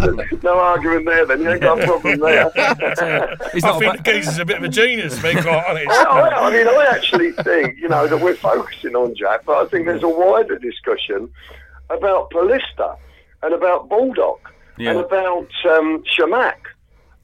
thinking 0.07 0.19
it. 0.29 0.43
no 0.43 0.57
argument 0.57 1.05
there, 1.05 1.25
then. 1.25 1.41
You 1.41 1.49
ain't 1.51 1.61
got 1.61 1.81
a 1.81 1.85
problem 1.85 2.19
there. 2.21 2.49
he's 3.53 3.63
I 3.65 3.67
not 3.71 3.75
a 3.75 3.79
think 3.79 3.97
ba- 3.97 4.03
the 4.03 4.11
geezer's 4.13 4.39
a 4.39 4.45
bit 4.45 4.57
of 4.57 4.63
a 4.63 4.69
genius, 4.69 5.17
to 5.17 5.21
be 5.21 5.33
quite 5.33 5.65
honest. 5.67 5.89
I, 5.89 6.03
I, 6.05 6.47
I 6.47 6.51
mean, 6.53 6.65
I 6.65 6.87
actually 6.95 7.31
think, 7.33 7.77
you 7.77 7.89
know, 7.89 8.07
that 8.07 8.17
we're 8.21 8.35
focusing 8.35 8.95
on 8.95 9.13
Jack, 9.15 9.41
but 9.45 9.57
I 9.57 9.65
think 9.69 9.85
there's 9.85 10.03
a 10.03 10.07
wider 10.07 10.57
discussion 10.57 11.29
about 11.89 12.31
Paulista 12.31 12.95
and 13.41 13.53
about 13.53 13.89
Bulldog 13.89 14.39
Yeah. 14.77 14.91
and 14.91 14.99
about 14.99 15.49
um, 15.69 16.03
Chamakh 16.03 16.55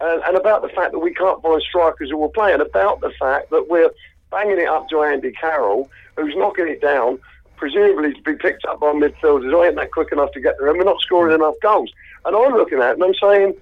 and, 0.02 0.22
and 0.24 0.38
about 0.38 0.62
the 0.62 0.70
fact 0.70 0.92
that 0.92 1.00
we 1.00 1.14
can't 1.14 1.42
find 1.42 1.62
strikers 1.62 2.10
who 2.10 2.18
will 2.18 2.30
play 2.30 2.54
and 2.54 2.62
about 2.62 3.02
the 3.02 3.12
fact 3.20 3.50
that 3.50 3.68
we're 3.70 3.90
banging 4.32 4.60
it 4.60 4.68
up 4.68 4.88
to 4.90 5.02
Andy 5.04 5.32
Carroll, 5.32 5.90
who's 6.16 6.36
knocking 6.36 6.68
it 6.68 6.82
down, 6.82 7.20
presumably 7.58 8.14
to 8.14 8.22
be 8.22 8.36
picked 8.36 8.66
up 8.66 8.80
by 8.80 8.88
midfielders. 8.88 9.54
I 9.54 9.68
ain't 9.68 9.76
that 9.76 9.92
quick 9.92 10.12
enough 10.12 10.32
to 10.34 10.40
get 10.40 10.58
there, 10.60 10.70
and 10.70 10.78
we're 10.78 10.86
not 10.86 11.02
scoring 11.02 11.34
enough 11.36 11.56
goals. 11.62 11.92
And 12.26 12.36
I'm 12.36 12.54
looking 12.54 12.80
at 12.80 12.92
it 12.92 12.94
and 12.94 13.04
I'm 13.04 13.14
saying, 13.16 13.56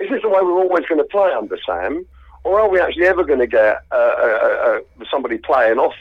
is 0.00 0.10
this 0.10 0.22
the 0.22 0.28
way 0.28 0.40
we're 0.42 0.58
always 0.58 0.86
going 0.86 0.98
to 0.98 1.04
play 1.04 1.30
under 1.30 1.58
Sam? 1.64 2.06
Or 2.42 2.60
are 2.60 2.68
we 2.68 2.80
actually 2.80 3.06
ever 3.06 3.24
going 3.24 3.38
to 3.38 3.46
get 3.46 3.82
uh, 3.90 3.94
uh, 3.94 4.80
uh, 5.00 5.04
somebody 5.10 5.38
playing 5.38 5.78
off 5.78 5.94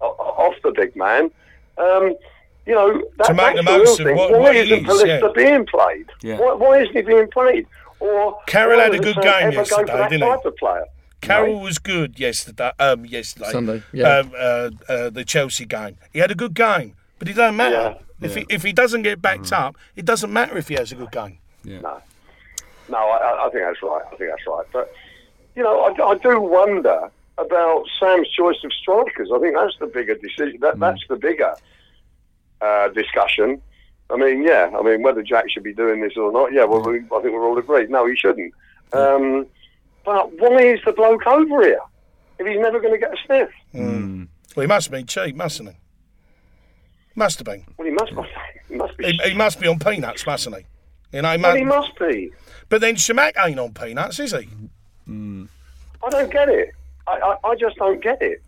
off 0.00 0.54
the 0.62 0.70
big 0.70 0.94
man? 0.94 1.30
Um, 1.76 2.14
you 2.68 2.74
know, 2.74 3.02
that, 3.16 3.26
To 3.28 3.34
make 3.34 3.54
that's 3.54 3.56
the 3.56 3.62
the 3.62 3.78
most 3.78 3.98
real 3.98 4.00
of 4.00 4.06
thing. 4.06 4.16
what- 4.16 4.30
why 4.32 4.38
what 4.38 4.54
he 4.54 4.60
isn't 4.60 4.78
is, 4.78 4.84
Paulista 4.86 5.22
yeah. 5.22 5.28
being 5.34 5.66
played? 5.66 6.06
Yeah. 6.22 6.38
Why, 6.38 6.52
why 6.54 6.78
isn't 6.82 6.94
he 6.94 7.02
being 7.02 7.28
played? 7.28 7.66
Or 8.00 8.38
Carroll 8.46 8.78
had 8.78 8.94
a 8.94 8.98
good 8.98 9.16
game 9.16 9.24
ever 9.26 9.54
go 9.54 9.60
yesterday, 9.60 10.08
didn't 10.10 10.12
he? 10.12 10.18
type 10.18 10.44
of 10.44 10.56
player? 10.56 10.84
Carroll 11.20 11.60
was 11.60 11.78
good 11.78 12.20
yesterday. 12.20 12.70
Um, 12.78 13.04
yesterday, 13.06 13.50
Sunday, 13.50 13.82
yeah. 13.92 14.18
Um, 14.18 14.32
uh, 14.38 14.70
uh, 14.88 15.10
the 15.10 15.24
Chelsea 15.24 15.64
game. 15.64 15.96
He 16.12 16.20
had 16.20 16.30
a 16.30 16.36
good 16.36 16.54
game, 16.54 16.94
but 17.18 17.28
it 17.28 17.34
doesn't 17.34 17.56
matter 17.56 17.96
if 18.20 18.36
he 18.36 18.46
if 18.48 18.62
he 18.62 18.72
doesn't 18.72 19.02
get 19.02 19.20
backed 19.20 19.52
up. 19.52 19.76
It 19.96 20.04
doesn't 20.04 20.32
matter 20.32 20.56
if 20.56 20.68
he 20.68 20.74
has 20.74 20.92
a 20.92 20.94
good 20.94 21.10
game. 21.10 21.38
No, 21.64 22.00
no, 22.88 22.98
I, 22.98 23.46
I 23.46 23.50
think 23.50 23.64
that's 23.64 23.82
right. 23.82 24.02
I 24.12 24.14
think 24.16 24.30
that's 24.30 24.46
right. 24.46 24.66
But 24.72 24.92
you 25.56 25.62
know, 25.64 25.80
I, 25.80 26.10
I 26.10 26.14
do 26.18 26.40
wonder 26.40 27.10
about 27.36 27.84
Sam's 27.98 28.28
choice 28.30 28.62
of 28.62 28.72
strikers. 28.72 29.30
I 29.34 29.38
think 29.40 29.56
that's 29.56 29.76
the 29.80 29.86
bigger 29.86 30.14
decision. 30.14 30.58
That, 30.60 30.78
That's 30.78 31.04
the 31.08 31.16
bigger 31.16 31.54
uh, 32.60 32.88
discussion. 32.88 33.60
I 34.10 34.16
mean, 34.16 34.42
yeah. 34.42 34.70
I 34.78 34.82
mean, 34.82 35.02
whether 35.02 35.22
Jack 35.22 35.50
should 35.50 35.62
be 35.64 35.74
doing 35.74 36.00
this 36.00 36.16
or 36.16 36.32
not, 36.32 36.52
yeah. 36.52 36.64
Well, 36.64 36.82
we, 36.82 36.98
I 36.98 37.20
think 37.20 37.34
we're 37.34 37.44
all 37.46 37.58
agreed. 37.58 37.90
No, 37.90 38.06
he 38.06 38.16
shouldn't. 38.16 38.54
Um, 38.92 39.46
but 40.04 40.32
why 40.38 40.62
is 40.62 40.80
the 40.84 40.92
bloke 40.92 41.26
over 41.26 41.62
here 41.62 41.80
if 42.38 42.46
he's 42.46 42.58
never 42.58 42.80
going 42.80 42.94
to 42.94 42.98
get 42.98 43.12
a 43.12 43.16
sniff? 43.26 43.50
Well, 43.74 44.62
he 44.62 44.66
must 44.66 44.86
have 44.86 44.92
been 44.92 45.06
cheap, 45.06 45.36
mustn't 45.36 45.68
he? 45.68 45.76
Must 47.14 47.38
have 47.38 47.44
been. 47.46 47.64
Well, 47.76 47.86
he 47.86 47.94
must. 47.94 48.12
He 48.68 48.74
must 48.74 48.98
be. 48.98 49.06
He, 49.06 49.30
he 49.30 49.34
must 49.34 49.58
be 49.60 49.66
on 49.66 49.78
peanuts, 49.78 50.26
mustn't 50.26 50.54
he? 50.54 50.62
You 51.16 51.22
know, 51.22 51.34
he 51.34 51.42
well, 51.42 51.52
mu- 51.54 51.58
he 51.58 51.64
must 51.64 51.98
be. 51.98 52.30
but 52.68 52.82
then 52.82 52.96
Chamakh 52.96 53.32
ain't 53.42 53.58
on 53.58 53.72
peanuts, 53.72 54.18
is 54.18 54.32
he? 54.32 54.46
I 55.06 56.10
don't 56.10 56.30
get 56.30 56.50
it. 56.50 56.74
I, 57.06 57.12
I, 57.12 57.48
I 57.48 57.54
just 57.56 57.76
don't 57.76 58.02
get 58.02 58.20
it. 58.20 58.42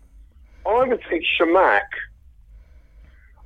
I 0.67 0.83
would 0.83 1.01
think 1.09 1.23
Chamakh. 1.39 1.81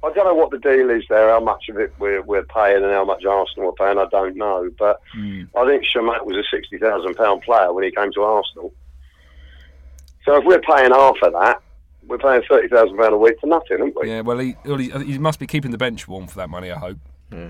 I 0.06 0.14
don't 0.14 0.26
know 0.26 0.36
what 0.36 0.52
the 0.52 0.60
deal 0.60 0.90
is 0.90 1.04
there, 1.10 1.30
how 1.30 1.40
much 1.40 1.68
of 1.70 1.78
it 1.78 1.94
we're, 2.00 2.22
we're 2.22 2.44
paying 2.44 2.84
and 2.84 2.92
how 2.92 3.06
much 3.06 3.26
Arsenal 3.26 3.70
are 3.70 3.74
paying. 3.74 3.98
I 3.98 4.06
don't 4.10 4.36
know, 4.36 4.70
but 4.78 5.02
I 5.16 5.66
think 5.66 5.84
Chamakh 5.86 6.26
was 6.26 6.38
a 6.38 6.44
sixty 6.50 6.78
thousand 6.78 7.16
pound 7.16 7.42
player 7.42 7.74
when 7.74 7.84
he 7.84 7.92
came 7.92 8.12
to 8.14 8.22
Arsenal. 8.22 8.74
So 10.26 10.38
if 10.38 10.46
we're 10.46 10.62
paying 10.62 10.92
half 10.92 11.16
of 11.22 11.34
that, 11.34 11.62
we're 12.08 12.18
paying 12.18 12.44
thirty 12.48 12.68
thousand 12.68 12.98
pound 12.98 13.14
a 13.14 13.18
week 13.18 13.40
for 13.40 13.48
nothing, 13.48 13.82
aren't 13.82 13.96
we? 14.00 14.10
Yeah, 14.10 14.22
well, 14.22 14.38
he, 14.38 14.56
well, 14.64 14.78
he, 14.78 14.90
he 14.90 15.18
must 15.18 15.40
be 15.40 15.48
keeping 15.48 15.72
the 15.72 15.78
bench 15.78 16.08
warm 16.08 16.28
for 16.28 16.38
that 16.38 16.50
money, 16.50 16.72
I 16.72 16.78
hope. 16.78 16.98
Yeah. 17.32 17.50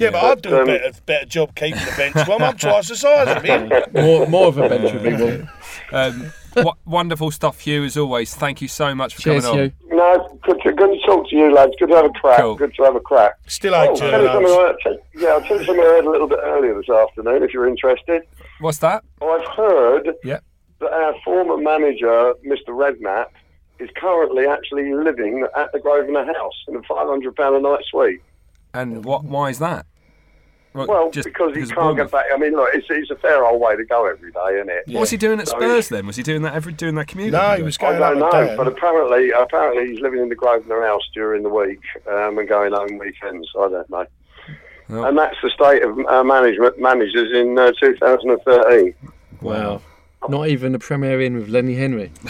Yeah, 0.00 0.10
but 0.12 0.24
I'd 0.24 0.42
do 0.42 0.56
a 0.56 0.60
um, 0.60 0.66
better, 0.66 0.92
better 1.04 1.26
job 1.26 1.54
keeping 1.54 1.78
the 1.78 1.94
bench 1.94 2.26
warm. 2.26 2.42
I'm 2.42 2.56
twice 2.56 2.88
the 2.88 2.96
size 2.96 3.36
of 3.36 3.42
him. 3.42 3.68
More, 3.92 4.26
more 4.26 4.46
of 4.46 4.56
a 4.56 4.66
bench 4.66 4.94
would 4.94 5.02
be 5.02 5.14
warm. 5.14 5.48
Um, 5.92 6.32
w- 6.54 6.76
wonderful 6.86 7.30
stuff, 7.30 7.60
Hugh, 7.60 7.84
as 7.84 7.98
always. 7.98 8.34
Thank 8.34 8.62
you 8.62 8.68
so 8.68 8.94
much 8.94 9.14
for 9.14 9.20
Cheers, 9.20 9.44
coming 9.44 9.60
on. 9.60 9.72
Hugh. 9.90 9.96
No, 9.96 10.29
good 10.80 10.98
to, 11.00 11.06
talk 11.06 11.28
to 11.28 11.36
you, 11.36 11.52
lads. 11.52 11.72
Good 11.78 11.88
to 11.90 11.96
have 11.96 12.04
a 12.06 12.10
crack. 12.10 12.40
Cool. 12.40 12.54
Good 12.56 12.74
to 12.74 12.82
have 12.84 12.96
a 12.96 13.00
crack. 13.00 13.34
Still 13.46 13.74
Oh, 13.74 13.82
ain't 13.82 13.90
I'll 13.90 13.96
tell 13.96 14.22
you 14.22 14.28
something. 14.28 14.52
I- 14.52 14.74
tell- 14.82 14.98
yeah, 15.14 15.28
I'll 15.28 15.40
tell 15.42 15.58
you 15.58 15.64
something 15.64 15.84
I 15.84 15.88
heard 15.88 16.04
a 16.06 16.10
little 16.10 16.26
bit 16.28 16.38
earlier 16.42 16.74
this 16.74 16.88
afternoon, 16.88 17.42
if 17.42 17.52
you're 17.52 17.68
interested. 17.68 18.22
What's 18.60 18.78
that? 18.78 19.04
I've 19.22 19.46
heard 19.48 20.10
Yeah. 20.24 20.40
that 20.80 20.92
our 20.92 21.14
former 21.24 21.56
manager, 21.56 22.34
Mr. 22.46 22.68
Redknapp, 22.68 23.26
is 23.78 23.88
currently 23.96 24.46
actually 24.46 24.92
living 24.94 25.46
at 25.56 25.72
the 25.72 25.78
Grosvenor 25.80 26.24
House 26.26 26.64
in 26.68 26.76
a 26.76 26.82
£500 26.82 27.56
a 27.56 27.60
night 27.60 27.84
suite. 27.90 28.20
And 28.74 29.04
what? 29.04 29.24
Why 29.24 29.48
is 29.50 29.58
that? 29.58 29.86
Well, 30.72 31.10
just 31.10 31.26
because 31.26 31.52
he 31.54 31.62
can't 31.62 31.74
Bournemouth. 31.74 31.96
get 31.96 32.10
back. 32.12 32.26
I 32.32 32.36
mean, 32.38 32.52
look, 32.52 32.68
it's, 32.72 32.86
it's 32.90 33.10
a 33.10 33.16
fair 33.16 33.44
old 33.44 33.60
way 33.60 33.74
to 33.76 33.84
go 33.84 34.06
every 34.06 34.30
day, 34.30 34.54
isn't 34.54 34.70
it? 34.70 34.84
What 34.88 35.00
was 35.00 35.10
he 35.10 35.16
doing 35.16 35.40
at 35.40 35.48
So 35.48 35.56
Spurs 35.58 35.88
then? 35.88 36.06
Was 36.06 36.14
he 36.16 36.22
doing 36.22 36.42
that 36.42 36.54
every 36.54 36.72
doing 36.72 36.94
that 36.94 37.08
community? 37.08 37.36
No, 37.36 37.56
he 37.56 37.62
was 37.62 37.76
going 37.76 38.00
up 38.00 38.10
don't 38.12 38.20
know, 38.20 38.30
down. 38.30 38.56
but 38.56 38.68
apparently, 38.68 39.30
apparently 39.30 39.88
he's 39.90 40.00
living 40.00 40.20
in 40.20 40.28
the 40.28 40.36
Grosvenor 40.36 40.82
House 40.82 41.02
during 41.12 41.42
the 41.42 41.48
week 41.48 41.80
um, 42.08 42.38
and 42.38 42.48
going 42.48 42.72
home 42.72 42.98
weekends. 42.98 43.48
I 43.58 43.68
don't 43.68 43.90
know. 43.90 44.06
Well- 44.88 45.04
and 45.06 45.18
that's 45.18 45.36
the 45.42 45.50
state 45.50 45.82
of 45.82 45.98
uh, 46.06 46.22
management 46.24 46.80
managers 46.80 47.30
in 47.32 47.58
uh, 47.58 47.72
2013. 47.80 48.94
Wow. 49.40 49.80
Not 50.28 50.48
even 50.48 50.74
a 50.74 50.78
Premier 50.78 51.20
Inn 51.22 51.34
with 51.36 51.48
Lenny 51.48 51.74
Henry. 51.74 52.12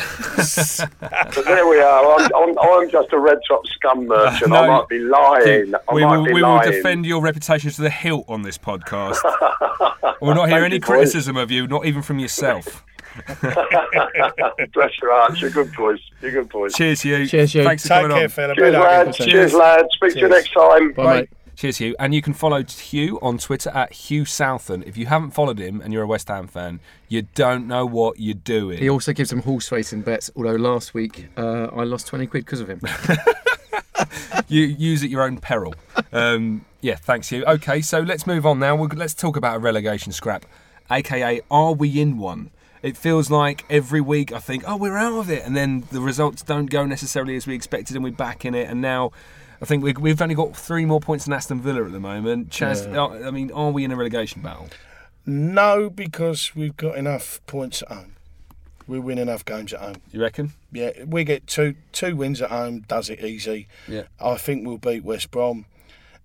But 1.01 1.45
there 1.45 1.67
we 1.69 1.81
are. 1.81 2.21
I'm, 2.21 2.31
I'm, 2.35 2.59
I'm 2.59 2.91
just 2.91 3.13
a 3.13 3.19
red 3.19 3.39
top 3.47 3.67
scum 3.67 4.07
merchant. 4.07 4.51
No, 4.51 4.57
I 4.57 4.67
might 4.67 4.89
be 4.89 4.99
lying. 5.01 5.75
I 5.89 5.95
we 5.95 6.05
will, 6.05 6.25
be 6.25 6.33
we 6.33 6.43
will 6.43 6.61
defend 6.61 7.05
your 7.07 7.21
reputation 7.23 7.71
to 7.71 7.83
the 7.83 7.91
hilt 7.91 8.25
on 8.29 8.43
this 8.43 8.59
podcast. 8.59 9.19
we'll 10.21 10.35
not 10.35 10.49
hear 10.49 10.65
any 10.65 10.77
you, 10.77 10.81
boys. 10.81 10.89
criticism 10.89 11.37
of 11.37 11.51
you, 11.51 11.67
not 11.67 11.85
even 11.87 12.03
from 12.03 12.19
yourself. 12.19 12.85
Bless 13.43 14.99
your 15.01 15.13
hearts. 15.13 15.41
You're 15.41 15.51
good 15.51 15.73
boys. 15.75 16.01
You're 16.23 16.33
good 16.33 16.49
boys. 16.49 16.75
Cheers, 16.75 17.01
to 17.01 17.09
you. 17.09 17.27
Cheers, 17.27 17.53
Hugh. 17.53 17.65
Thanks 17.65 17.83
for 17.83 17.89
Take 17.89 18.03
coming 18.03 18.17
care, 18.17 18.25
on. 18.25 18.29
fella. 18.31 18.55
Cheers, 18.55 18.73
Be 18.75 18.79
lads. 18.79 19.17
Cheers. 19.17 19.31
Cheers, 19.31 19.55
lads. 19.55 19.89
Speak 19.93 20.13
to 20.15 20.21
you 20.21 20.29
next 20.29 20.53
time. 20.53 20.93
Bye, 20.93 21.05
Bye. 21.23 21.29
Cheers, 21.61 21.77
Hugh. 21.77 21.95
And 21.99 22.15
you 22.15 22.23
can 22.23 22.33
follow 22.33 22.65
Hugh 22.65 23.19
on 23.21 23.37
Twitter 23.37 23.69
at 23.69 23.93
Hugh 23.93 24.25
Southern. 24.25 24.83
If 24.85 24.97
you 24.97 25.05
haven't 25.05 25.33
followed 25.33 25.59
him 25.59 25.83
and 25.83 25.93
you're 25.93 26.05
a 26.05 26.07
West 26.07 26.29
Ham 26.29 26.47
fan, 26.47 26.81
you 27.07 27.27
don't 27.35 27.67
know 27.67 27.85
what 27.85 28.19
you're 28.19 28.33
doing. 28.33 28.79
He 28.79 28.89
also 28.89 29.13
gives 29.13 29.29
them 29.29 29.43
horse 29.43 29.71
racing 29.71 30.01
bets, 30.01 30.31
although 30.35 30.55
last 30.55 30.95
week 30.95 31.29
uh, 31.37 31.65
I 31.65 31.85
lost 31.85 32.07
20 32.07 32.29
quid 32.29 32.47
because 32.47 32.61
of 32.61 32.69
him. 32.69 32.81
you 34.49 34.63
use 34.63 35.05
at 35.05 35.11
your 35.11 35.21
own 35.21 35.37
peril. 35.37 35.75
Um, 36.15 36.65
yeah, 36.81 36.95
thanks, 36.95 37.29
Hugh. 37.29 37.45
Okay, 37.45 37.83
so 37.83 38.01
let's 38.01 38.27
move 38.27 38.47
on 38.47 38.59
now. 38.59 38.75
We'll, 38.75 38.89
let's 38.89 39.13
talk 39.13 39.37
about 39.37 39.57
a 39.57 39.59
relegation 39.59 40.13
scrap, 40.13 40.47
aka 40.91 41.43
are 41.51 41.75
we 41.75 42.01
in 42.01 42.17
one? 42.17 42.53
It 42.83 42.97
feels 42.97 43.31
like 43.31 43.67
every 43.69 44.01
week 44.01 44.33
I 44.33 44.39
think, 44.39 44.65
oh, 44.67 44.79
we're 44.79 44.97
out 44.97 45.19
of 45.19 45.31
it, 45.31 45.45
and 45.45 45.55
then 45.55 45.85
the 45.93 46.01
results 46.01 46.43
don't 46.43 46.71
go 46.71 46.87
necessarily 46.87 47.37
as 47.37 47.47
we 47.47 47.55
expected, 47.55 47.97
and 47.97 48.03
we're 48.03 48.13
back 48.13 48.47
in 48.47 48.55
it. 48.55 48.71
And 48.71 48.81
now 48.81 49.13
I 49.63 49.67
think 49.67 49.85
we, 49.85 49.93
we've 49.93 50.21
only 50.23 50.35
got 50.35 50.57
three 50.57 50.85
more 50.85 51.01
points 51.01 51.27
than 51.27 51.35
Aston 51.35 51.61
Villa 51.61 51.85
at 51.85 51.93
the 51.93 52.01
moment. 52.01 52.51
Chaz, 52.51 52.93
uh, 52.95 53.27
I 53.27 53.31
mean, 53.31 53.51
are 53.53 53.71
we 53.71 53.85
in 53.85 53.93
a 53.93 53.97
relegation 53.97 54.41
battle? 54.43 54.69
No, 55.27 55.91
because 55.91 56.55
we've 56.55 56.77
got 56.77 56.97
enough 56.97 57.41
points 57.47 57.83
at 57.83 57.89
home. 57.89 58.17
We 58.87 58.99
win 58.99 59.19
enough 59.19 59.45
games 59.45 59.73
at 59.73 59.81
home. 59.81 59.97
You 60.11 60.21
reckon? 60.21 60.55
Yeah, 60.73 61.05
we 61.05 61.25
get 61.25 61.47
two 61.47 61.77
two 61.93 62.17
wins 62.17 62.41
at 62.43 62.51
home, 62.51 62.81
does 62.89 63.09
it 63.09 63.23
easy. 63.23 63.69
Yeah. 63.87 64.05
I 64.19 64.37
think 64.37 64.67
we'll 64.67 64.79
beat 64.79 65.05
West 65.05 65.31
Brom, 65.31 65.67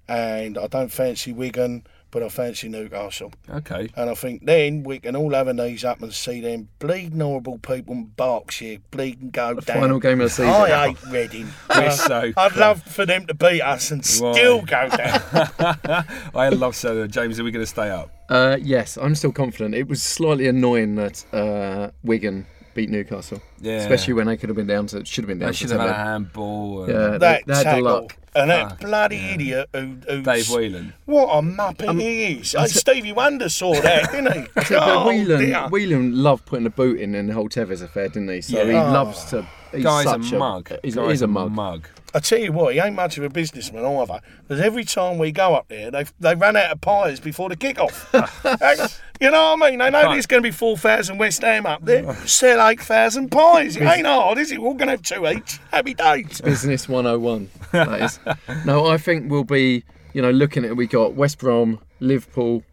and 0.08 0.58
I 0.58 0.67
don't 0.67 0.91
fancy 0.91 1.32
Wigan, 1.32 1.86
but 2.15 2.23
I 2.23 2.30
fancy 2.30 2.69
Newcastle. 2.69 3.34
Okay. 3.49 3.89
And 3.93 4.10
I 4.10 4.13
think 4.13 4.45
then 4.45 4.84
we 4.84 4.99
can 4.99 5.17
all 5.17 5.34
have 5.34 5.49
our 5.49 5.54
knees 5.54 5.84
up 5.84 6.01
and 6.01 6.13
see 6.13 6.39
them 6.39 6.69
bleeding 6.80 7.19
horrible 7.19 7.58
people 7.58 7.93
in 7.93 8.06
Berkshire 8.15 8.78
bleeding 8.89 9.32
go 9.32 9.54
down. 9.56 9.82
Final 9.82 9.99
game 9.99 10.21
of 10.21 10.28
the 10.28 10.30
season. 10.30 10.45
I 10.47 10.88
hate 10.88 11.04
Reading. 11.12 11.47
We're 11.69 11.88
Uh, 11.88 11.89
so 11.91 12.32
I'd 12.38 12.56
love 12.56 12.82
for 12.84 13.06
them 13.06 13.28
to 13.28 13.34
beat 13.34 13.60
us 13.62 13.91
and 13.91 14.06
still 14.06 14.62
go 14.62 14.88
down. 14.88 15.21
I 16.34 16.47
love 16.54 16.73
so. 16.78 17.06
James, 17.06 17.38
are 17.38 17.43
we 17.43 17.51
going 17.51 17.63
to 17.65 17.69
stay 17.69 17.89
up? 17.89 18.12
Uh, 18.30 18.56
yes, 18.62 18.97
I'm 18.97 19.13
still 19.15 19.34
confident. 19.34 19.75
It 19.75 19.89
was 19.89 20.01
slightly 20.01 20.47
annoying 20.47 20.95
that 20.95 21.25
uh, 21.34 21.91
Wigan 22.01 22.45
beat 22.75 22.89
Newcastle, 22.89 23.41
Yeah. 23.60 23.73
especially 23.73 24.13
when 24.13 24.28
they 24.28 24.38
could 24.38 24.47
have 24.47 24.56
been 24.56 24.67
down 24.67 24.88
to 24.88 25.04
should 25.04 25.23
have 25.25 25.28
been 25.28 25.39
down 25.39 25.47
They 25.47 25.51
to 25.51 25.58
should 25.58 25.71
have 25.71 25.82
had 25.82 25.89
a 25.89 25.93
10 25.93 25.97
men. 25.97 26.06
handball. 26.08 26.84
And 26.86 26.93
Yeah, 26.93 27.17
that 27.17 27.19
they 27.19 27.28
had 27.28 27.45
the 27.45 27.63
tackle 27.63 27.84
luck. 27.84 28.17
And 28.36 28.50
that 28.50 28.69
Fuck, 28.71 28.80
bloody 28.82 29.17
idiot 29.17 29.69
who, 29.74 29.95
who's 30.08 30.24
Dave 30.24 30.50
Whelan. 30.50 30.93
What 31.06 31.28
a 31.30 31.41
muppet 31.41 31.88
um, 31.88 32.00
he 32.00 32.39
is! 32.39 32.52
Hey, 32.52 32.67
Stevie 32.67 33.13
Wonder 33.13 33.50
saw 33.50 33.74
that, 33.82 34.12
didn't 34.12 34.34
he? 34.34 34.48
But 34.54 34.71
oh, 34.74 35.08
Whelan, 35.08 35.39
dear. 35.39 35.67
Whelan 35.69 36.21
loved 36.21 36.45
putting 36.45 36.65
the 36.65 36.69
boot 36.69 37.00
in 37.00 37.15
in 37.15 37.28
the 37.28 37.34
whole 37.34 37.50
Tevez 37.50 37.82
affair, 37.82 38.08
didn't 38.10 38.30
he? 38.30 38.41
So 38.41 38.58
Yeah. 38.58 38.65
he 38.65 38.74
Oh. 38.74 38.91
loves 38.91 39.26
to. 39.26 39.48
He's 39.71 39.84
Guy's 39.84 40.06
such 40.06 40.32
a 40.32 40.38
mug. 40.39 40.71
He's, 40.84 40.95
Guy's 40.95 41.10
he's 41.10 41.21
a 41.21 41.28
mug. 41.28 41.51
mug. 41.51 41.88
I 42.13 42.19
tell 42.19 42.39
you 42.39 42.54
what, 42.54 42.73
he 42.73 42.80
ain't 42.80 42.95
much 42.95 43.17
of 43.17 43.25
a 43.25 43.30
businessman 43.30 43.84
either. 43.86 44.21
Because 44.47 44.62
every 44.62 44.86
time 44.86 45.17
we 45.17 45.34
go 45.34 45.54
up 45.54 45.67
there, 45.67 45.91
they 45.91 46.06
they 46.19 46.34
run 46.36 46.56
out 46.56 46.71
of 46.71 46.80
pies 46.82 47.19
before 47.19 47.49
the 47.49 47.56
kick-off. 47.58 48.13
You 49.21 49.32
know 49.32 49.54
what 49.56 49.63
I 49.67 49.69
mean? 49.69 49.80
They 49.80 49.89
know 49.89 50.04
Right. 50.04 50.12
there's 50.13 50.25
going 50.25 50.43
to 50.43 50.47
be 50.47 50.51
4,000 50.51 51.17
West 51.17 51.41
Ham 51.41 51.65
up 51.65 51.86
there. 51.86 52.13
Sell 52.28 52.67
8,000 52.67 53.32
pies. 53.32 53.78
It 53.78 53.84
ain't 53.84 54.06
hard, 54.06 54.38
is 54.38 54.51
it? 54.51 54.60
We're 54.62 54.67
all 54.67 54.73
going 54.73 54.88
to 54.88 54.91
have 54.91 55.01
two 55.04 55.25
each. 55.25 55.58
Happy 55.71 55.93
days. 55.93 56.41
Business 56.43 56.89
101. 56.89 57.49
That 57.71 58.01
is. 58.01 58.19
no, 58.65 58.88
I 58.88 58.97
think 58.97 59.32
we'll 59.32 59.45
be, 59.45 59.86
you 60.12 60.21
know, 60.21 60.32
looking 60.32 60.65
at 60.65 60.75
we 60.75 60.86
got 60.86 61.13
West 61.13 61.39
Brom, 61.39 61.80
Liverpool, 62.01 62.63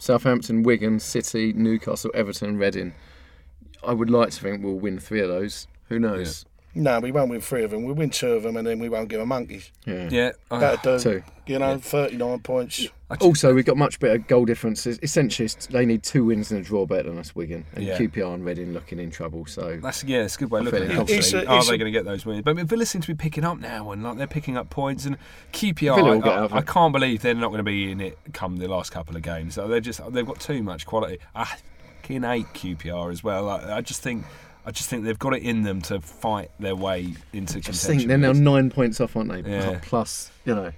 Southampton, 0.00 0.64
Wigan, 0.64 0.98
City, 0.98 1.52
Newcastle, 1.52 2.10
Everton, 2.14 2.58
Reading. 2.58 2.94
I 3.86 3.92
would 3.92 4.10
like 4.10 4.30
to 4.30 4.40
think 4.40 4.64
we'll 4.64 4.74
win 4.80 4.98
three 4.98 5.20
of 5.20 5.28
those. 5.28 5.68
Who 5.92 5.98
knows? 6.00 6.44
No, 6.74 7.00
we 7.00 7.12
won't 7.12 7.28
win 7.28 7.42
three 7.42 7.64
of 7.64 7.70
them. 7.70 7.84
We'll 7.84 7.94
win 7.94 8.08
two 8.08 8.32
of 8.32 8.44
them 8.44 8.56
and 8.56 8.66
then 8.66 8.78
we 8.78 8.88
won't 8.88 9.10
give 9.10 9.18
them 9.20 9.28
monkeys. 9.28 9.70
Yeah. 9.84 10.08
Yeah. 10.10 10.30
I- 10.50 10.58
That'll 10.58 10.96
do. 10.96 11.02
Two. 11.04 11.22
You 11.46 11.58
know, 11.58 11.76
39 11.76 12.38
points. 12.38 12.86
Also, 13.20 13.52
we've 13.52 13.66
got 13.66 13.76
much 13.76 14.00
better 14.00 14.16
goal 14.16 14.46
differences. 14.46 14.98
Essentially, 15.02 15.44
it's- 15.44 15.66
they 15.66 15.84
need 15.84 16.02
two 16.02 16.24
wins 16.24 16.50
and 16.50 16.60
a 16.60 16.64
draw 16.64 16.86
better 16.86 17.10
than 17.10 17.18
us, 17.18 17.34
Wigan. 17.36 17.66
And 17.74 17.84
Yeah. 17.84 17.98
QPR 17.98 18.32
and 18.32 18.42
Reading 18.42 18.72
looking 18.72 18.98
in 18.98 19.10
trouble. 19.10 19.44
So 19.44 19.78
That's 19.82 20.02
yeah, 20.04 20.22
it's 20.22 20.36
a 20.36 20.38
good 20.38 20.50
way 20.50 20.60
of 20.60 20.64
looking 20.64 20.88
feel 20.88 21.00
at 21.02 21.10
it. 21.10 21.12
it. 21.12 21.18
It's 21.18 21.26
Obviously, 21.34 21.38
a- 21.40 21.46
are 21.50 21.58
it's 21.58 21.68
they 21.68 21.74
a- 21.74 21.78
going 21.78 21.92
to 21.92 21.98
get 21.98 22.06
those 22.06 22.24
wins? 22.24 22.40
But 22.42 22.52
I 22.52 22.54
mean, 22.54 22.66
Villa 22.66 22.86
seem 22.86 23.02
to 23.02 23.08
be 23.08 23.14
picking 23.14 23.44
up 23.44 23.60
now, 23.60 23.90
and 23.90 24.02
like 24.02 24.16
they're 24.16 24.26
picking 24.26 24.56
up 24.56 24.70
points. 24.70 25.04
And 25.04 25.18
QPR, 25.52 25.96
Villa 25.96 26.08
will 26.16 26.22
I, 26.22 26.24
get 26.24 26.32
out 26.38 26.44
of 26.44 26.52
I, 26.54 26.56
I 26.56 26.60
it. 26.60 26.66
can't 26.68 26.92
believe 26.94 27.20
they're 27.20 27.34
not 27.34 27.48
going 27.48 27.58
to 27.58 27.64
be 27.64 27.90
in 27.92 28.00
it 28.00 28.16
come 28.32 28.56
the 28.56 28.68
last 28.68 28.92
couple 28.92 29.14
of 29.14 29.20
games. 29.20 29.56
They're 29.56 29.80
just 29.80 30.00
they've 30.10 30.24
got 30.24 30.40
too 30.40 30.62
much 30.62 30.86
quality. 30.86 31.18
Ah, 31.36 31.54
I 31.54 32.06
can 32.06 32.22
hate 32.22 32.46
QPR 32.54 33.10
as 33.12 33.22
well. 33.22 33.50
I, 33.50 33.76
I 33.76 33.80
just 33.82 34.00
think. 34.02 34.24
I 34.64 34.70
just 34.70 34.88
think 34.88 35.04
they've 35.04 35.18
got 35.18 35.34
it 35.34 35.42
in 35.42 35.62
them 35.62 35.80
to 35.82 36.00
fight 36.00 36.50
their 36.60 36.76
way 36.76 37.14
into 37.32 37.60
just 37.60 37.82
contention. 37.84 38.08
think 38.08 38.08
they're 38.08 38.18
now 38.18 38.32
nine 38.32 38.70
points 38.70 39.00
off, 39.00 39.16
aren't 39.16 39.30
they? 39.30 39.50
Yeah. 39.50 39.80
Plus, 39.82 40.30
you 40.44 40.54
know, 40.54 40.72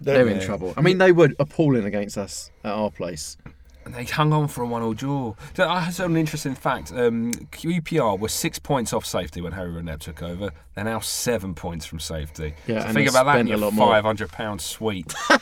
They're- 0.00 0.14
they're 0.24 0.28
in 0.28 0.36
Yeah. 0.40 0.44
trouble. 0.46 0.74
I 0.76 0.80
mean, 0.82 0.98
they 0.98 1.10
were 1.12 1.30
appalling 1.38 1.84
against 1.84 2.16
us 2.18 2.50
at 2.62 2.72
our 2.72 2.90
place. 2.90 3.36
And 3.84 3.94
they 3.94 4.04
hung 4.04 4.32
on 4.32 4.48
for 4.48 4.62
a 4.62 4.66
one-all 4.66 4.94
draw. 4.94 5.34
So 5.56 5.68
I 5.68 5.90
saw 5.90 6.04
an 6.06 6.16
interesting 6.16 6.54
fact. 6.56 6.92
Um, 6.92 7.32
QPR 7.52 8.16
were 8.18 8.28
six 8.28 8.58
points 8.58 8.92
off 8.92 9.06
safety 9.06 9.40
when 9.40 9.52
Harry 9.52 9.70
Redknapp 9.70 10.00
took 10.00 10.22
over. 10.22 10.50
They're 10.76 10.84
now 10.84 11.00
seven 11.00 11.54
points 11.54 11.86
from 11.86 12.00
safety. 12.00 12.52
Yeah, 12.66 12.80
so 12.80 12.86
and 12.88 12.94
think 12.94 13.08
about 13.08 13.24
that 13.24 13.38
in 13.40 13.46
spent 13.46 13.48
a 13.48 13.50
your 13.52 13.58
lot 13.58 13.72
more. 13.72 13.88
five 13.88 14.04
hundred 14.04 14.30
pound 14.30 14.60
suite. 14.60 15.14
um, 15.30 15.40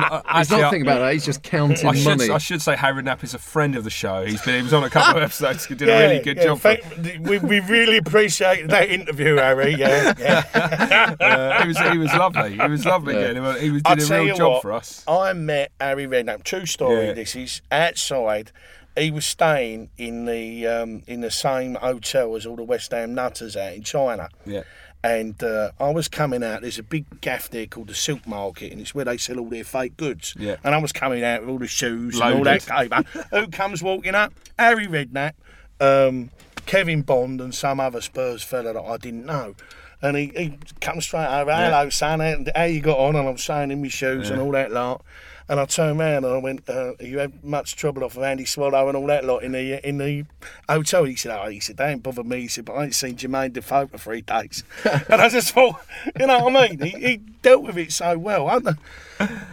I- 0.00 0.22
He's 0.38 0.46
actually, 0.50 0.62
not 0.62 0.70
thinking 0.70 0.86
about 0.88 1.00
that. 1.00 1.12
He's 1.12 1.26
just 1.26 1.42
counting 1.42 1.86
I 1.86 1.92
should, 1.94 2.18
money. 2.18 2.30
I 2.30 2.38
should 2.38 2.62
say 2.62 2.74
Harry 2.74 3.02
Redknapp 3.02 3.22
is 3.22 3.34
a 3.34 3.38
friend 3.38 3.76
of 3.76 3.84
the 3.84 3.90
show. 3.90 4.24
He's 4.24 4.40
been 4.40 4.54
he 4.56 4.62
was 4.62 4.72
on 4.72 4.82
a 4.82 4.88
couple 4.88 5.18
of 5.18 5.22
episodes. 5.24 5.66
He 5.66 5.74
did 5.74 5.90
a 5.90 5.92
really 6.08 6.20
good 6.20 6.40
job. 6.40 6.58
For, 6.58 6.76
Thank, 6.76 7.26
we, 7.26 7.36
we 7.38 7.60
really 7.60 7.98
appreciate 7.98 8.66
that 8.68 8.88
interview, 8.88 9.36
Harry. 9.36 9.74
Yeah, 9.74 10.14
yeah. 10.18 11.14
uh, 11.20 11.60
he 11.62 11.68
was 11.68 11.78
he 11.78 11.98
was 11.98 12.14
lovely. 12.14 12.52
He 12.58 12.66
was 12.68 12.86
lovely. 12.86 13.12
Yeah. 13.14 13.20
getting 13.34 13.44
him. 13.44 13.56
He 13.60 13.70
was 13.70 13.82
I'll 13.84 13.94
did 13.96 14.04
a 14.04 14.08
tell 14.08 14.24
real 14.24 14.36
job 14.36 14.52
what, 14.52 14.62
for 14.62 14.72
us. 14.72 15.04
I 15.06 15.34
met 15.34 15.70
Harry 15.80 16.06
Redknapp. 16.06 16.44
True 16.44 16.64
story. 16.64 17.08
Yeah. 17.08 17.12
This 17.12 17.36
is 17.36 17.60
outside. 17.70 18.52
He 18.98 19.10
was 19.10 19.26
staying 19.26 19.90
in 19.96 20.24
the 20.24 20.66
um, 20.66 21.02
in 21.06 21.20
the 21.20 21.30
same 21.30 21.74
hotel 21.76 22.34
as 22.36 22.46
all 22.46 22.56
the 22.56 22.62
West 22.62 22.90
Ham 22.92 23.14
nutters 23.14 23.56
out 23.56 23.72
in 23.74 23.82
China. 23.82 24.28
Yeah. 24.44 24.62
And 25.02 25.40
uh, 25.44 25.70
I 25.78 25.90
was 25.90 26.08
coming 26.08 26.42
out. 26.42 26.62
There's 26.62 26.78
a 26.78 26.82
big 26.82 27.20
gaff 27.20 27.48
there 27.50 27.66
called 27.66 27.86
the 27.86 27.94
Silk 27.94 28.26
Market, 28.26 28.72
and 28.72 28.80
it's 28.80 28.94
where 28.94 29.04
they 29.04 29.16
sell 29.16 29.38
all 29.38 29.48
their 29.48 29.62
fake 29.62 29.96
goods. 29.96 30.34
Yeah. 30.36 30.56
And 30.64 30.74
I 30.74 30.78
was 30.78 30.90
coming 30.92 31.22
out 31.22 31.42
with 31.42 31.50
all 31.50 31.58
the 31.58 31.68
shoes 31.68 32.18
and 32.18 32.34
all 32.34 32.44
that 32.44 32.66
paper. 32.66 33.04
Who 33.30 33.46
comes 33.46 33.80
walking 33.80 34.16
up? 34.16 34.32
Harry 34.58 34.88
Redknapp, 34.88 35.34
um, 35.80 36.30
Kevin 36.66 37.02
Bond, 37.02 37.40
and 37.40 37.54
some 37.54 37.78
other 37.78 38.00
Spurs 38.00 38.42
fella 38.42 38.72
that 38.72 38.82
I 38.82 38.96
didn't 38.96 39.24
know. 39.24 39.54
And 40.02 40.16
he, 40.16 40.32
he 40.36 40.58
comes 40.80 41.04
straight 41.04 41.26
over, 41.26 41.54
hello, 41.54 41.90
son, 41.90 42.20
how, 42.20 42.36
how 42.54 42.64
you 42.64 42.80
got 42.80 42.98
on? 42.98 43.16
And 43.16 43.28
I'm 43.28 43.38
saying 43.38 43.70
in 43.70 43.82
my 43.82 43.88
shoes 43.88 44.30
and 44.30 44.40
all 44.40 44.52
that 44.52 44.70
lot. 44.72 45.04
And 45.50 45.58
I 45.58 45.64
turned 45.64 45.98
round 45.98 46.26
and 46.26 46.34
I 46.34 46.38
went, 46.38 46.68
uh, 46.68 46.92
you 47.00 47.18
had 47.18 47.42
much 47.42 47.74
trouble 47.74 48.04
off 48.04 48.16
of 48.18 48.22
Andy 48.22 48.44
Swallow 48.44 48.88
and 48.88 48.96
all 48.96 49.06
that 49.06 49.24
lot 49.24 49.42
in 49.42 49.52
the 49.52 49.86
in 49.88 49.96
the 49.96 50.24
hotel. 50.68 51.04
He 51.04 51.16
said, 51.16 51.38
oh, 51.38 51.48
he 51.48 51.58
said, 51.58 51.78
they 51.78 51.90
ain't 51.92 52.02
bothered 52.02 52.26
me. 52.26 52.42
He 52.42 52.48
said, 52.48 52.66
but 52.66 52.74
I 52.74 52.84
ain't 52.84 52.94
seen 52.94 53.16
Jermaine 53.16 53.54
Defoe 53.54 53.86
for 53.86 53.96
three 53.96 54.20
days. 54.20 54.62
and 54.84 55.22
I 55.22 55.28
just 55.30 55.52
thought, 55.52 55.76
you 56.20 56.26
know 56.26 56.40
what 56.44 56.54
I 56.56 56.68
mean? 56.68 56.80
He, 56.80 56.90
he 56.90 57.16
dealt 57.16 57.62
with 57.62 57.78
it 57.78 57.92
so 57.92 58.18
well. 58.18 58.60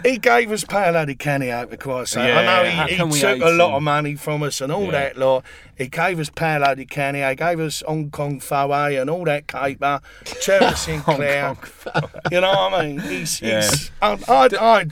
He 0.03 0.17
gave 0.17 0.51
us 0.51 0.63
Paolo 0.63 1.05
Di 1.05 1.15
Canio, 1.15 1.65
for 1.67 1.77
Christ's 1.77 2.15
sake. 2.15 2.27
Yeah, 2.27 2.39
I 2.39 2.63
know 2.63 2.85
he, 2.87 2.95
he 3.13 3.19
took 3.21 3.41
a 3.41 3.49
lot 3.51 3.69
him? 3.69 3.75
of 3.75 3.83
money 3.83 4.15
from 4.15 4.43
us 4.43 4.61
and 4.61 4.71
all 4.71 4.85
Yeah. 4.85 4.91
that 4.91 5.17
lot. 5.17 5.43
He 5.77 5.87
gave 5.87 6.19
us 6.19 6.29
Paolo 6.29 6.75
Di 6.75 6.85
Canio, 6.85 7.29
he 7.29 7.35
gave 7.35 7.59
us 7.59 7.81
Hong 7.87 8.11
Kong 8.11 8.39
Foe 8.41 8.71
and 8.73 9.09
all 9.09 9.23
that 9.25 9.47
caper, 9.47 10.01
Trevor 10.25 10.75
Sinclair. 10.75 11.55
you 12.31 12.41
know 12.41 12.49
what 12.49 12.73
I 12.73 12.85
mean? 12.87 12.99
He's, 12.99 13.39
he's 13.39 13.91
I, 14.01 14.19
I, 14.27 14.49
I, 14.59 14.85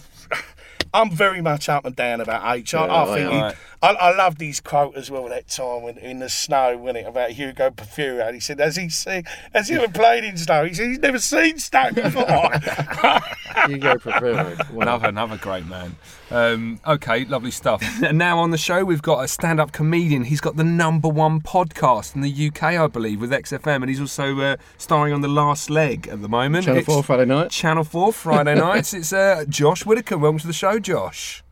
I'm 0.94 1.10
very 1.12 1.42
much 1.42 1.70
up 1.70 1.86
and 1.86 1.96
down 1.96 2.22
about 2.22 2.56
H. 2.56 2.74
I, 2.74 2.86
Yeah, 2.86 2.94
I 2.94 3.02
I 3.04 3.06
think 3.16 3.26
am. 3.28 3.32
he, 3.32 3.42
Right. 3.42 3.56
I, 3.82 3.90
I 3.94 4.16
loved 4.16 4.40
his 4.40 4.60
quote 4.62 4.96
as 4.96 5.10
well 5.12 5.28
that 5.30 5.48
time 5.50 5.82
when, 5.82 5.98
in 5.98 6.20
the 6.20 6.30
snow, 6.30 6.78
when 6.78 6.96
it 6.96 7.06
about 7.08 7.32
Hugo 7.32 7.72
Porfirio. 7.72 8.34
He 8.34 8.40
said, 8.40 8.60
"Has 8.60 8.76
he 8.76 8.90
seen? 8.90 9.24
Has 9.54 9.68
he 9.70 9.76
ever 9.76 9.92
played 9.92 10.24
in 10.24 10.38
snow?" 10.38 10.66
He 10.66 10.74
said, 10.74 10.88
"He's 10.88 11.00
never 11.00 11.20
seen 11.20 11.58
snow 11.58 11.92
before." 11.92 12.24
You 13.70 13.78
go 13.78 13.98
prefer 13.98 14.56
Another, 14.72 15.08
another 15.08 15.38
great 15.38 15.66
man. 15.66 15.96
Um, 16.32 16.80
okay, 16.86 17.26
lovely 17.26 17.52
stuff. 17.52 17.82
And 18.04 18.18
now 18.18 18.40
on 18.40 18.52
the 18.52 18.58
show, 18.58 18.84
we've 18.84 19.02
got 19.02 19.24
a 19.24 19.28
stand 19.28 19.60
up 19.60 19.72
comedian. 19.72 20.26
He's 20.26 20.42
got 20.42 20.56
the 20.58 20.64
number 20.64 21.08
one 21.08 21.40
podcast 21.42 22.16
in 22.16 22.22
the 22.22 22.48
UK, 22.48 22.64
I 22.64 22.88
believe, 22.88 23.22
with 23.22 23.32
XFM, 23.32 23.78
and 23.78 23.90
he's 23.90 24.00
also 24.02 24.40
uh, 24.40 24.58
starring 24.78 25.14
on 25.14 25.22
The 25.22 25.28
Last 25.28 25.70
Leg 25.70 26.08
at 26.08 26.22
the 26.22 26.28
moment. 26.30 26.66
Channel 26.66 26.80
It's 26.80 26.88
4 26.88 27.04
Friday 27.04 27.26
night. 27.26 27.52
Channel 27.52 27.84
4, 27.84 28.12
Friday 28.14 28.56
nights. 28.60 28.94
It's 28.94 29.14
uh, 29.14 29.46
Josh 29.48 29.86
Widdicombe. 29.86 30.22
Welcome 30.22 30.40
to 30.40 30.48
the 30.48 30.54
show, 30.54 30.80
Josh. 30.80 31.44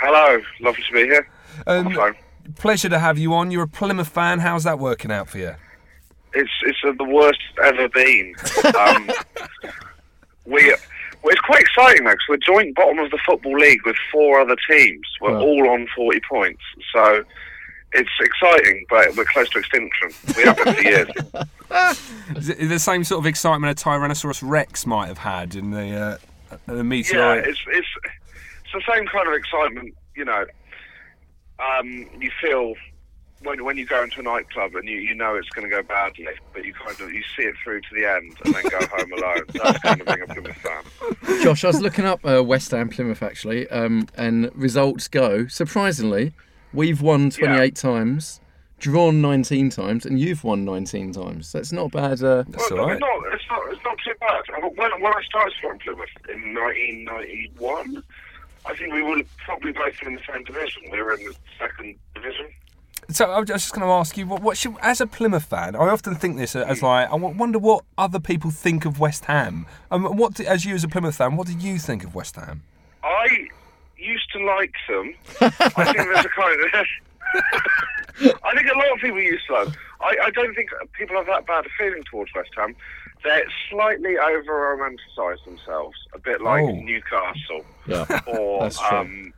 Hello, 0.00 0.40
lovely 0.60 0.82
to 0.88 0.92
be 0.92 1.04
here. 1.04 1.28
Um, 1.66 1.90
Hello. 1.90 2.12
pleasure 2.56 2.88
to 2.88 2.98
have 2.98 3.18
you 3.18 3.34
on. 3.34 3.50
You're 3.50 3.64
a 3.64 3.68
Plymouth 3.68 4.08
fan. 4.08 4.40
How's 4.40 4.64
that 4.64 4.78
working 4.78 5.12
out 5.12 5.28
for 5.28 5.38
you? 5.38 5.54
It's 6.32 6.50
it's 6.64 6.78
uh, 6.86 6.92
the 6.96 7.04
worst 7.04 7.38
it's 7.50 7.58
ever 7.66 7.88
been. 7.88 8.34
Um, 8.78 9.10
we 10.46 10.74
well, 11.22 11.32
it's 11.32 11.40
quite 11.40 11.60
exciting 11.60 12.04
though, 12.04 12.10
'cause 12.12 12.26
we're 12.28 12.36
joint 12.38 12.74
bottom 12.74 12.98
of 12.98 13.10
the 13.10 13.18
football 13.26 13.56
league 13.58 13.84
with 13.84 13.96
four 14.12 14.40
other 14.40 14.56
teams. 14.68 15.06
We're 15.20 15.32
Wow. 15.32 15.40
all 15.40 15.70
on 15.70 15.86
forty 15.94 16.20
points, 16.28 16.62
so 16.92 17.24
it's 17.92 18.10
exciting, 18.20 18.84
but 18.88 19.14
we're 19.16 19.24
close 19.24 19.48
to 19.50 19.58
extinction. 19.58 20.10
We 20.36 20.44
have 20.44 20.56
been 20.56 20.74
for 20.74 20.82
years. 20.82 21.08
Is 22.36 22.48
it 22.48 22.68
the 22.68 22.78
same 22.78 23.04
sort 23.04 23.18
of 23.20 23.26
excitement 23.26 23.70
a 23.80 23.84
Tyrannosaurus 23.84 24.42
Rex 24.44 24.86
might 24.86 25.06
have 25.08 25.18
had 25.18 25.54
in 25.54 25.70
the, 25.70 25.96
uh, 25.96 26.56
the 26.66 26.82
Yeah, 26.82 27.34
it's 27.34 27.60
it's 27.68 27.86
it's 28.04 28.72
the 28.72 28.92
same 28.92 29.06
kind 29.06 29.28
of 29.28 29.34
excitement. 29.34 29.94
You 30.16 30.24
know, 30.24 30.44
um, 31.58 32.06
you 32.18 32.30
feel 32.40 32.74
when 33.42 33.64
when 33.64 33.76
you 33.76 33.86
go 33.86 34.02
into 34.02 34.20
a 34.20 34.22
nightclub 34.22 34.74
and 34.74 34.88
you, 34.88 34.96
you 34.96 35.14
know 35.14 35.34
it's 35.34 35.48
going 35.50 35.68
to 35.68 35.74
go 35.74 35.82
badly, 35.82 36.28
but 36.52 36.64
you 36.64 36.74
kind 36.74 37.00
of 37.00 37.12
you 37.12 37.22
see 37.36 37.42
it 37.44 37.54
through 37.62 37.80
to 37.80 37.94
the 37.94 38.06
end 38.06 38.34
and 38.44 38.54
then 38.54 38.64
go 38.68 38.78
home 38.96 39.12
alone. 39.12 39.44
That's 39.54 39.78
kind 39.80 40.00
of 40.00 40.06
being 40.06 40.22
a 40.22 40.26
Plymouth 40.26 40.56
fan. 40.56 41.42
Josh, 41.42 41.64
I 41.64 41.68
was 41.68 41.80
looking 41.80 42.04
up 42.04 42.24
uh, 42.24 42.42
West 42.44 42.70
Ham 42.72 42.88
Plymouth 42.88 43.22
actually, 43.22 43.68
um, 43.70 44.06
and 44.16 44.50
results 44.54 45.08
go. 45.08 45.46
Surprisingly, 45.46 46.32
we've 46.72 47.00
won 47.00 47.30
28 47.30 47.74
times, 47.74 48.40
drawn 48.78 49.20
19 49.22 49.70
times, 49.70 50.04
and 50.04 50.18
you've 50.20 50.44
won 50.44 50.64
19 50.64 51.12
times. 51.12 51.52
That's 51.52 51.72
not 51.72 51.90
bad. 51.92 52.22
Uh, 52.22 52.44
That's 52.48 52.70
well, 52.70 52.80
all 52.80 52.86
right. 52.88 52.92
it's 52.94 53.00
not 53.00 53.32
it's 53.32 53.44
not 53.50 53.72
it's 53.72 53.84
not 53.84 53.98
too 54.04 54.14
bad. 54.20 54.42
I 54.54 54.60
mean, 54.60 54.72
When 54.76 54.90
when 55.00 55.12
I 55.14 55.22
started 55.24 55.54
from 55.62 55.78
Plymouth 55.78 56.08
in 56.28 56.54
1991, 56.54 58.02
I 58.66 58.74
think 58.76 58.92
we 58.92 59.02
were 59.02 59.22
probably 59.38 59.72
both 59.72 59.94
in 60.02 60.14
the 60.14 60.20
same 60.30 60.44
division. 60.44 60.82
We 60.92 61.00
were 61.02 61.14
in 61.14 61.24
the 61.24 61.34
second 61.58 61.96
division. 62.14 62.46
So 63.12 63.30
I 63.30 63.38
was 63.40 63.48
just 63.48 63.72
going 63.72 63.86
to 63.86 63.92
ask 63.92 64.16
you, 64.16 64.26
what, 64.26 64.42
what 64.42 64.56
should, 64.56 64.74
as 64.82 65.00
a 65.00 65.06
Plymouth 65.06 65.44
fan, 65.44 65.74
I 65.76 65.88
often 65.88 66.14
think 66.14 66.36
this 66.36 66.54
as 66.56 66.82
like, 66.82 67.10
I 67.10 67.14
wonder 67.14 67.58
what 67.58 67.84
other 67.98 68.20
people 68.20 68.50
think 68.50 68.84
of 68.84 68.98
West 69.00 69.24
Ham. 69.26 69.66
Um, 69.90 70.16
what, 70.16 70.34
do, 70.34 70.44
as 70.44 70.64
you 70.64 70.74
as 70.74 70.84
a 70.84 70.88
Plymouth 70.88 71.16
fan, 71.16 71.36
what 71.36 71.46
do 71.46 71.52
you 71.54 71.78
think 71.78 72.04
of 72.04 72.14
West 72.14 72.36
Ham? 72.36 72.62
I 73.02 73.48
used 73.96 74.30
to 74.32 74.44
like 74.44 74.74
them. 74.88 75.14
I 75.40 75.84
think 75.84 75.96
there's 75.96 76.24
a 76.24 76.28
kind 76.28 76.60
of. 76.60 76.86
I 78.44 78.54
think 78.54 78.68
a 78.70 78.76
lot 78.76 78.92
of 78.92 78.98
people 79.00 79.20
used 79.20 79.46
to 79.46 79.54
like. 79.54 79.68
I, 80.00 80.16
I 80.26 80.30
don't 80.30 80.54
think 80.54 80.70
people 80.98 81.16
have 81.16 81.26
that 81.26 81.46
bad 81.46 81.64
a 81.66 81.68
feeling 81.78 82.02
towards 82.10 82.32
West 82.34 82.50
Ham. 82.56 82.74
They're 83.22 83.44
slightly 83.70 84.16
over 84.18 84.52
romanticise 84.52 85.44
themselves, 85.44 85.96
a 86.14 86.18
bit 86.18 86.40
like 86.40 86.62
Oh. 86.64 86.70
Newcastle. 86.72 87.64
yeah. 87.86 88.20
Or 88.26 88.60
That's 88.62 88.78
true. 88.80 88.98
um, 88.98 89.32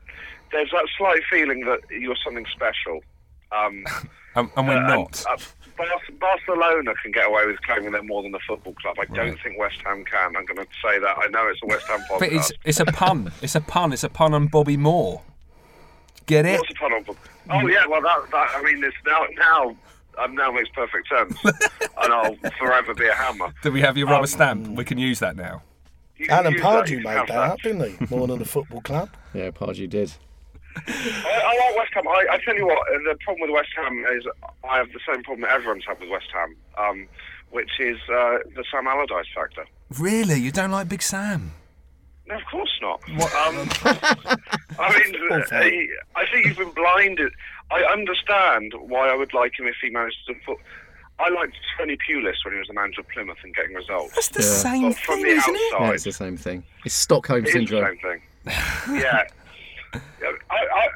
there's 0.52 0.70
that 0.70 0.86
slight 0.96 1.20
feeling 1.30 1.64
that 1.64 1.80
you're 1.90 2.16
something 2.24 2.46
special. 2.54 3.00
Um, 3.54 3.84
Um, 4.34 4.50
and 4.56 4.66
we're 4.66 4.76
uh, 4.76 4.88
not. 4.96 5.24
uh, 5.28 5.36
Barcelona 6.18 6.94
can 7.02 7.12
get 7.12 7.26
away 7.26 7.46
with 7.46 7.60
claiming 7.62 7.92
they're 7.92 8.02
more 8.02 8.22
than 8.22 8.34
a 8.34 8.38
football 8.46 8.74
club. 8.74 8.96
I 9.00 9.04
don't 9.06 9.38
think 9.42 9.58
West 9.58 9.76
Ham 9.84 10.04
can. 10.04 10.36
I'm 10.36 10.44
going 10.46 10.56
to 10.56 10.66
say 10.82 10.98
that. 10.98 11.18
I 11.18 11.26
know 11.28 11.48
it's 11.48 11.60
a 11.62 11.66
West 11.66 11.86
Ham 11.86 12.00
podcast. 12.10 12.18
but 12.20 12.32
it's 12.32 12.52
it's 12.64 12.80
a 12.80 12.86
pun. 12.86 13.32
It's 13.42 13.54
a 13.54 13.60
pun. 13.60 13.92
It's 13.92 14.04
a 14.04 14.08
pun 14.08 14.32
on 14.32 14.46
Bobby 14.46 14.76
Moore. 14.76 15.22
Get 16.26 16.46
it? 16.46 16.58
What's 16.60 16.68
the 16.68 16.74
pun 16.76 16.92
on? 16.92 17.04
Oh 17.50 17.66
yeah, 17.66 17.84
well 17.86 18.00
that, 18.00 18.30
that 18.30 18.50
I 18.54 18.62
mean 18.62 18.82
it's 18.84 18.96
now 19.04 19.26
now 19.36 19.76
um, 20.18 20.34
now 20.34 20.50
makes 20.52 20.68
perfect 20.70 21.08
sense, 21.08 21.36
and 22.02 22.12
I'll 22.12 22.36
forever 22.58 22.94
be 22.94 23.08
a 23.08 23.14
hammer. 23.14 23.52
Do 23.62 23.72
we 23.72 23.80
have 23.80 23.96
your 23.96 24.06
rubber 24.06 24.20
Um, 24.20 24.26
stamp? 24.26 24.68
We 24.68 24.84
can 24.84 24.98
use 24.98 25.18
that 25.18 25.36
now. 25.36 25.62
Alan 26.28 26.52
use 26.52 26.62
that, 26.62 26.86
Pardew 26.86 27.02
made 27.02 27.12
have 27.12 27.26
that 27.28 27.36
up, 27.36 27.60
didn't 27.62 27.98
he? 27.98 28.14
More 28.14 28.28
than 28.28 28.38
the 28.38 28.44
football 28.44 28.80
club. 28.80 29.10
Yeah, 29.34 29.50
Pardew 29.50 29.88
did. 29.90 30.12
I, 30.76 31.42
I 31.44 31.66
like 31.68 31.76
West 31.76 31.90
Ham. 31.94 32.08
I, 32.08 32.26
I 32.32 32.38
tell 32.44 32.54
you 32.56 32.66
what, 32.66 32.78
uh, 32.88 32.98
the 33.12 33.16
problem 33.24 33.42
with 33.42 33.50
West 33.50 33.70
Ham 33.76 34.04
is 34.16 34.24
I 34.68 34.78
have 34.78 34.88
the 34.92 35.00
same 35.06 35.22
problem 35.22 35.42
that 35.42 35.50
everyone's 35.52 35.84
had 35.86 36.00
with 36.00 36.08
West 36.10 36.28
Ham, 36.32 36.56
um, 36.78 37.08
which 37.50 37.70
is 37.80 37.98
uh, 38.08 38.38
the 38.56 38.64
Sam 38.70 38.86
Allardyce 38.86 39.26
factor. 39.34 39.66
Really? 39.98 40.36
You 40.40 40.50
don't 40.52 40.70
like 40.70 40.88
Big 40.88 41.02
Sam? 41.02 41.52
No, 42.26 42.36
of 42.36 42.42
course 42.50 42.70
not. 42.80 43.02
Um, 43.10 43.68
I 44.78 44.98
mean, 44.98 45.16
uh, 45.30 45.40
I 46.16 46.24
think 46.32 46.46
you've 46.46 46.56
been 46.56 46.70
blinded. 46.70 47.32
I 47.70 47.82
understand 47.84 48.72
why 48.78 49.08
I 49.08 49.14
would 49.16 49.34
like 49.34 49.58
him 49.58 49.66
if 49.66 49.74
he 49.82 49.90
managed 49.90 50.18
to 50.28 50.34
put. 50.46 50.58
I 51.18 51.28
liked 51.28 51.56
Tony 51.76 51.96
Pulis 51.96 52.34
when 52.44 52.54
he 52.54 52.58
was 52.58 52.68
the 52.68 52.74
manager 52.74 53.00
of 53.00 53.08
Plymouth 53.08 53.36
and 53.44 53.54
getting 53.54 53.74
results. 53.74 54.14
That's 54.14 54.28
the 54.28 54.42
Yeah. 54.42 54.48
same 54.72 54.82
But 54.90 54.98
from 54.98 55.14
thing, 55.16 55.24
the 55.24 55.30
isn't 55.32 55.54
it? 55.54 55.72
Yeah, 55.80 55.90
it's 55.92 56.04
the 56.04 56.12
same 56.12 56.36
thing. 56.36 56.64
It's 56.84 56.94
Stockholm 56.94 57.40
it 57.44 57.48
is 57.48 57.52
the 57.54 57.58
syndrome. 57.66 57.98
same 58.02 58.20
thing. 58.46 59.00
yeah. 59.00 59.24
I, 59.92 60.00
I, 60.50 60.88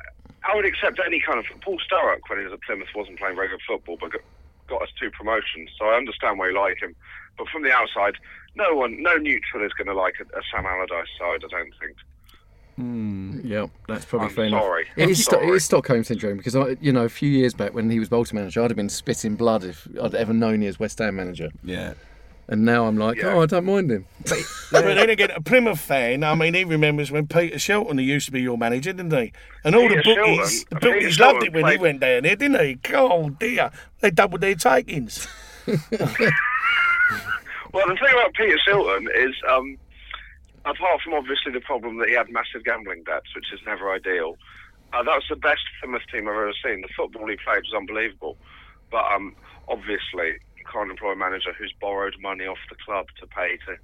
I 0.51 0.55
would 0.55 0.65
accept 0.65 1.01
any 1.05 1.21
kind 1.21 1.39
of. 1.39 1.47
Paul 1.61 1.79
Sturrock, 1.79 2.21
when 2.29 2.39
he 2.39 2.45
was 2.45 2.53
at 2.53 2.63
Plymouth, 2.63 2.89
wasn't 2.95 3.19
playing 3.19 3.37
very 3.37 3.49
good 3.49 3.61
football, 3.67 3.97
but 4.01 4.13
got, 4.13 4.23
got 4.69 4.83
us 4.83 4.89
two 4.99 5.11
promotions. 5.11 5.71
So 5.79 5.87
I 5.87 5.97
understand 5.97 6.39
why 6.39 6.49
you 6.49 6.59
like 6.59 6.81
him. 6.81 6.95
But 7.37 7.49
from 7.49 7.63
the 7.63 7.73
outside, 7.73 8.15
no 8.55 8.75
one, 8.75 9.03
no 9.03 9.17
neutral 9.17 9.65
is 9.65 9.73
going 9.73 9.89
to 9.89 9.95
like 9.95 10.15
a, 10.21 10.39
a 10.39 10.43
Sam 10.51 10.65
Allardyce 10.67 11.09
side. 11.19 11.45
I 11.45 11.49
don't 11.49 11.75
think. 11.81 11.97
Hmm, 12.77 13.41
yeah, 13.43 13.67
that's 13.89 14.05
probably 14.05 14.29
I'm 14.29 14.35
fair 14.35 14.51
sorry. 14.51 14.83
enough. 14.83 14.99
It 14.99 15.03
I'm 15.05 15.11
is, 15.11 15.25
Sto- 15.25 15.55
it 15.55 15.61
Stockholm 15.61 16.05
syndrome 16.05 16.37
because 16.37 16.55
I, 16.55 16.77
you 16.81 16.93
know, 16.93 17.05
a 17.07 17.09
few 17.09 17.31
years 17.31 17.55
back 17.55 17.73
when 17.73 17.89
he 17.89 17.99
was 17.99 18.11
Bolton 18.11 18.37
manager, 18.37 18.63
I'd 18.63 18.71
have 18.71 18.77
been 18.77 18.91
spitting 18.91 19.35
blood 19.35 19.65
if 19.65 19.89
I'd 20.03 20.15
ever 20.15 20.35
known 20.35 20.61
he 20.61 20.67
was 20.67 20.79
West 20.79 20.99
Ham 20.99 21.17
manager. 21.17 21.49
Yeah. 21.65 21.95
And 22.49 22.65
now 22.65 22.87
I'm 22.87 22.97
like, 22.97 23.17
Yeah. 23.19 23.35
oh, 23.35 23.43
I 23.43 23.47
don't 23.47 23.65
mind 23.65 23.91
him. 23.91 24.07
But 24.71 24.83
then 24.85 25.11
again, 25.11 25.31
a 25.33 25.41
Plymouth 25.41 25.81
fan, 25.81 26.23
I 26.23 26.35
mean, 26.37 26.55
he 26.55 26.65
remembers 26.65 27.11
when 27.11 27.27
Peter 27.27 27.57
Shilton, 27.57 27.95
who 27.99 28.03
used 28.03 28.27
to 28.27 28.33
be 28.33 28.41
your 28.41 28.57
manager, 28.57 28.93
didn't 28.93 29.13
he? 29.13 29.33
And 29.65 29.75
all 29.75 29.89
Peter 29.89 30.03
the 30.03 30.15
bookies, 30.15 30.65
Shilton- 30.65 30.69
the 30.69 30.77
Peter 30.77 30.93
bookies 30.95 31.21
loved 31.21 31.39
Shilton 31.43 31.47
it 31.47 31.53
when 31.55 31.73
he 31.73 31.79
went 31.79 32.01
down 32.01 32.23
there, 32.23 32.37
didn't 32.37 32.61
he? 32.61 32.79
Oh 32.95 33.31
dear, 33.31 33.71
they 34.01 34.11
doubled 34.11 34.41
their 34.43 34.55
takings. 34.55 35.27
Well, 37.73 37.87
the 37.89 37.95
thing 37.97 38.09
about 38.13 38.33
Peter 38.35 38.57
Shilton 38.67 39.07
is, 39.15 39.35
um, 39.51 39.77
apart 40.65 41.01
from 41.03 41.13
obviously 41.15 41.53
the 41.53 41.61
problem 41.61 41.99
that 41.99 42.09
he 42.09 42.15
had 42.15 42.31
massive 42.31 42.65
gambling 42.65 43.03
debts, 43.05 43.35
which 43.35 43.53
is 43.53 43.61
never 43.67 43.93
ideal, 43.93 44.37
uh, 44.95 45.03
that 45.03 45.15
was 45.15 45.25
the 45.29 45.37
best 45.37 45.61
Plymouth 45.81 46.03
team 46.11 46.23
I've 46.29 46.35
ever 46.37 46.53
seen. 46.65 46.81
The 46.81 46.89
football 46.97 47.27
he 47.29 47.37
played 47.37 47.65
was 47.65 47.75
unbelievable, 47.77 48.39
but 48.91 49.05
um, 49.13 49.35
obviously 49.69 50.29
you 50.29 50.39
can't 50.73 50.91
manager 51.17 51.53
who's 51.59 51.75
borrowed 51.81 52.15
money 52.21 52.45
off 52.45 52.59
the 52.71 52.77
club 52.85 53.07
to 53.21 53.27
pay 53.27 53.59
to. 53.67 53.77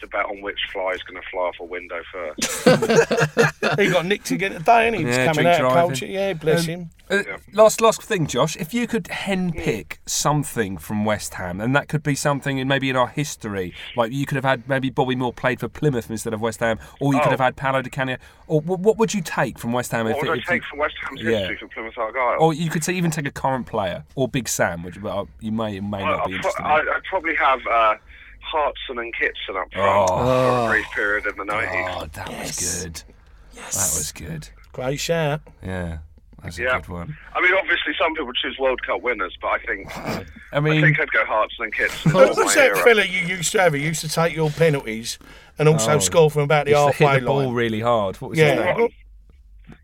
To 0.00 0.06
bet 0.08 0.26
on 0.26 0.42
which 0.42 0.58
fly 0.72 0.90
is 0.92 1.02
going 1.04 1.20
to 1.20 1.26
fly 1.30 1.40
off 1.42 1.54
a 1.58 1.64
window 1.64 2.02
first. 2.12 2.64
he 3.80 3.88
got 3.90 4.04
nicked 4.04 4.30
again 4.30 4.52
today, 4.52 4.86
and 4.88 4.94
he 4.96 5.04
was 5.04 5.16
Yeah, 5.16 5.26
coming 5.26 5.44
drink 5.44 5.60
out 5.60 5.64
of 5.64 5.72
culture. 5.72 6.06
Yeah, 6.06 6.32
bless 6.34 6.64
Um, 6.64 6.66
him. 6.68 6.90
Uh, 7.08 7.22
Last 7.52 7.80
last 7.80 8.02
thing, 8.02 8.26
Josh. 8.26 8.56
If 8.56 8.74
you 8.74 8.86
could 8.88 9.04
henpick 9.04 9.98
something 10.06 10.76
from 10.76 11.04
West 11.04 11.34
Ham, 11.34 11.60
and 11.60 11.74
that 11.76 11.88
could 11.88 12.02
be 12.02 12.14
something 12.16 12.58
in 12.58 12.66
maybe 12.68 12.90
in 12.90 12.96
our 12.96 13.06
history, 13.06 13.72
like 13.96 14.12
you 14.12 14.26
could 14.26 14.34
have 14.36 14.44
had 14.44 14.68
maybe 14.68 14.90
Bobby 14.90 15.14
Moore 15.14 15.32
played 15.32 15.60
for 15.60 15.68
Plymouth 15.68 16.10
instead 16.10 16.34
of 16.34 16.40
West 16.40 16.60
Ham, 16.60 16.78
or 17.00 17.14
you 17.14 17.20
could 17.20 17.28
Oh. 17.28 17.30
have 17.30 17.40
had 17.40 17.56
Paolo 17.56 17.80
Di 17.80 17.90
Canio, 17.90 18.16
or 18.48 18.60
what, 18.60 18.80
what 18.80 18.98
would 18.98 19.14
you 19.14 19.22
take 19.22 19.56
from 19.58 19.72
West 19.72 19.92
Ham? 19.92 20.04
what 20.06 20.16
if, 20.16 20.22
would 20.22 20.30
I 20.30 20.34
if 20.40 20.44
take 20.46 20.62
you, 20.62 20.68
from 20.68 20.78
West 20.80 20.94
Ham's 21.02 21.22
Yeah. 21.22 21.38
history 21.38 21.56
for 21.58 21.68
Plymouth 21.68 21.96
Argyle? 21.96 22.36
or 22.40 22.52
you 22.52 22.68
could 22.70 22.82
say, 22.84 22.92
even 22.94 23.10
take 23.12 23.26
a 23.26 23.30
current 23.30 23.66
player 23.66 24.04
or 24.16 24.26
Big 24.28 24.48
Sam, 24.48 24.82
which 24.82 24.98
uh, 25.02 25.24
you 25.40 25.52
may 25.52 25.78
or 25.78 25.82
may 25.82 25.98
I, 26.02 26.10
not 26.10 26.20
I'd, 26.22 26.26
be 26.26 26.30
pro- 26.32 26.36
interested 26.38 26.60
in. 26.60 26.66
I, 26.66 26.76
I'd 26.78 27.04
probably 27.08 27.34
have 27.36 27.60
uh, 27.70 27.94
Hartson 28.42 28.98
and 28.98 29.12
Kitson 29.14 29.56
up 29.56 29.72
front 29.72 30.10
Oh. 30.10 30.16
for 30.16 30.66
a 30.66 30.70
brief 30.70 30.86
period 30.94 31.26
in 31.26 31.36
the 31.36 31.44
90s. 31.44 31.96
Oh, 32.02 32.06
that 32.12 32.28
was 32.28 32.82
good. 32.82 33.02
That 33.54 33.66
was 33.66 34.12
good. 34.12 34.48
Great 34.72 35.00
shout. 35.00 35.40
Yeah, 35.62 35.98
that's 36.42 36.58
a 36.58 36.62
Yeah. 36.62 36.76
good 36.80 36.88
one. 36.88 37.16
I 37.34 37.40
mean, 37.40 37.52
obviously, 37.54 37.94
some 37.98 38.14
people 38.14 38.32
choose 38.34 38.56
World 38.58 38.80
Cup 38.86 39.00
winners, 39.02 39.36
but 39.40 39.48
I 39.48 39.58
think 39.60 39.96
I 40.52 40.60
mean, 40.60 40.78
I 40.78 40.80
think 40.86 41.00
I'd 41.00 41.10
go 41.10 41.24
Hartson 41.24 41.64
and 41.64 41.74
Kitson. 41.74 42.10
Who 42.12 42.18
That's 42.20 42.36
was 42.36 42.54
that 42.54 42.66
era. 42.66 42.76
fella 42.84 43.04
you 43.04 43.26
used 43.26 43.52
to 43.52 43.60
have? 43.62 43.72
He 43.74 43.82
used 43.82 44.00
to 44.02 44.08
take 44.08 44.34
your 44.34 44.50
penalties 44.50 45.18
and 45.58 45.68
also 45.68 45.92
Oh. 45.94 45.98
score 45.98 46.30
from 46.30 46.42
about 46.42 46.66
the 46.66 46.72
used 46.72 46.82
to 46.82 46.92
hit 46.92 47.06
halfway 47.08 47.20
the 47.20 47.26
ball 47.26 47.52
really 47.52 47.80
hard. 47.80 48.16
What 48.16 48.30
was 48.30 48.38
Yeah. 48.38 48.54
his 48.54 48.64
name? 48.64 48.80
What? 48.82 48.90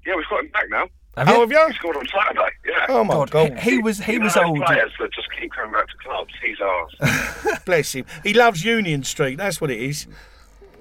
Yeah, 0.06 0.14
we've 0.16 0.28
got 0.28 0.40
him 0.40 0.48
back 0.48 0.66
now. 0.70 0.88
Have 1.16 1.28
Oh, 1.28 1.34
you? 1.34 1.40
have 1.40 1.50
you? 1.52 1.66
He 1.68 1.74
scored 1.74 1.96
on 1.96 2.06
Saturday. 2.08 2.48
Yeah. 2.66 2.86
Oh 2.88 3.04
my 3.04 3.14
God, 3.14 3.30
God! 3.30 3.58
he, 3.58 3.72
he 3.72 3.78
was 3.78 3.98
he 3.98 4.14
You 4.14 4.20
was 4.22 4.34
those 4.34 4.44
old. 4.44 4.62
Players 4.64 4.92
that 4.98 5.12
just 5.12 5.28
keep 5.38 5.52
coming 5.52 5.72
back 5.72 5.86
to 5.88 5.96
clubs. 5.98 6.32
He's 6.42 6.56
ours. 6.60 7.58
Bless 7.66 7.92
him. 7.92 8.06
He 8.22 8.32
loves 8.32 8.64
Union 8.64 9.02
Street. 9.04 9.36
That's 9.36 9.60
what 9.60 9.70
it 9.70 9.78
is. 9.80 10.06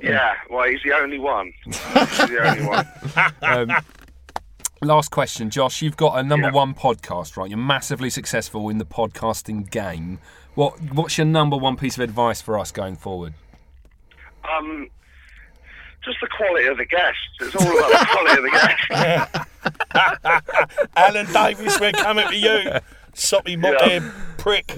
yeah. 0.02 0.36
Well, 0.50 0.70
he's 0.70 0.82
the 0.84 0.94
only 0.94 1.20
one. 1.20 1.52
he's 1.66 1.78
the 1.82 2.40
only 2.50 2.66
one. 2.66 2.88
Um, 3.42 3.72
last 4.82 5.12
question, 5.12 5.50
Josh. 5.50 5.82
You've 5.82 5.98
got 5.98 6.18
a 6.18 6.24
number 6.24 6.48
Yeah. 6.48 6.54
one 6.54 6.74
podcast, 6.76 7.36
right? 7.38 7.50
You're 7.50 7.58
massively 7.60 8.10
successful 8.10 8.70
in 8.70 8.78
the 8.78 8.86
podcasting 8.86 9.70
game. 9.70 10.20
What 10.56 10.80
What's 10.94 11.18
your 11.18 11.26
number 11.26 11.58
one 11.58 11.76
piece 11.76 11.98
of 11.98 12.02
advice 12.04 12.42
for 12.42 12.58
us 12.58 12.72
going 12.72 12.96
forward? 12.96 13.34
Um, 14.50 14.90
just 16.04 16.18
the 16.22 16.28
quality 16.28 16.66
of 16.68 16.78
the 16.78 16.86
guests. 16.86 17.20
It's 17.42 17.56
all 17.56 17.78
about 17.78 18.00
the 18.00 18.06
quality 18.10 18.38
of 18.38 18.44
the 18.44 18.50
guests. 19.32 19.51
Alan 20.95 21.32
Davies, 21.32 21.80
we're 21.80 21.91
coming 21.91 22.28
for 22.28 22.34
you. 22.34 22.72
Soppy 23.14 23.55
mop 23.57 23.74
Yeah. 23.82 23.89
ear 23.99 24.14
prick. 24.38 24.74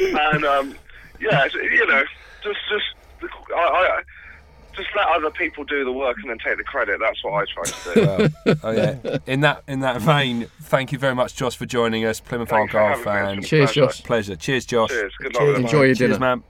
and 0.00 0.44
um, 0.44 0.74
yeah, 1.20 1.46
it's- 1.46 1.54
you 1.54 1.86
know, 1.86 2.02
just 2.42 2.58
just 2.68 2.84
I, 3.54 3.58
I 3.58 4.02
just 4.76 4.88
let 4.96 5.06
other 5.08 5.30
people 5.30 5.62
do 5.64 5.84
the 5.84 5.92
work 5.92 6.16
and 6.20 6.28
then 6.30 6.38
take 6.44 6.56
the 6.58 6.64
credit. 6.64 6.98
That's 7.00 7.22
what 7.22 7.32
I 7.34 7.44
try 7.44 7.64
to 7.64 7.94
do. 8.46 8.56
Oh 8.62 8.70
yeah. 8.72 9.18
In 9.26 9.40
that 9.42 9.62
in 9.68 9.80
that 9.80 10.00
vein, 10.00 10.48
thank 10.62 10.90
you 10.92 10.98
very 10.98 11.14
much, 11.14 11.36
Josh, 11.36 11.56
for 11.56 11.64
joining 11.66 12.04
us, 12.04 12.18
Plymouth 12.20 12.48
Thanks 12.50 12.72
for 12.72 12.78
Argyle 12.80 13.04
having 13.04 13.04
me. 13.04 13.04
fan. 13.04 13.38
It's 13.38 13.46
a 13.46 13.48
Cheers, 13.48 13.70
pleasure. 13.72 13.80
Josh. 13.86 14.02
Pleasure. 14.02 14.36
Cheers, 14.36 14.66
Josh. 14.66 14.88
Cheers. 14.90 15.12
Good 15.20 15.34
Cheers, 15.34 15.56
mate. 15.58 15.64
Enjoy 15.64 15.82
your 15.84 15.94
Cheers, 15.94 15.98
dinner. 15.98 16.18
man. 16.18 16.42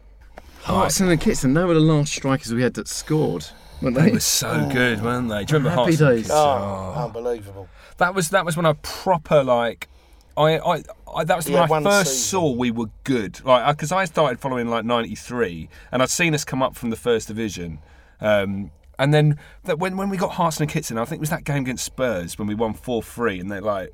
Hartson 0.63 1.11
and 1.11 1.21
Kitson, 1.21 1.53
they 1.53 1.65
were 1.65 1.75
the 1.75 1.81
last 1.81 2.15
strikers 2.15 2.55
we 2.55 2.63
had 2.63 2.73
that 2.75 2.89
scored, 2.89 3.47
weren't 3.85 3.97
They 3.97 4.03
they? 4.07 4.13
were 4.13 4.21
so 4.21 4.69
good, 4.73 5.03
weren't 5.03 5.29
they? 5.29 5.45
Do 5.45 5.53
you 5.55 5.59
remember 5.59 5.71
Happy 5.71 5.97
Hearts 5.97 6.01
and 6.01 6.11
days. 6.11 6.23
Kids? 6.23 6.31
Oh, 6.33 6.95
unbelievable. 6.97 7.69
That 7.99 8.15
was 8.15 8.31
that 8.31 8.45
was 8.45 8.57
when 8.57 8.67
I 8.67 8.73
proper 8.83 9.43
like 9.45 9.89
I 10.37 10.59
I, 10.59 10.83
I 11.15 11.25
that 11.25 11.37
was 11.37 11.49
Yeah, 11.49 11.61
when 11.61 11.63
I 11.63 11.67
one 11.71 11.85
first 11.85 12.11
season. 12.11 12.41
saw 12.41 12.51
we 12.53 12.71
were 12.71 12.91
good. 13.05 13.45
Like 13.45 13.77
because 13.77 13.93
I 13.93 14.05
started 14.07 14.41
following 14.41 14.69
like 14.69 14.85
'93, 14.85 15.69
and 15.93 16.03
I'd 16.03 16.11
seen 16.11 16.35
us 16.35 16.45
come 16.45 16.63
up 16.63 16.75
from 16.77 16.91
the 16.91 16.97
first 16.97 17.29
division. 17.29 17.79
Um, 18.21 18.71
and 18.99 19.13
then 19.13 19.39
that 19.65 19.79
when 19.79 19.97
when 19.97 20.09
we 20.11 20.17
got 20.17 20.33
Hartson 20.33 20.63
and 20.65 20.71
Kitson, 20.73 20.99
I 20.99 21.05
think 21.05 21.19
it 21.19 21.21
was 21.21 21.31
that 21.31 21.45
game 21.45 21.63
against 21.63 21.85
Spurs 21.85 22.39
when 22.39 22.49
we 22.49 22.55
won 22.55 22.75
four 22.75 23.03
three, 23.03 23.39
and 23.41 23.51
they're 23.51 23.61
like. 23.61 23.91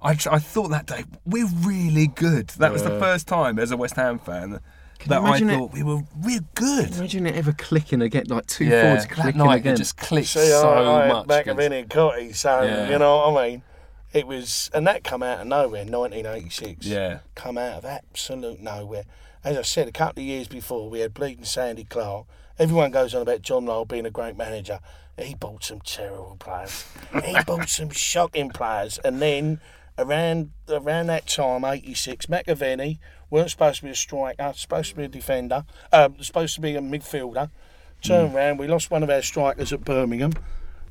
I, 0.00 0.10
I 0.30 0.38
thought 0.38 0.68
that 0.68 0.86
day 0.86 1.02
we're 1.26 1.48
really 1.48 2.06
good. 2.06 2.50
That 2.50 2.70
was 2.72 2.84
the 2.84 3.00
first 3.00 3.26
time 3.26 3.58
as 3.58 3.72
a 3.72 3.76
West 3.76 3.96
Ham 3.96 4.20
fan 4.20 4.60
that 5.06 5.22
I 5.22 5.28
imagine 5.38 5.50
it? 5.50 5.70
we 5.72 5.82
were 5.82 6.00
we're 6.16 6.40
good. 6.54 6.94
Imagine 6.96 7.26
it 7.26 7.34
ever 7.36 7.52
clicking 7.52 8.02
again, 8.02 8.24
like 8.28 8.46
two 8.46 8.64
Yeah, 8.64 8.82
forwards 8.82 9.06
that 9.06 9.14
clicking 9.14 9.38
night 9.38 9.56
again. 9.56 9.74
it 9.74 9.78
just 9.78 9.96
clicked 9.96 10.28
See, 10.28 10.46
so 10.48 10.68
I, 10.68 11.04
I 11.04 11.08
much. 11.08 11.26
back 11.26 11.46
against- 11.46 11.66
of 11.66 11.72
in 11.72 11.88
Cottee, 11.88 12.34
so 12.34 12.62
Yeah. 12.62 12.90
you 12.90 12.98
know 12.98 13.16
what 13.32 13.40
I 13.42 13.48
mean. 13.48 13.62
It 14.12 14.26
was, 14.26 14.70
and 14.72 14.86
that 14.86 15.04
come 15.04 15.22
out 15.22 15.40
of 15.40 15.46
nowhere, 15.46 15.84
1986. 15.84 16.86
Yeah. 16.86 17.18
come 17.34 17.58
out 17.58 17.74
of 17.78 17.84
absolute 17.84 18.60
nowhere. 18.60 19.04
As 19.44 19.56
I 19.56 19.62
said, 19.62 19.86
a 19.86 19.92
couple 19.92 20.22
of 20.22 20.26
years 20.26 20.48
before, 20.48 20.88
we 20.90 21.00
had 21.00 21.14
bleeding 21.14 21.44
Sandy 21.44 21.84
Clark. 21.84 22.26
Everyone 22.58 22.90
goes 22.90 23.14
on 23.14 23.22
about 23.22 23.42
John 23.42 23.66
Lyall 23.66 23.86
being 23.86 24.06
a 24.06 24.10
great 24.10 24.36
manager. 24.36 24.80
He 25.18 25.34
bought 25.34 25.62
some 25.64 25.80
terrible 25.80 26.36
players. 26.40 26.84
he 27.24 27.36
bought 27.46 27.68
some 27.68 27.90
shocking 27.90 28.50
players, 28.50 28.98
and 29.04 29.20
then 29.20 29.60
around 29.98 30.52
around 30.68 31.06
that 31.08 31.26
time, 31.26 31.64
'86, 31.64 32.26
McAvennie 32.26 32.98
weren't 33.30 33.50
supposed 33.50 33.80
to 33.80 33.84
be 33.84 33.90
a 33.90 33.94
striker, 33.94 34.52
supposed 34.54 34.90
to 34.90 34.96
be 34.96 35.04
a 35.04 35.08
defender, 35.08 35.64
um, 35.92 36.16
supposed 36.20 36.54
to 36.56 36.60
be 36.60 36.74
a 36.76 36.80
midfielder. 36.80 37.50
Turned 38.02 38.34
round, 38.34 38.58
we 38.60 38.68
lost 38.68 38.90
one 38.90 39.02
of 39.02 39.10
our 39.10 39.22
strikers 39.22 39.72
at 39.72 39.84
Birmingham. 39.84 40.32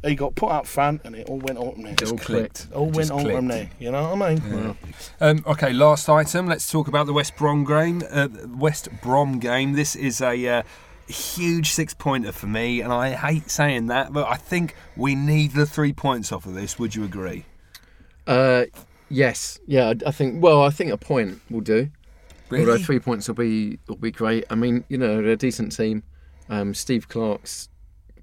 He 0.04 0.14
got 0.14 0.36
put 0.36 0.52
up 0.52 0.68
front, 0.68 1.02
and 1.06 1.16
it 1.16 1.28
all 1.28 1.40
went 1.40 1.58
on 1.58 1.74
from 1.74 1.84
there. 1.84 1.96
all 2.12 2.18
clicked. 2.18 2.68
all 2.74 2.92
Just 2.92 3.12
went 3.12 3.12
on 3.12 3.32
from 3.34 3.48
there. 3.48 3.70
You 3.80 3.92
know 3.92 4.14
what 4.14 4.22
I 4.22 4.36
mean? 4.36 4.78
Um, 5.20 5.44
okay, 5.48 5.74
last 5.74 6.08
item. 6.10 6.48
Let's 6.48 6.70
talk 6.72 6.88
about 6.88 7.08
the 7.08 7.14
West 7.14 7.36
Brom 7.36 7.66
game. 7.66 8.04
Uh, 8.12 8.28
West 8.56 8.90
Brom 9.02 9.40
game. 9.40 9.74
This 9.74 9.96
is 9.96 10.22
a 10.22 10.48
uh, 10.48 10.64
huge 11.08 11.72
six 11.72 11.94
pointer 11.94 12.32
for 12.32 12.46
me, 12.48 12.82
and 12.82 12.94
I 12.94 13.14
hate 13.16 13.50
saying 13.50 13.88
that, 13.88 14.14
but 14.14 14.28
I 14.28 14.36
think 14.36 14.76
we 14.96 15.16
need 15.16 15.54
the 15.54 15.66
three 15.66 15.94
points 15.94 16.32
off 16.32 16.46
of 16.46 16.54
this. 16.54 16.78
Would 16.78 16.94
you 16.94 17.04
agree? 17.04 17.46
Uh, 18.28 18.66
yes, 19.10 19.60
yeah. 19.66 19.88
I- 20.06 20.10
I 20.10 20.12
think. 20.12 20.44
Well, 20.44 20.62
I 20.62 20.70
think 20.70 20.92
a 20.92 20.98
point 20.98 21.42
will 21.50 21.62
do. 21.62 21.90
Although 22.52 22.78
three 22.78 23.00
points 23.00 23.28
will 23.28 23.36
be 23.36 23.80
will 23.88 23.96
be 23.98 24.12
great. 24.12 24.46
I 24.50 24.56
mean, 24.56 24.84
you 24.90 24.98
know, 24.98 25.22
they're 25.22 25.32
a 25.34 25.36
decent 25.38 25.76
team. 25.76 26.04
Um, 26.50 26.74
Steve 26.74 27.10
Clarke's 27.10 27.70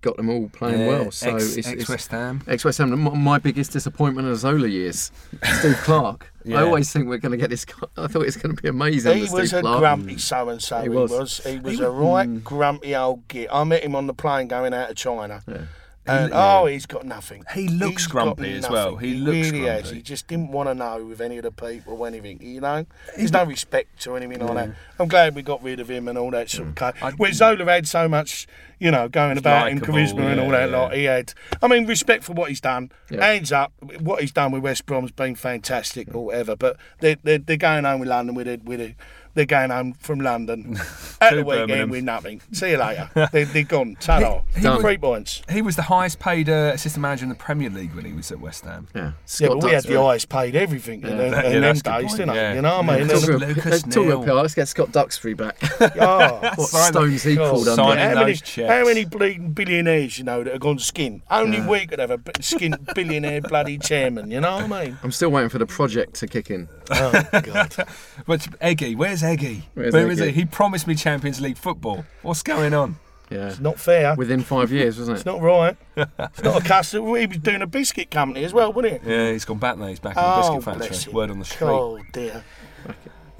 got 0.01 0.17
them 0.19 0.29
all 0.29 0.49
playing 0.51 0.81
Yeah, 0.81 0.89
well. 0.89 1.11
So 1.11 1.35
ex, 1.35 1.57
it's, 1.57 1.69
it's 1.69 1.89
West 1.89 2.11
Ham. 2.11 2.43
ex 2.47 2.65
West 2.65 2.79
Ham. 2.79 2.99
My, 3.23 3.39
biggest 3.39 3.73
disappointment 3.73 4.29
of 4.29 4.37
Zola 4.39 4.69
years, 4.69 5.11
Steve 5.59 5.77
Clarke. 5.79 6.31
Yeah. 6.47 6.59
I 6.61 6.65
always 6.65 6.93
think 6.93 7.09
we're 7.09 7.17
going 7.17 7.33
to 7.33 7.39
get 7.39 7.49
this. 7.49 7.65
I 7.97 8.07
thought 8.07 8.27
it's 8.27 8.37
going 8.37 8.55
to 8.55 8.63
be 8.63 8.69
amazing. 8.69 9.17
He 9.17 9.23
was 9.23 9.49
Steve 9.49 9.61
a 9.61 9.61
Clarke. 9.63 9.79
grumpy 9.79 10.19
so 10.19 10.51
and 10.51 10.63
so. 10.63 10.77
He 10.77 10.83
He 10.83 10.89
was. 10.91 11.11
was. 11.11 11.39
He 11.39 11.59
was 11.59 11.81
a 11.81 11.89
right 11.91 12.45
grumpy 12.45 12.95
old 12.95 13.27
git. 13.29 13.49
I 13.51 13.65
met 13.65 13.83
him 13.83 13.97
on 13.97 14.07
the 14.07 14.13
plane 14.13 14.49
going 14.49 14.75
out 14.75 14.91
of 14.91 14.97
China. 14.97 15.43
Yeah. 15.49 15.63
And 16.07 16.31
yeah. 16.33 16.59
oh, 16.61 16.67
he's 16.67 16.85
got 16.87 17.07
nothing. 17.07 17.45
He 17.55 17.69
looks 17.69 18.03
He's 18.03 18.07
grumpy 18.09 18.55
as 18.59 18.69
well. 18.69 18.93
nothing. 18.93 19.09
He 19.09 19.15
looks 19.15 19.51
really 19.51 19.67
has. 19.67 19.83
grumpy. 19.83 19.97
He 19.97 20.03
just 20.03 20.27
didn't 20.27 20.51
want 20.51 20.69
to 20.69 20.75
know 20.75 21.03
with 21.05 21.21
any 21.21 21.39
of 21.39 21.45
the 21.45 21.51
people 21.51 21.95
or 21.97 22.07
anything. 22.07 22.43
You 22.43 22.61
know, 22.61 22.85
there's 23.17 23.33
no 23.33 23.45
respect 23.45 24.07
or 24.07 24.17
anything 24.17 24.45
like 24.47 24.55
that. 24.55 24.77
I'm 24.99 25.09
glad 25.09 25.35
we 25.35 25.43
got 25.43 25.63
rid 25.63 25.81
of 25.81 25.91
him 25.91 26.09
and 26.09 26.19
all 26.19 26.31
that 26.33 26.51
sort 26.51 26.69
of. 26.69 26.75
Mm. 26.75 27.03
I- 27.03 27.11
Where 27.13 27.33
Zola 27.33 27.65
had 27.65 27.89
so 27.89 28.07
much, 28.07 28.47
you 28.79 28.91
know, 28.91 29.09
going 29.09 29.39
about 29.39 29.69
him, 29.69 29.79
likeable, 29.79 29.95
charisma 29.99 30.31
and 30.33 30.41
all 30.41 30.51
that 30.51 30.71
yeah, 30.71 30.77
lot. 30.77 30.95
He 30.95 31.05
had. 31.05 31.33
I 31.63 31.69
mean, 31.69 31.87
respect 31.87 32.23
for 32.25 32.35
what 32.35 32.51
he's 32.51 32.61
done. 32.61 32.93
Yeah. 33.11 33.25
Hands 33.25 33.51
up. 33.53 33.73
What 34.01 34.21
he's 34.21 34.33
done 34.33 34.53
with 34.53 34.63
West 34.63 34.85
Brom's 34.85 35.11
been 35.13 35.37
fantastic 35.37 36.15
or 36.15 36.27
whatever. 36.27 36.55
But 36.55 36.77
they're 37.01 37.17
they're, 37.23 37.39
they're 37.39 37.57
going 37.57 37.85
home 37.85 38.01
with 38.01 38.11
London 38.11 38.35
with 38.35 38.49
it 38.49 38.63
with 38.65 38.81
it. 38.81 38.95
They're 39.35 39.47
going 39.47 39.71
home 39.71 39.93
from 39.95 40.21
London 40.21 40.77
at 41.21 41.31
To 41.31 41.37
the 41.37 41.45
weekend 41.45 41.69
Birmingham. 41.69 41.91
with 41.91 42.05
nothing. 42.05 42.41
See 42.53 42.71
you 42.71 42.77
later. 42.79 43.11
they, 43.33 43.45
they're 43.45 43.65
gone. 43.65 43.97
Ta-da. 44.01 44.41
Three 44.79 44.97
points. 44.99 45.43
He 45.51 45.61
was 45.61 45.77
the 45.77 45.83
highest 45.83 46.21
paid 46.21 46.49
uh, 46.49 46.71
assistant 46.75 47.03
manager 47.03 47.25
in 47.25 47.31
the 47.31 47.35
Premier 47.35 47.69
League 47.71 47.95
when 47.95 48.05
he 48.05 48.13
was 48.13 48.31
at 48.31 48.39
West 48.41 48.65
Ham. 48.65 48.87
Yeah, 48.95 49.03
Yeah, 49.03 49.11
Scott 49.27 49.49
but 49.49 49.57
we 49.65 49.71
had 49.73 49.83
the 49.83 49.89
Duxbury. 49.89 49.97
highest 50.05 50.29
paid 50.29 50.55
everything 50.57 51.03
in, 51.03 51.09
them- 51.19 51.31
that- 51.33 51.45
in 51.47 51.53
yeah, 51.55 51.61
them 51.61 51.63
that's 51.63 51.81
a 51.81 51.83
good 51.83 52.01
days, 52.03 52.15
didn't 52.15 52.35
yeah. 52.35 52.51
I? 52.51 52.55
You 52.55 52.63
know 52.63 52.77
what 52.79 52.89
I 52.91 52.97
mean? 52.99 52.99
Yeah. 53.01 53.05
There's- 53.07 53.23
Talk 53.25 53.37
about- 53.37 53.49
Lucas 53.49 53.65
let's 53.67 53.83
talk 53.95 54.07
about 54.07 54.25
PR. 54.25 54.33
Let's 54.33 54.55
get 54.55 54.69
Scott 54.69 54.93
Duxbury 54.93 55.35
back. 55.35 55.57
Oh, 56.01 56.53
what 56.57 56.69
stones 56.69 57.23
he 57.23 57.35
God. 57.37 57.51
called 57.51 57.69
under. 57.69 57.83
Signing 57.83 58.05
how 58.09 58.15
many, 58.15 58.33
those 58.33 58.41
checks. 58.43 58.71
how 58.73 58.85
many 58.85 59.05
bleeding 59.05 59.53
billionaires, 59.53 60.19
you 60.19 60.25
know, 60.25 60.43
that 60.45 60.53
have 60.53 60.61
gone 60.61 60.79
skin? 60.79 61.23
Only 61.31 61.61
we 61.61 61.87
could 61.87 61.99
have 61.99 62.11
a 62.11 62.21
skin 62.41 62.75
billionaire 62.95 63.41
bloody 63.41 63.79
chairman, 63.79 64.31
you 64.31 64.41
know 64.41 64.57
what 64.57 64.71
I 64.73 64.85
mean? 64.87 64.99
I'm 65.03 65.13
still 65.13 65.31
waiting 65.31 65.49
for 65.51 65.59
the 65.59 65.67
project 65.67 66.15
to 66.17 66.27
kick 66.27 66.51
in. 66.51 66.69
Oh, 66.91 67.25
God. 67.43 67.75
But 68.27 68.47
Eggy, 68.61 68.95
where's 68.95 69.23
Eggy? 69.23 69.69
Where's 69.75 69.93
Where 69.93 70.11
is 70.11 70.19
he? 70.19 70.31
He 70.31 70.45
promised 70.45 70.87
me 70.87 70.95
Champions 70.95 71.41
League 71.41 71.57
football. 71.59 72.05
What's 72.23 72.43
going 72.43 72.75
on? 72.75 72.97
Yeah, 73.31 73.49
It's 73.49 73.59
Not 73.59 73.81
fair. 73.81 74.15
within 74.17 74.43
five 74.43 74.71
years, 74.71 74.99
wasn't 74.99 75.17
it? 75.17 75.21
It's 75.21 75.27
not 75.27 75.41
right. 75.41 75.77
It's 75.97 76.43
not 76.43 76.63
a 76.63 76.65
customer. 76.65 77.17
He 77.19 77.27
was 77.27 77.39
doing 77.39 77.63
a 77.63 77.67
biscuit 77.67 78.11
company 78.11 78.45
as 78.45 78.53
well, 78.53 78.73
wasn't 78.73 79.03
he? 79.03 79.11
Yeah, 79.11 79.33
he's 79.33 79.45
gone 79.47 79.59
back 79.59 79.79
now. 79.79 79.87
He's 79.87 79.99
back 79.99 80.17
in 80.17 80.23
the 80.23 80.29
Oh, 80.29 80.57
biscuit 80.57 80.65
bless 80.79 80.89
factory. 80.89 81.11
him. 81.11 81.17
Word 81.17 81.31
on 81.31 81.39
the 81.39 81.45
street. 81.47 81.69
Oh, 81.69 82.01
dear. 82.13 82.45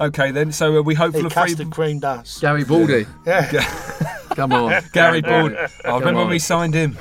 Okay, 0.01 0.31
then. 0.33 0.51
So 0.53 0.75
are 0.75 0.83
we 0.83 0.95
hopeful 0.95 1.21
He 1.21 1.27
of 1.27 1.33
free? 1.33 1.43
custard 1.43 1.71
cream 1.71 1.99
dust. 2.01 2.41
Gary 2.41 2.65
Baldy, 2.65 3.07
Yeah. 3.27 3.47
come 4.31 4.53
on. 4.53 4.83
Gary 4.93 5.21
Bald. 5.21 5.53
I 5.55 5.69
remember 5.99 6.07
when 6.15 6.17
on. 6.25 6.31
we 6.31 6.39
signed 6.41 6.75
him. 6.75 6.97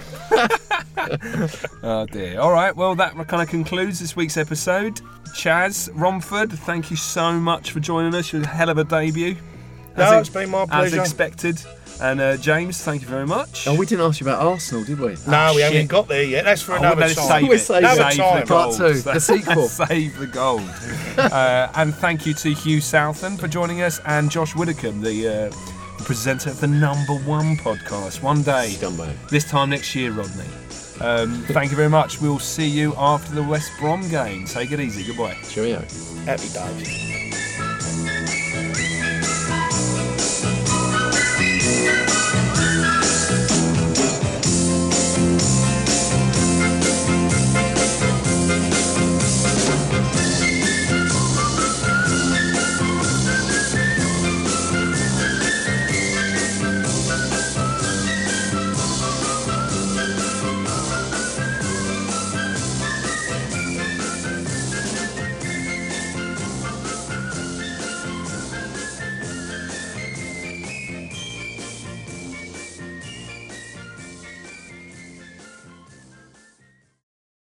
Oh 1.84 2.06
dear. 2.12 2.40
All 2.40 2.52
right. 2.52 2.76
Well, 2.76 2.96
that 2.96 3.14
kind 3.28 3.42
of 3.44 3.50
concludes 3.50 4.00
this 4.00 4.16
week's 4.16 4.38
episode. 4.38 5.02
Chaz 5.36 5.90
Romford, 5.94 6.52
thank 6.52 6.92
you 6.92 6.98
so 6.98 7.34
much 7.34 7.72
for 7.72 7.80
joining 7.80 8.14
us. 8.16 8.32
You're 8.32 8.44
a 8.44 8.48
hell 8.48 8.70
of 8.70 8.78
a 8.78 8.84
debut. 8.84 9.36
No, 9.98 10.04
As 10.06 10.22
it's 10.28 10.30
been 10.30 10.50
my 10.50 10.66
pleasure. 10.66 11.00
As 11.02 11.08
expected. 11.08 11.62
And 12.02 12.20
uh, 12.20 12.38
James, 12.38 12.84
thank 12.84 13.04
you 13.04 13.08
very 13.08 13.28
much. 13.28 13.68
Oh, 13.68 13.76
we 13.76 13.86
didn't 13.86 14.04
ask 14.06 14.20
you 14.20 14.26
about 14.28 14.42
Arsenal, 14.46 14.84
did 14.84 15.00
we? 15.00 15.16
No, 15.28 15.52
we 15.54 15.62
shit. 15.62 15.72
haven't 15.74 15.88
got 15.88 16.08
there 16.08 16.24
yet. 16.24 16.44
That's 16.44 16.64
for 16.64 16.74
I 16.74 16.78
another 16.78 16.96
wouldn't 17.02 17.18
let 17.18 17.28
time. 17.28 17.46
it 17.46 17.50
We're 17.50 17.58
save 17.60 17.84
it. 17.84 17.88
saving 17.88 17.90
it. 17.90 18.12
Save 18.12 18.18
Another 18.18 18.40
the 18.40 18.46
time. 18.46 18.48
Part 18.48 18.76
two, 18.78 19.02
the 19.02 19.20
sequel. 19.20 19.68
Save 19.68 20.18
the 20.20 20.28
gold. 20.28 20.62
uh, 21.18 21.72
and 21.76 21.94
thank 21.96 22.26
you 22.26 22.34
to 22.34 22.52
Hugh 22.54 22.82
Southern 22.82 23.38
for 23.38 23.48
joining 23.48 23.82
us 23.84 24.00
and 24.08 24.32
Josh 24.32 24.56
Widdicombe, 24.56 25.02
the 25.02 25.28
uh, 25.28 25.52
presenter 26.04 26.50
of 26.50 26.60
the 26.60 26.68
number 26.68 27.14
one 27.14 27.56
podcast. 27.58 28.24
One 28.24 28.42
day, 28.42 28.74
Scumbag. 28.80 29.30
this 29.30 29.44
time 29.48 29.70
next 29.70 29.94
year, 29.94 30.12
Rodney. 30.12 30.46
Um, 31.04 31.44
thank 31.50 31.70
you 31.70 31.76
very 31.76 31.90
much. 31.90 32.22
We'll 32.22 32.40
see 32.40 32.68
you 32.68 32.94
after 32.98 33.36
the 33.36 33.44
West 33.44 33.72
Brom 33.78 34.08
game. 34.10 34.46
Take 34.46 34.72
it 34.72 34.80
easy. 34.80 35.04
Goodbye. 35.04 35.36
Cheerio. 35.50 35.86
Happy 36.26 36.48
days. 36.48 37.23